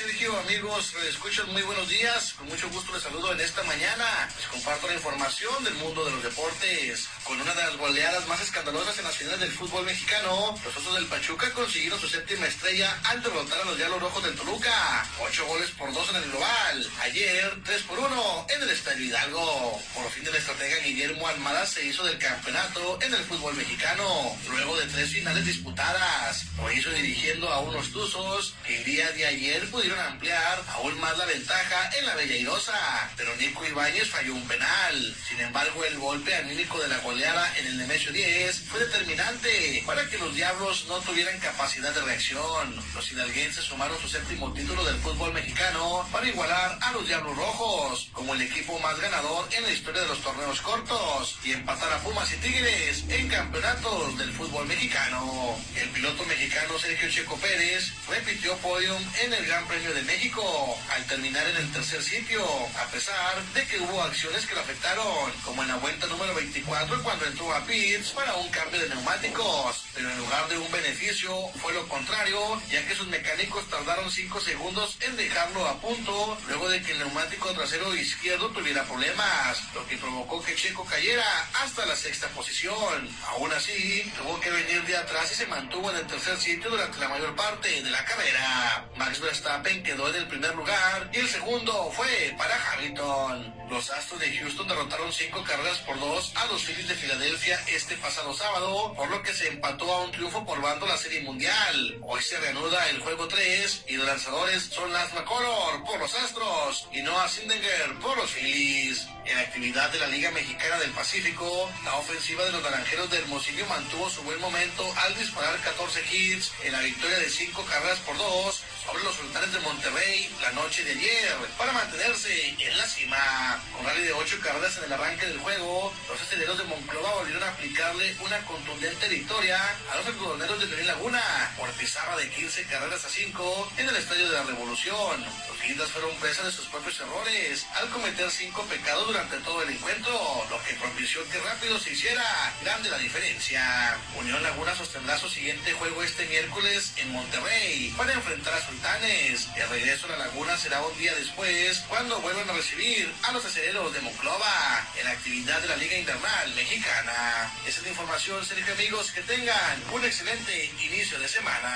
Sergio, 0.00 0.34
amigos, 0.40 0.94
escuchas 1.06 1.46
muy 1.48 1.60
buenos 1.60 1.86
días. 1.86 2.32
Con 2.32 2.48
mucho 2.48 2.70
gusto 2.70 2.90
les 2.94 3.02
saludo 3.02 3.34
en 3.34 3.40
esta 3.40 3.62
mañana. 3.64 4.30
Les 4.34 4.46
comparto 4.46 4.86
la 4.86 4.94
información 4.94 5.62
del 5.62 5.74
mundo 5.74 6.06
de 6.06 6.12
los 6.12 6.22
deportes. 6.22 7.06
Con 7.22 7.38
una 7.38 7.52
de 7.52 7.62
las 7.64 7.76
goleadas 7.76 8.26
más 8.26 8.40
escandalosas 8.40 8.96
en 8.98 9.04
las 9.04 9.14
finales 9.14 9.40
del 9.40 9.52
fútbol 9.52 9.84
mexicano, 9.84 10.58
los 10.64 10.74
Osos 10.74 10.94
del 10.94 11.04
Pachuca 11.04 11.52
consiguieron 11.52 12.00
su 12.00 12.08
séptima 12.08 12.46
estrella 12.46 12.98
al 13.04 13.22
derrotar 13.22 13.60
a 13.60 13.64
los 13.66 13.76
Diablos 13.76 14.00
Rojos 14.00 14.24
del 14.24 14.36
Toluca. 14.36 15.06
Ocho 15.20 15.44
goles 15.44 15.70
por 15.72 15.92
dos 15.92 16.08
en 16.08 16.16
el 16.16 16.30
global. 16.30 16.90
Ayer, 17.02 17.62
tres 17.62 17.82
por 17.82 17.98
uno 17.98 18.46
en 18.48 18.62
el 18.62 18.70
Estadio 18.70 19.04
Hidalgo. 19.04 19.82
Por 19.94 20.10
fin 20.12 20.24
de 20.24 20.30
la 20.30 20.38
estratega 20.38 20.78
Guillermo 20.78 21.28
Almada 21.28 21.66
se 21.66 21.84
hizo 21.84 22.04
del 22.04 22.16
campeonato 22.16 22.98
en 23.02 23.12
el 23.12 23.22
fútbol 23.24 23.54
mexicano, 23.54 24.34
luego 24.48 24.78
de 24.78 24.86
tres 24.86 25.12
finales 25.12 25.44
disputadas. 25.44 26.46
Lo 26.56 26.72
hizo 26.72 26.88
dirigiendo 26.90 27.52
a 27.52 27.60
unos 27.60 27.92
Tuzos 27.92 28.54
que 28.66 28.78
el 28.78 28.84
día 28.84 29.12
de 29.12 29.26
ayer 29.26 29.70
pudieron 29.70 29.89
ampliar 29.98 30.62
aún 30.74 30.98
más 31.00 31.16
la 31.16 31.24
ventaja 31.24 31.90
en 31.96 32.06
la 32.06 32.14
Bella 32.14 32.36
Irosa, 32.36 33.10
pero 33.16 33.34
Nico 33.36 33.64
Ibáñez 33.64 34.08
falló 34.08 34.34
un 34.34 34.46
penal. 34.46 35.16
Sin 35.28 35.40
embargo, 35.40 35.84
el 35.84 35.98
golpe 35.98 36.34
anímico 36.34 36.78
de 36.78 36.88
la 36.88 36.98
goleada 36.98 37.56
en 37.58 37.66
el 37.66 37.78
Nemesio 37.78 38.12
10 38.12 38.60
fue 38.68 38.80
determinante 38.80 39.82
para 39.86 40.06
que 40.08 40.18
los 40.18 40.34
Diablos 40.34 40.86
no 40.88 40.98
tuvieran 41.00 41.38
capacidad 41.38 41.94
de 41.94 42.02
reacción. 42.02 42.76
Los 42.94 43.10
hidalguenses 43.12 43.64
sumaron 43.64 43.98
su 44.00 44.08
séptimo 44.08 44.52
título 44.52 44.84
del 44.84 44.96
fútbol 44.96 45.32
mexicano 45.32 46.06
para 46.12 46.28
igualar 46.28 46.78
a 46.80 46.92
los 46.92 47.06
Diablos 47.06 47.36
Rojos 47.36 48.08
como 48.12 48.34
el 48.34 48.42
equipo 48.42 48.78
más 48.80 48.98
ganador 49.00 49.48
en 49.52 49.62
la 49.62 49.72
historia 49.72 50.02
de 50.02 50.08
los 50.08 50.22
torneos 50.22 50.60
cortos 50.60 51.38
y 51.44 51.52
empatar 51.52 51.92
a 51.92 51.98
Pumas 52.00 52.32
y 52.32 52.36
Tigres 52.36 53.04
en 53.08 53.28
campeonatos 53.28 54.18
del 54.18 54.32
fútbol 54.32 54.66
mexicano. 54.66 55.56
El 55.76 55.88
piloto 55.90 56.24
mexicano 56.24 56.78
Sergio 56.78 57.08
Checo 57.10 57.36
Pérez 57.36 57.92
repitió 58.08 58.56
podium 58.58 59.02
en 59.22 59.32
el 59.32 59.46
Gran 59.46 59.60
Gran 59.60 59.68
De 59.80 60.02
México 60.02 60.78
al 60.90 61.04
terminar 61.06 61.44
en 61.48 61.56
el 61.56 61.72
tercer 61.72 62.02
sitio, 62.02 62.44
a 62.78 62.84
pesar 62.92 63.42
de 63.54 63.66
que 63.66 63.80
hubo 63.80 64.02
acciones 64.02 64.44
que 64.44 64.54
lo 64.54 64.60
afectaron, 64.60 65.32
como 65.42 65.62
en 65.62 65.68
la 65.68 65.76
vuelta 65.76 66.06
número 66.06 66.34
24 66.34 67.02
cuando 67.02 67.24
entró 67.24 67.52
a 67.52 67.64
pits 67.64 68.10
para 68.10 68.34
un 68.34 68.48
cambio 68.50 68.78
de 68.78 68.90
neumáticos, 68.90 69.86
pero 69.94 70.10
en 70.10 70.18
lugar 70.18 70.48
de 70.48 70.58
un 70.58 70.70
beneficio 70.70 71.34
fue 71.62 71.72
lo 71.72 71.88
contrario, 71.88 72.60
ya 72.70 72.86
que 72.86 72.94
sus 72.94 73.08
mecánicos 73.08 73.68
tardaron 73.70 74.10
5 74.10 74.40
segundos 74.40 74.98
en 75.00 75.16
dejarlo 75.16 75.66
a 75.66 75.80
punto 75.80 76.38
luego 76.46 76.68
de 76.68 76.82
que 76.82 76.92
el 76.92 76.98
neumático 76.98 77.48
trasero 77.54 77.94
izquierdo 77.94 78.50
tuviera 78.50 78.84
problemas, 78.84 79.62
lo 79.74 79.86
que 79.88 79.96
provocó 79.96 80.42
que 80.42 80.54
Checo 80.54 80.84
cayera 80.84 81.48
hasta 81.62 81.86
la 81.86 81.96
sexta 81.96 82.28
posición. 82.28 83.08
Aún 83.28 83.50
así, 83.52 84.12
tuvo 84.18 84.38
que 84.40 84.50
venir 84.50 84.84
de 84.84 84.96
atrás 84.98 85.32
y 85.32 85.34
se 85.34 85.46
mantuvo 85.46 85.90
en 85.90 85.96
el 85.96 86.06
tercer 86.06 86.38
sitio 86.38 86.70
durante 86.70 86.98
la 86.98 87.08
mayor 87.08 87.34
parte 87.34 87.82
de 87.82 87.90
la 87.90 88.04
carrera. 88.04 88.86
Max 88.96 89.20
Verstappen 89.20 89.69
quedó 89.78 90.08
en 90.08 90.16
el 90.16 90.26
primer 90.26 90.54
lugar 90.56 91.08
y 91.12 91.18
el 91.18 91.28
segundo 91.28 91.90
fue 91.92 92.34
para 92.36 92.58
Hamilton. 92.72 93.54
Los 93.70 93.88
Astros 93.90 94.18
de 94.18 94.36
Houston 94.36 94.66
derrotaron 94.66 95.12
cinco 95.12 95.44
carreras 95.44 95.78
por 95.78 95.98
dos 96.00 96.32
a 96.34 96.46
los 96.46 96.62
Phillies 96.64 96.88
de 96.88 96.96
Filadelfia 96.96 97.60
este 97.68 97.96
pasado 97.96 98.34
sábado, 98.34 98.92
por 98.94 99.08
lo 99.08 99.22
que 99.22 99.32
se 99.32 99.46
empató 99.46 99.90
a 99.92 100.04
un 100.04 100.10
triunfo 100.10 100.44
por 100.44 100.60
bando 100.60 100.86
la 100.86 100.96
Serie 100.96 101.20
Mundial. 101.20 101.98
Hoy 102.02 102.20
se 102.20 102.38
reanuda 102.40 102.90
el 102.90 102.98
juego 102.98 103.28
3 103.28 103.84
y 103.86 103.96
los 103.96 104.06
lanzadores 104.06 104.64
son 104.64 104.92
Lance 104.92 105.14
McCullers 105.14 105.84
por 105.86 106.00
los 106.00 106.14
Astros 106.16 106.88
y 106.92 107.02
Noah 107.02 107.28
Sindinger 107.28 107.94
por 108.02 108.16
los 108.16 108.32
Phillies. 108.32 109.06
En 109.24 109.36
la 109.36 109.42
actividad 109.42 109.90
de 109.90 110.00
la 110.00 110.08
Liga 110.08 110.32
Mexicana 110.32 110.78
del 110.80 110.90
Pacífico, 110.90 111.70
la 111.84 111.94
ofensiva 111.96 112.44
de 112.44 112.52
los 112.52 112.62
Naranjeros 112.62 113.08
de 113.10 113.18
Hermosillo 113.18 113.64
mantuvo 113.66 114.10
su 114.10 114.22
buen 114.22 114.40
momento 114.40 114.84
al 115.04 115.16
disparar 115.16 115.56
14 115.60 116.02
hits 116.10 116.50
en 116.64 116.72
la 116.72 116.80
victoria 116.80 117.18
de 117.18 117.30
5 117.30 117.64
carreras 117.66 117.98
por 118.00 118.16
2 118.16 118.62
sobre 118.90 119.04
los 119.04 119.14
sultanes 119.14 119.52
de 119.52 119.60
Monterrey 119.60 120.28
la 120.42 120.50
noche 120.52 120.82
de 120.82 120.92
ayer 120.92 121.36
para 121.56 121.72
mantenerse 121.72 122.48
en 122.58 122.76
la 122.76 122.86
cima. 122.86 123.62
Con 123.76 123.86
rally 123.86 124.02
de 124.02 124.12
8 124.12 124.40
carreras 124.42 124.76
en 124.78 124.84
el 124.84 124.92
arranque 124.92 125.26
del 125.26 125.38
juego, 125.38 125.92
los 126.08 126.20
aceleros 126.20 126.58
de 126.58 126.64
Monclova 126.64 127.14
volvieron 127.14 127.42
a 127.42 127.50
aplicarle 127.50 128.16
una 128.20 128.38
contundente 128.46 129.08
victoria 129.08 129.60
a 129.92 129.96
los 129.96 130.06
algodoneros 130.06 130.58
de 130.58 130.66
León 130.66 130.86
Laguna 130.86 131.22
por 131.56 131.70
pizarra 131.72 132.16
de 132.16 132.28
15 132.30 132.64
carreras 132.64 133.04
a 133.04 133.08
5 133.08 133.72
en 133.76 133.88
el 133.88 133.96
Estadio 133.96 134.28
de 134.28 134.36
la 134.36 134.42
Revolución. 134.42 135.24
Los 135.48 135.62
guindas 135.62 135.90
fueron 135.90 136.16
presa 136.16 136.42
de 136.42 136.52
sus 136.52 136.66
propios 136.66 136.98
errores 137.00 137.66
al 137.76 137.88
cometer 137.90 138.30
5 138.30 138.62
pecados 138.64 139.06
durante 139.06 139.36
todo 139.38 139.62
el 139.62 139.70
encuentro, 139.70 140.46
lo 140.50 140.62
que 140.64 140.74
propició 140.74 141.28
que 141.30 141.38
rápido 141.38 141.78
se 141.78 141.92
hiciera 141.92 142.24
grande 142.62 142.90
la 142.90 142.98
diferencia. 142.98 143.96
Unión 144.18 144.42
Laguna 144.42 144.74
sostendrá 144.74 145.16
su 145.18 145.28
siguiente 145.28 145.72
juego 145.74 146.02
este 146.02 146.26
miércoles 146.26 146.92
en 146.96 147.12
Monterrey 147.12 147.94
para 147.96 148.14
enfrentar 148.14 148.54
a 148.54 148.66
El 148.82 149.68
regreso 149.68 150.06
a 150.06 150.16
la 150.16 150.24
Laguna 150.24 150.56
será 150.56 150.80
un 150.80 150.98
día 150.98 151.14
después 151.14 151.84
cuando 151.86 152.18
vuelvan 152.22 152.48
a 152.48 152.54
recibir 152.54 153.12
a 153.28 153.32
los 153.32 153.44
aceleros 153.44 153.92
de 153.92 154.00
Monclova 154.00 154.88
en 154.98 155.04
la 155.04 155.10
actividad 155.10 155.60
de 155.60 155.68
la 155.68 155.76
Liga 155.76 155.98
Internacional 155.98 156.54
Mexicana. 156.56 157.52
Esa 157.68 157.80
es 157.80 157.82
la 157.82 157.88
información, 157.90 158.42
Sergio 158.42 158.72
amigos, 158.72 159.12
que 159.12 159.20
tengan 159.20 159.82
un 159.92 160.02
excelente 160.02 160.70
inicio 160.82 161.18
de 161.18 161.28
semana. 161.28 161.70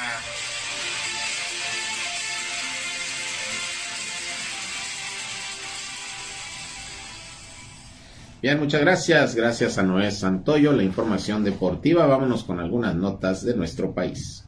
Bien, 8.40 8.58
muchas 8.58 8.80
gracias. 8.80 9.34
Gracias 9.34 9.76
a 9.76 9.82
Noé 9.82 10.10
Santoyo, 10.10 10.72
la 10.72 10.82
información 10.82 11.44
deportiva. 11.44 12.06
Vámonos 12.06 12.44
con 12.44 12.60
algunas 12.60 12.94
notas 12.94 13.44
de 13.44 13.54
nuestro 13.54 13.92
país. 13.92 14.43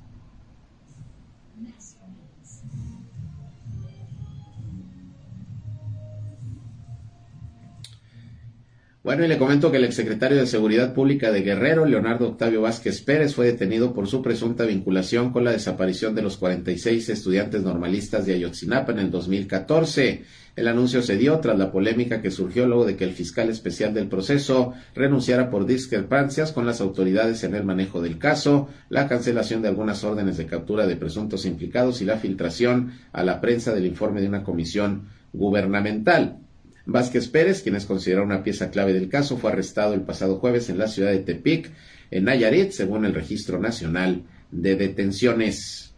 Bueno, 9.07 9.24
y 9.24 9.28
le 9.28 9.38
comento 9.38 9.70
que 9.70 9.76
el 9.76 9.84
exsecretario 9.84 10.36
de 10.36 10.48
Seguridad 10.48 10.92
Pública 10.92 11.30
de 11.30 11.42
Guerrero, 11.42 11.86
Leonardo 11.86 12.26
Octavio 12.26 12.62
Vázquez 12.62 13.02
Pérez, 13.02 13.36
fue 13.36 13.46
detenido 13.46 13.94
por 13.94 14.09
su 14.09 14.20
presunta 14.20 14.64
vinculación 14.64 15.30
con 15.30 15.44
la 15.44 15.52
desaparición 15.52 16.16
de 16.16 16.22
los 16.22 16.36
46 16.38 17.11
estudiantes 17.11 17.62
normalistas 17.62 18.26
de 18.26 18.34
Ayotzinapa 18.34 18.90
en 18.90 18.98
el 18.98 19.12
2014. 19.12 20.24
El 20.57 20.66
anuncio 20.66 21.02
se 21.02 21.16
dio 21.16 21.38
tras 21.38 21.57
la 21.57 21.70
polémica 21.70 22.20
que 22.20 22.32
surgió 22.32 22.66
luego 22.66 22.84
de 22.84 22.96
que 22.96 23.04
el 23.04 23.12
fiscal 23.12 23.48
especial 23.48 23.94
del 23.94 24.09
proceso 24.09 24.72
renunciara 24.96 25.50
por 25.50 25.66
discrepancias 25.66 26.50
con 26.50 26.66
las 26.66 26.80
autoridades 26.80 27.44
en 27.44 27.54
el 27.54 27.62
manejo 27.62 28.02
del 28.02 28.18
caso, 28.18 28.68
la 28.88 29.07
cancelación 29.07 29.62
de 29.62 29.68
algunas 29.68 30.02
órdenes 30.02 30.36
de 30.36 30.46
captura 30.46 30.84
de 30.84 30.96
presuntos 30.96 31.46
implicados 31.46 32.02
y 32.02 32.07
la 32.07 32.18
filtración 32.18 32.90
a 33.12 33.22
la 33.22 33.40
prensa 33.40 33.72
del 33.72 33.86
informe 33.86 34.20
de 34.20 34.26
una 34.26 34.42
comisión 34.42 35.11
gubernamental. 35.32 36.40
Vázquez 36.87 37.28
Pérez, 37.28 37.62
quien 37.62 37.74
es 37.74 37.84
considerado 37.84 38.24
una 38.24 38.45
pieza 38.45 38.70
clave 38.70 38.93
del 38.93 39.09
caso, 39.09 39.37
fue 39.37 39.51
arrestado 39.51 39.93
el 39.93 40.03
pasado 40.03 40.39
jueves 40.39 40.70
en 40.70 40.78
la 40.78 40.87
ciudad 40.87 41.11
de 41.11 41.18
Tepic, 41.18 41.70
en 42.12 42.24
Nayarit, 42.24 42.70
según 42.70 43.05
el 43.05 43.14
Registro 43.14 43.59
Nacional 43.59 44.22
de 44.53 44.76
Detenciones. 44.76 45.95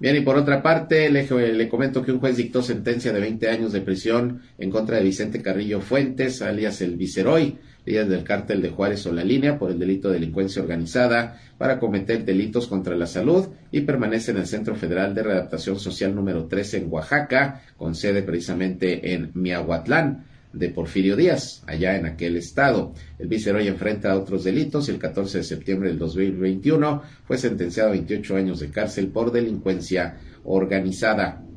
Bien, 0.00 0.14
y 0.14 0.20
por 0.20 0.36
otra 0.36 0.62
parte, 0.62 1.10
le, 1.10 1.26
le, 1.54 1.68
comento 1.68 2.02
que 2.02 2.12
un 2.12 2.20
juez 2.20 2.36
dictó 2.36 2.62
sentencia 2.62 3.12
de 3.12 3.18
20 3.18 3.48
años 3.48 3.72
de 3.72 3.80
prisión 3.80 4.42
en 4.56 4.70
contra 4.70 4.98
de 4.98 5.02
Vicente 5.02 5.42
Carrillo 5.42 5.80
Fuentes, 5.80 6.40
alias 6.40 6.80
el 6.82 6.96
Viceroy, 6.96 7.58
líder 7.84 8.06
del 8.06 8.22
cártel 8.22 8.62
de 8.62 8.70
Juárez 8.70 9.04
o 9.06 9.12
la 9.12 9.24
línea 9.24 9.58
por 9.58 9.72
el 9.72 9.78
delito 9.80 10.08
de 10.08 10.14
delincuencia 10.14 10.62
organizada 10.62 11.40
para 11.58 11.80
cometer 11.80 12.24
delitos 12.24 12.68
contra 12.68 12.94
la 12.94 13.06
salud 13.06 13.48
y 13.72 13.80
permanece 13.80 14.30
en 14.30 14.36
el 14.36 14.46
Centro 14.46 14.76
Federal 14.76 15.16
de 15.16 15.24
Readaptación 15.24 15.80
Social 15.80 16.14
número 16.14 16.46
13 16.46 16.78
en 16.78 16.92
Oaxaca, 16.92 17.62
con 17.76 17.96
sede 17.96 18.22
precisamente 18.22 19.14
en 19.14 19.32
Miahuatlán 19.34 20.26
de 20.58 20.70
Porfirio 20.70 21.16
Díaz, 21.16 21.62
allá 21.66 21.96
en 21.96 22.06
aquel 22.06 22.36
estado. 22.36 22.92
El 23.18 23.28
viceroy 23.28 23.68
enfrenta 23.68 24.12
a 24.12 24.18
otros 24.18 24.44
delitos 24.44 24.88
y 24.88 24.92
el 24.92 24.98
14 24.98 25.38
de 25.38 25.44
septiembre 25.44 25.88
del 25.88 25.98
2021 25.98 27.02
fue 27.24 27.38
sentenciado 27.38 27.90
a 27.90 27.92
28 27.92 28.36
años 28.36 28.60
de 28.60 28.70
cárcel 28.70 29.08
por 29.08 29.32
delincuencia 29.32 30.18
organizada. 30.44 31.47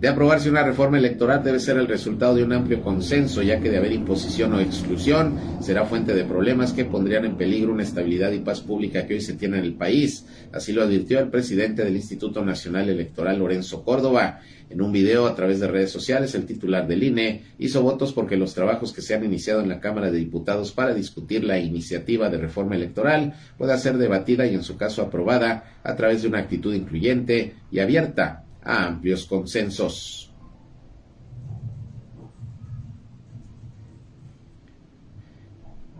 De 0.00 0.06
aprobarse 0.06 0.48
una 0.48 0.62
reforma 0.62 0.96
electoral 0.96 1.42
debe 1.42 1.58
ser 1.58 1.76
el 1.76 1.88
resultado 1.88 2.36
de 2.36 2.44
un 2.44 2.52
amplio 2.52 2.80
consenso, 2.82 3.42
ya 3.42 3.58
que 3.58 3.68
de 3.68 3.78
haber 3.78 3.90
imposición 3.90 4.52
o 4.52 4.60
exclusión 4.60 5.36
será 5.60 5.86
fuente 5.86 6.14
de 6.14 6.22
problemas 6.22 6.72
que 6.72 6.84
pondrían 6.84 7.24
en 7.24 7.36
peligro 7.36 7.72
una 7.72 7.82
estabilidad 7.82 8.30
y 8.30 8.38
paz 8.38 8.60
pública 8.60 9.08
que 9.08 9.14
hoy 9.14 9.20
se 9.20 9.32
tiene 9.32 9.58
en 9.58 9.64
el 9.64 9.74
país. 9.74 10.24
Así 10.52 10.72
lo 10.72 10.84
advirtió 10.84 11.18
el 11.18 11.30
presidente 11.30 11.84
del 11.84 11.96
Instituto 11.96 12.44
Nacional 12.44 12.88
Electoral, 12.88 13.40
Lorenzo 13.40 13.82
Córdoba. 13.82 14.38
En 14.70 14.80
un 14.82 14.92
video 14.92 15.26
a 15.26 15.34
través 15.34 15.58
de 15.58 15.66
redes 15.66 15.90
sociales, 15.90 16.32
el 16.36 16.46
titular 16.46 16.86
del 16.86 17.02
INE 17.02 17.42
hizo 17.58 17.82
votos 17.82 18.12
porque 18.12 18.36
los 18.36 18.54
trabajos 18.54 18.92
que 18.92 19.02
se 19.02 19.16
han 19.16 19.24
iniciado 19.24 19.62
en 19.62 19.68
la 19.68 19.80
Cámara 19.80 20.12
de 20.12 20.18
Diputados 20.18 20.70
para 20.70 20.94
discutir 20.94 21.42
la 21.42 21.58
iniciativa 21.58 22.30
de 22.30 22.38
reforma 22.38 22.76
electoral 22.76 23.34
pueda 23.56 23.76
ser 23.76 23.98
debatida 23.98 24.46
y 24.46 24.54
en 24.54 24.62
su 24.62 24.76
caso 24.76 25.02
aprobada 25.02 25.80
a 25.82 25.96
través 25.96 26.22
de 26.22 26.28
una 26.28 26.38
actitud 26.38 26.72
incluyente 26.72 27.54
y 27.72 27.80
abierta 27.80 28.44
amplios 28.68 29.24
consensos. 29.24 30.30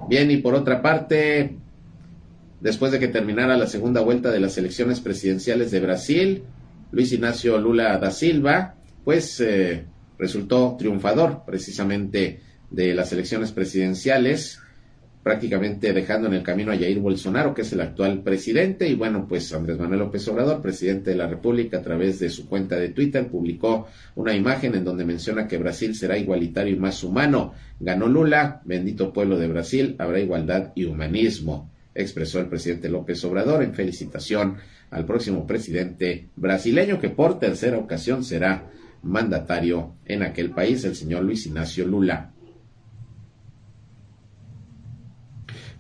Bien, 0.09 0.31
y 0.31 0.39
por 0.39 0.55
otra 0.55 0.81
parte, 0.81 1.57
después 2.61 2.93
de 2.93 2.99
que 2.99 3.09
terminara 3.09 3.57
la 3.57 3.67
segunda 3.67 4.01
vuelta 4.01 4.31
de 4.31 4.41
las 4.41 4.57
elecciones 4.59 5.01
presidenciales 5.01 5.71
de 5.71 5.81
Brasil, 5.81 6.43
Luis 6.93 7.13
Ignacio 7.13 7.59
Lula 7.59 7.99
da 7.99 8.11
Silva, 8.11 8.75
pues 9.05 9.41
eh, 9.41 9.85
resultó 10.19 10.77
triunfador 10.79 11.43
precisamente 11.47 12.41
de 12.71 12.95
las 12.95 13.13
elecciones 13.13 13.53
presidenciales 13.53 14.61
prácticamente 15.29 15.93
dejando 15.93 16.27
en 16.29 16.33
el 16.33 16.43
camino 16.43 16.73
a 16.73 16.79
Jair 16.79 17.01
Bolsonaro, 17.01 17.53
que 17.53 17.61
es 17.61 17.71
el 17.75 17.83
actual 17.83 18.23
presidente, 18.23 18.89
y 18.89 18.95
bueno, 18.95 19.27
pues 19.29 19.53
Andrés 19.53 19.79
Manuel 19.79 19.99
López 20.01 20.27
Obrador, 20.29 20.63
presidente 20.63 21.11
de 21.11 21.17
la 21.17 21.27
República, 21.27 21.77
a 21.77 21.83
través 21.83 22.19
de 22.19 22.31
su 22.31 22.49
cuenta 22.49 22.77
de 22.77 22.89
Twitter, 22.89 23.29
publicó 23.29 23.89
una 24.15 24.35
imagen 24.35 24.75
en 24.75 24.85
donde 24.85 25.05
menciona 25.05 25.47
que 25.47 25.59
Brasil 25.59 25.95
será 25.95 26.17
igualitario 26.17 26.75
y 26.75 26.79
más 26.79 27.05
humano. 27.05 27.53
Ganó 27.79 28.07
Lula, 28.07 28.63
bendito 28.65 29.13
pueblo 29.13 29.37
de 29.37 29.49
Brasil, 29.49 29.97
habrá 29.99 30.19
igualdad 30.19 30.73
y 30.75 30.87
humanismo, 30.87 31.71
expresó 31.95 32.41
el 32.41 32.47
presidente 32.47 32.89
López 32.89 33.23
Obrador 33.27 33.63
en 33.63 33.75
felicitación 33.75 34.57
al 34.91 35.05
próximo 35.05 35.47
presidente 35.47 36.31
brasileño, 36.37 36.99
que 36.99 37.11
por 37.11 37.39
tercera 37.39 37.77
ocasión 37.77 38.25
será 38.25 38.71
mandatario 39.03 39.93
en 40.07 40.23
aquel 40.23 40.53
país, 40.53 40.85
el 40.85 40.97
señor 40.97 41.23
Luis 41.23 41.45
Ignacio 41.45 41.87
Lula. 41.87 42.33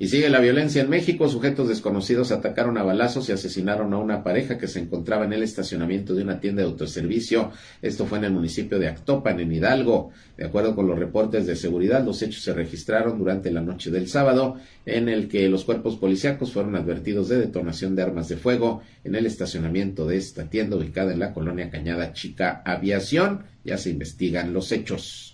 Y 0.01 0.07
sigue 0.07 0.31
la 0.31 0.39
violencia 0.39 0.83
en 0.83 0.91
México. 0.91 1.29
Sujetos 1.29 1.69
desconocidos 1.69 2.31
atacaron 2.31 2.79
a 2.79 2.85
balazos 2.85 3.29
y 3.29 3.33
asesinaron 3.33 3.93
a 3.93 3.99
una 3.99 4.23
pareja 4.23 4.57
que 4.57 4.69
se 4.69 4.79
encontraba 4.79 5.25
en 5.25 5.33
el 5.33 5.43
estacionamiento 5.43 6.15
de 6.15 6.23
una 6.23 6.39
tienda 6.39 6.63
de 6.63 6.69
autoservicio. 6.69 7.51
Esto 7.83 8.07
fue 8.07 8.19
en 8.19 8.25
el 8.25 8.33
municipio 8.33 8.79
de 8.79 8.87
Actopan, 8.87 9.41
en 9.41 9.53
Hidalgo. 9.53 10.11
De 10.37 10.47
acuerdo 10.47 10.77
con 10.77 10.87
los 10.87 10.97
reportes 10.97 11.49
de 11.49 11.57
seguridad, 11.57 12.05
los 12.05 12.23
hechos 12.23 12.45
se 12.45 12.53
registraron 12.55 13.19
durante 13.19 13.51
la 13.51 13.61
noche 13.61 13.91
del 13.91 14.07
sábado, 14.09 14.57
en 14.87 15.09
el 15.09 15.27
que 15.27 15.49
los 15.49 15.65
cuerpos 15.65 15.97
policíacos 15.97 16.53
fueron 16.53 16.77
advertidos 16.77 17.29
de 17.29 17.39
detonación 17.39 17.97
de 17.97 18.03
armas 18.03 18.29
de 18.29 18.37
fuego 18.37 18.83
en 19.03 19.17
el 19.17 19.27
estacionamiento 19.27 20.07
de 20.07 20.17
esta 20.17 20.49
tienda 20.49 20.77
ubicada 20.77 21.13
en 21.13 21.19
la 21.19 21.35
colonia 21.35 21.71
Cañada 21.71 22.13
Chica 22.13 22.63
Aviación. 22.65 23.47
Ya 23.65 23.77
se 23.77 23.91
investigan 23.91 24.53
los 24.53 24.71
hechos. 24.71 25.28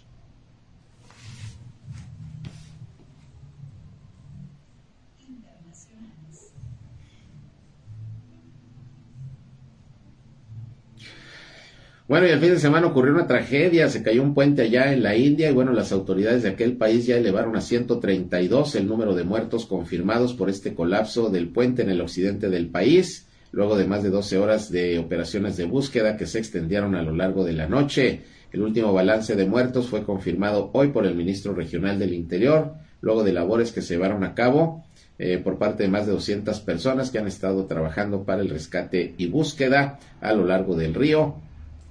Bueno, 12.06 12.26
y 12.26 12.30
el 12.32 12.38
fin 12.38 12.50
de 12.50 12.58
semana 12.58 12.88
ocurrió 12.88 13.14
una 13.14 13.26
tragedia, 13.26 13.88
se 13.88 14.02
cayó 14.02 14.22
un 14.22 14.34
puente 14.34 14.60
allá 14.60 14.92
en 14.92 15.02
la 15.02 15.16
India 15.16 15.48
y 15.48 15.54
bueno, 15.54 15.72
las 15.72 15.90
autoridades 15.90 16.42
de 16.42 16.50
aquel 16.50 16.76
país 16.76 17.06
ya 17.06 17.16
elevaron 17.16 17.56
a 17.56 17.62
132 17.62 18.74
el 18.74 18.86
número 18.86 19.14
de 19.14 19.24
muertos 19.24 19.64
confirmados 19.64 20.34
por 20.34 20.50
este 20.50 20.74
colapso 20.74 21.30
del 21.30 21.48
puente 21.48 21.80
en 21.80 21.88
el 21.88 22.02
occidente 22.02 22.50
del 22.50 22.68
país, 22.68 23.26
luego 23.52 23.74
de 23.74 23.86
más 23.86 24.02
de 24.02 24.10
12 24.10 24.36
horas 24.36 24.70
de 24.70 24.98
operaciones 24.98 25.56
de 25.56 25.64
búsqueda 25.64 26.18
que 26.18 26.26
se 26.26 26.38
extendieron 26.40 26.94
a 26.94 27.00
lo 27.00 27.16
largo 27.16 27.42
de 27.42 27.54
la 27.54 27.68
noche. 27.68 28.20
El 28.52 28.60
último 28.60 28.92
balance 28.92 29.34
de 29.34 29.46
muertos 29.46 29.88
fue 29.88 30.04
confirmado 30.04 30.68
hoy 30.74 30.88
por 30.88 31.06
el 31.06 31.14
ministro 31.14 31.54
regional 31.54 31.98
del 31.98 32.12
Interior, 32.12 32.74
luego 33.00 33.24
de 33.24 33.32
labores 33.32 33.72
que 33.72 33.80
se 33.80 33.94
llevaron 33.94 34.24
a 34.24 34.34
cabo 34.34 34.84
eh, 35.18 35.38
por 35.38 35.56
parte 35.56 35.84
de 35.84 35.88
más 35.88 36.04
de 36.04 36.12
200 36.12 36.60
personas 36.60 37.10
que 37.10 37.18
han 37.18 37.28
estado 37.28 37.64
trabajando 37.64 38.24
para 38.24 38.42
el 38.42 38.50
rescate 38.50 39.14
y 39.16 39.26
búsqueda 39.28 39.98
a 40.20 40.34
lo 40.34 40.44
largo 40.44 40.76
del 40.76 40.92
río 40.92 41.36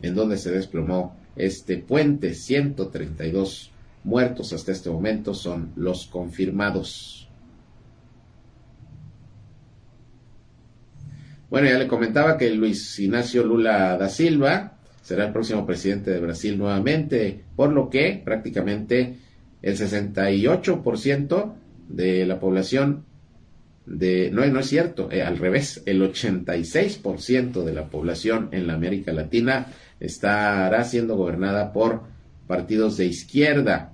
en 0.04 0.14
donde 0.14 0.38
se 0.38 0.52
desplomó 0.52 1.16
este 1.36 1.78
puente. 1.78 2.36
132 2.36 3.72
muertos 4.04 4.54
hasta 4.54 4.72
este 4.72 4.92
momento 4.92 5.34
son 5.34 5.72
los 5.76 6.06
confirmados. 6.06 7.28
Bueno, 11.50 11.70
ya 11.70 11.78
le 11.78 11.88
comentaba 11.88 12.38
que 12.38 12.50
Luis 12.52 13.00
Ignacio 13.00 13.44
Lula 13.44 13.98
da 13.98 14.10
Silva 14.10 14.78
será 15.02 15.26
el 15.26 15.34
próximo 15.34 15.66
presidente 15.66 16.12
de 16.12 16.20
Brasil 16.20 16.58
nuevamente, 16.58 17.44
por 17.56 17.72
lo 17.72 17.90
que 17.90 18.22
prácticamente 18.24 19.18
el 19.62 19.78
68% 19.78 21.54
de 21.90 22.26
la 22.26 22.40
población 22.40 23.06
de 23.86 24.32
no, 24.32 24.46
no 24.46 24.60
es 24.60 24.68
cierto, 24.68 25.12
eh, 25.12 25.22
al 25.22 25.38
revés, 25.38 25.84
el 25.86 26.02
86% 26.02 27.64
de 27.64 27.74
la 27.74 27.88
población 27.88 28.50
en 28.52 28.68
la 28.68 28.74
América 28.74 29.12
Latina 29.12 29.68
estará 30.04 30.84
siendo 30.84 31.16
gobernada 31.16 31.74
por 31.74 32.04
partidos 32.46 32.98
de 32.98 33.06
izquierda. 33.06 33.94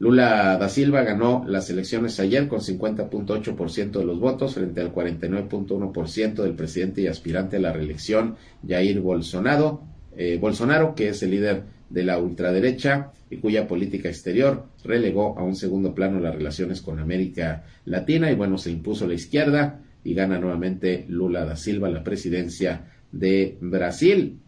Lula 0.00 0.56
da 0.58 0.68
Silva 0.68 1.02
ganó 1.02 1.44
las 1.46 1.70
elecciones 1.70 2.18
ayer 2.20 2.48
con 2.48 2.60
50.8% 2.60 3.90
de 3.92 4.04
los 4.04 4.18
votos 4.18 4.54
frente 4.54 4.80
al 4.80 4.92
49.1% 4.92 6.42
del 6.42 6.54
presidente 6.54 7.02
y 7.02 7.06
aspirante 7.06 7.56
a 7.56 7.60
la 7.60 7.72
reelección 7.72 8.36
Jair 8.66 9.00
Bolsonaro, 9.00 9.82
eh, 10.16 10.38
Bolsonaro, 10.40 10.94
que 10.94 11.10
es 11.10 11.22
el 11.22 11.30
líder 11.30 11.62
de 11.90 12.02
la 12.02 12.18
ultraderecha 12.18 13.12
y 13.30 13.36
cuya 13.36 13.68
política 13.68 14.08
exterior 14.08 14.66
relegó 14.84 15.38
a 15.38 15.44
un 15.44 15.54
segundo 15.54 15.94
plano 15.94 16.18
las 16.18 16.34
relaciones 16.34 16.80
con 16.80 16.98
América 16.98 17.64
Latina 17.84 18.30
y 18.30 18.34
bueno, 18.34 18.58
se 18.58 18.70
impuso 18.70 19.06
la 19.06 19.14
izquierda 19.14 19.80
y 20.02 20.14
gana 20.14 20.38
nuevamente 20.38 21.04
Lula 21.08 21.44
da 21.44 21.56
Silva 21.56 21.90
la 21.90 22.02
presidencia 22.02 22.86
de 23.12 23.58
Brasil. 23.60 24.40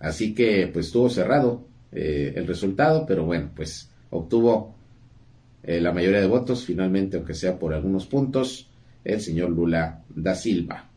Así 0.00 0.34
que 0.34 0.68
pues 0.72 0.86
estuvo 0.86 1.08
cerrado 1.08 1.68
eh, 1.92 2.32
el 2.34 2.46
resultado, 2.46 3.06
pero 3.06 3.24
bueno, 3.24 3.50
pues 3.54 3.90
obtuvo 4.10 4.74
eh, 5.62 5.80
la 5.80 5.92
mayoría 5.92 6.20
de 6.20 6.26
votos, 6.26 6.64
finalmente, 6.64 7.16
aunque 7.16 7.34
sea 7.34 7.58
por 7.58 7.74
algunos 7.74 8.06
puntos, 8.06 8.70
el 9.04 9.20
señor 9.20 9.50
Lula 9.50 10.02
da 10.08 10.34
Silva. 10.34 10.90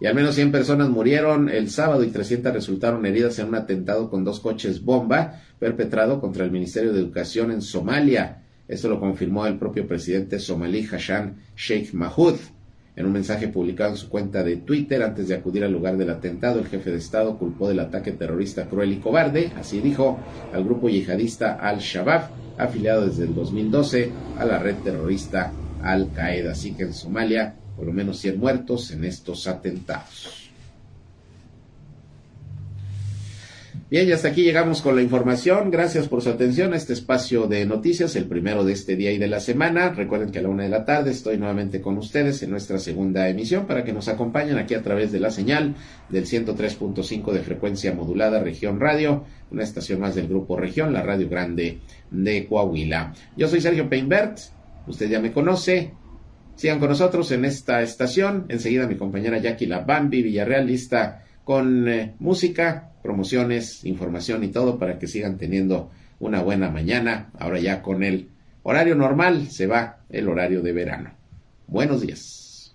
Y 0.00 0.06
al 0.06 0.14
menos 0.14 0.36
100 0.36 0.52
personas 0.52 0.88
murieron 0.88 1.48
el 1.48 1.70
sábado 1.70 2.04
y 2.04 2.10
300 2.10 2.52
resultaron 2.52 3.04
heridas 3.04 3.38
en 3.38 3.48
un 3.48 3.56
atentado 3.56 4.10
con 4.10 4.24
dos 4.24 4.38
coches 4.38 4.84
bomba 4.84 5.42
perpetrado 5.58 6.20
contra 6.20 6.44
el 6.44 6.52
Ministerio 6.52 6.92
de 6.92 7.00
Educación 7.00 7.50
en 7.50 7.62
Somalia. 7.62 8.44
Esto 8.68 8.88
lo 8.88 9.00
confirmó 9.00 9.46
el 9.46 9.58
propio 9.58 9.88
presidente 9.88 10.38
somalí 10.38 10.86
Hassan 10.86 11.38
Sheikh 11.56 11.94
Mahmoud. 11.94 12.36
En 12.98 13.06
un 13.06 13.12
mensaje 13.12 13.46
publicado 13.46 13.92
en 13.92 13.96
su 13.96 14.08
cuenta 14.08 14.42
de 14.42 14.56
Twitter 14.56 15.04
antes 15.04 15.28
de 15.28 15.36
acudir 15.36 15.62
al 15.62 15.70
lugar 15.70 15.96
del 15.96 16.10
atentado, 16.10 16.58
el 16.58 16.66
jefe 16.66 16.90
de 16.90 16.96
Estado 16.96 17.38
culpó 17.38 17.68
del 17.68 17.78
ataque 17.78 18.10
terrorista 18.10 18.66
cruel 18.66 18.92
y 18.92 18.96
cobarde, 18.96 19.52
así 19.56 19.78
dijo, 19.78 20.18
al 20.52 20.64
grupo 20.64 20.88
yihadista 20.88 21.54
Al-Shabaab, 21.60 22.28
afiliado 22.58 23.06
desde 23.06 23.22
el 23.22 23.36
2012 23.36 24.10
a 24.36 24.44
la 24.44 24.58
red 24.58 24.74
terrorista 24.82 25.52
Al-Qaeda. 25.80 26.50
Así 26.50 26.72
que 26.72 26.82
en 26.82 26.92
Somalia, 26.92 27.54
por 27.76 27.86
lo 27.86 27.92
menos 27.92 28.18
100 28.18 28.36
muertos 28.36 28.90
en 28.90 29.04
estos 29.04 29.46
atentados. 29.46 30.37
Bien, 33.90 34.06
y 34.06 34.12
hasta 34.12 34.28
aquí 34.28 34.42
llegamos 34.42 34.82
con 34.82 34.96
la 34.96 35.00
información. 35.00 35.70
Gracias 35.70 36.08
por 36.08 36.20
su 36.20 36.28
atención 36.28 36.74
a 36.74 36.76
este 36.76 36.92
espacio 36.92 37.46
de 37.46 37.64
noticias, 37.64 38.16
el 38.16 38.26
primero 38.26 38.62
de 38.62 38.74
este 38.74 38.96
día 38.96 39.12
y 39.12 39.16
de 39.16 39.28
la 39.28 39.40
semana. 39.40 39.88
Recuerden 39.88 40.30
que 40.30 40.40
a 40.40 40.42
la 40.42 40.50
una 40.50 40.64
de 40.64 40.68
la 40.68 40.84
tarde 40.84 41.10
estoy 41.10 41.38
nuevamente 41.38 41.80
con 41.80 41.96
ustedes 41.96 42.42
en 42.42 42.50
nuestra 42.50 42.78
segunda 42.78 43.30
emisión 43.30 43.66
para 43.66 43.84
que 43.84 43.94
nos 43.94 44.08
acompañen 44.08 44.58
aquí 44.58 44.74
a 44.74 44.82
través 44.82 45.10
de 45.10 45.20
la 45.20 45.30
señal 45.30 45.74
del 46.10 46.26
103.5 46.26 47.32
de 47.32 47.40
frecuencia 47.40 47.94
modulada 47.94 48.40
Región 48.40 48.78
Radio, 48.78 49.24
una 49.50 49.62
estación 49.62 50.00
más 50.00 50.14
del 50.14 50.28
Grupo 50.28 50.58
Región, 50.58 50.92
la 50.92 51.00
Radio 51.00 51.30
Grande 51.30 51.78
de 52.10 52.46
Coahuila. 52.46 53.14
Yo 53.38 53.48
soy 53.48 53.62
Sergio 53.62 53.88
Peinbert, 53.88 54.38
usted 54.86 55.08
ya 55.08 55.18
me 55.18 55.32
conoce. 55.32 55.94
Sigan 56.56 56.78
con 56.78 56.90
nosotros 56.90 57.30
en 57.32 57.46
esta 57.46 57.80
estación. 57.80 58.44
Enseguida 58.50 58.86
mi 58.86 58.96
compañera 58.96 59.38
Jackie 59.38 59.66
La 59.66 59.78
Bambi 59.78 60.22
con 61.48 61.88
eh, 61.88 62.14
música 62.18 62.90
promociones, 63.02 63.82
información 63.86 64.44
y 64.44 64.48
todo 64.48 64.78
para 64.78 64.98
que 64.98 65.06
sigan 65.06 65.38
teniendo 65.38 65.90
una 66.20 66.42
buena 66.42 66.68
mañana. 66.68 67.30
Ahora 67.38 67.58
ya 67.58 67.80
con 67.80 68.04
el 68.04 68.28
horario 68.64 68.94
normal 68.94 69.46
se 69.50 69.66
va 69.66 70.00
el 70.10 70.28
horario 70.28 70.60
de 70.60 70.72
verano. 70.74 71.10
Buenos 71.66 72.02
días. 72.02 72.74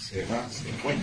Se 0.00 0.24
va, 0.24 0.48
se 0.48 0.64
fue. 0.82 0.94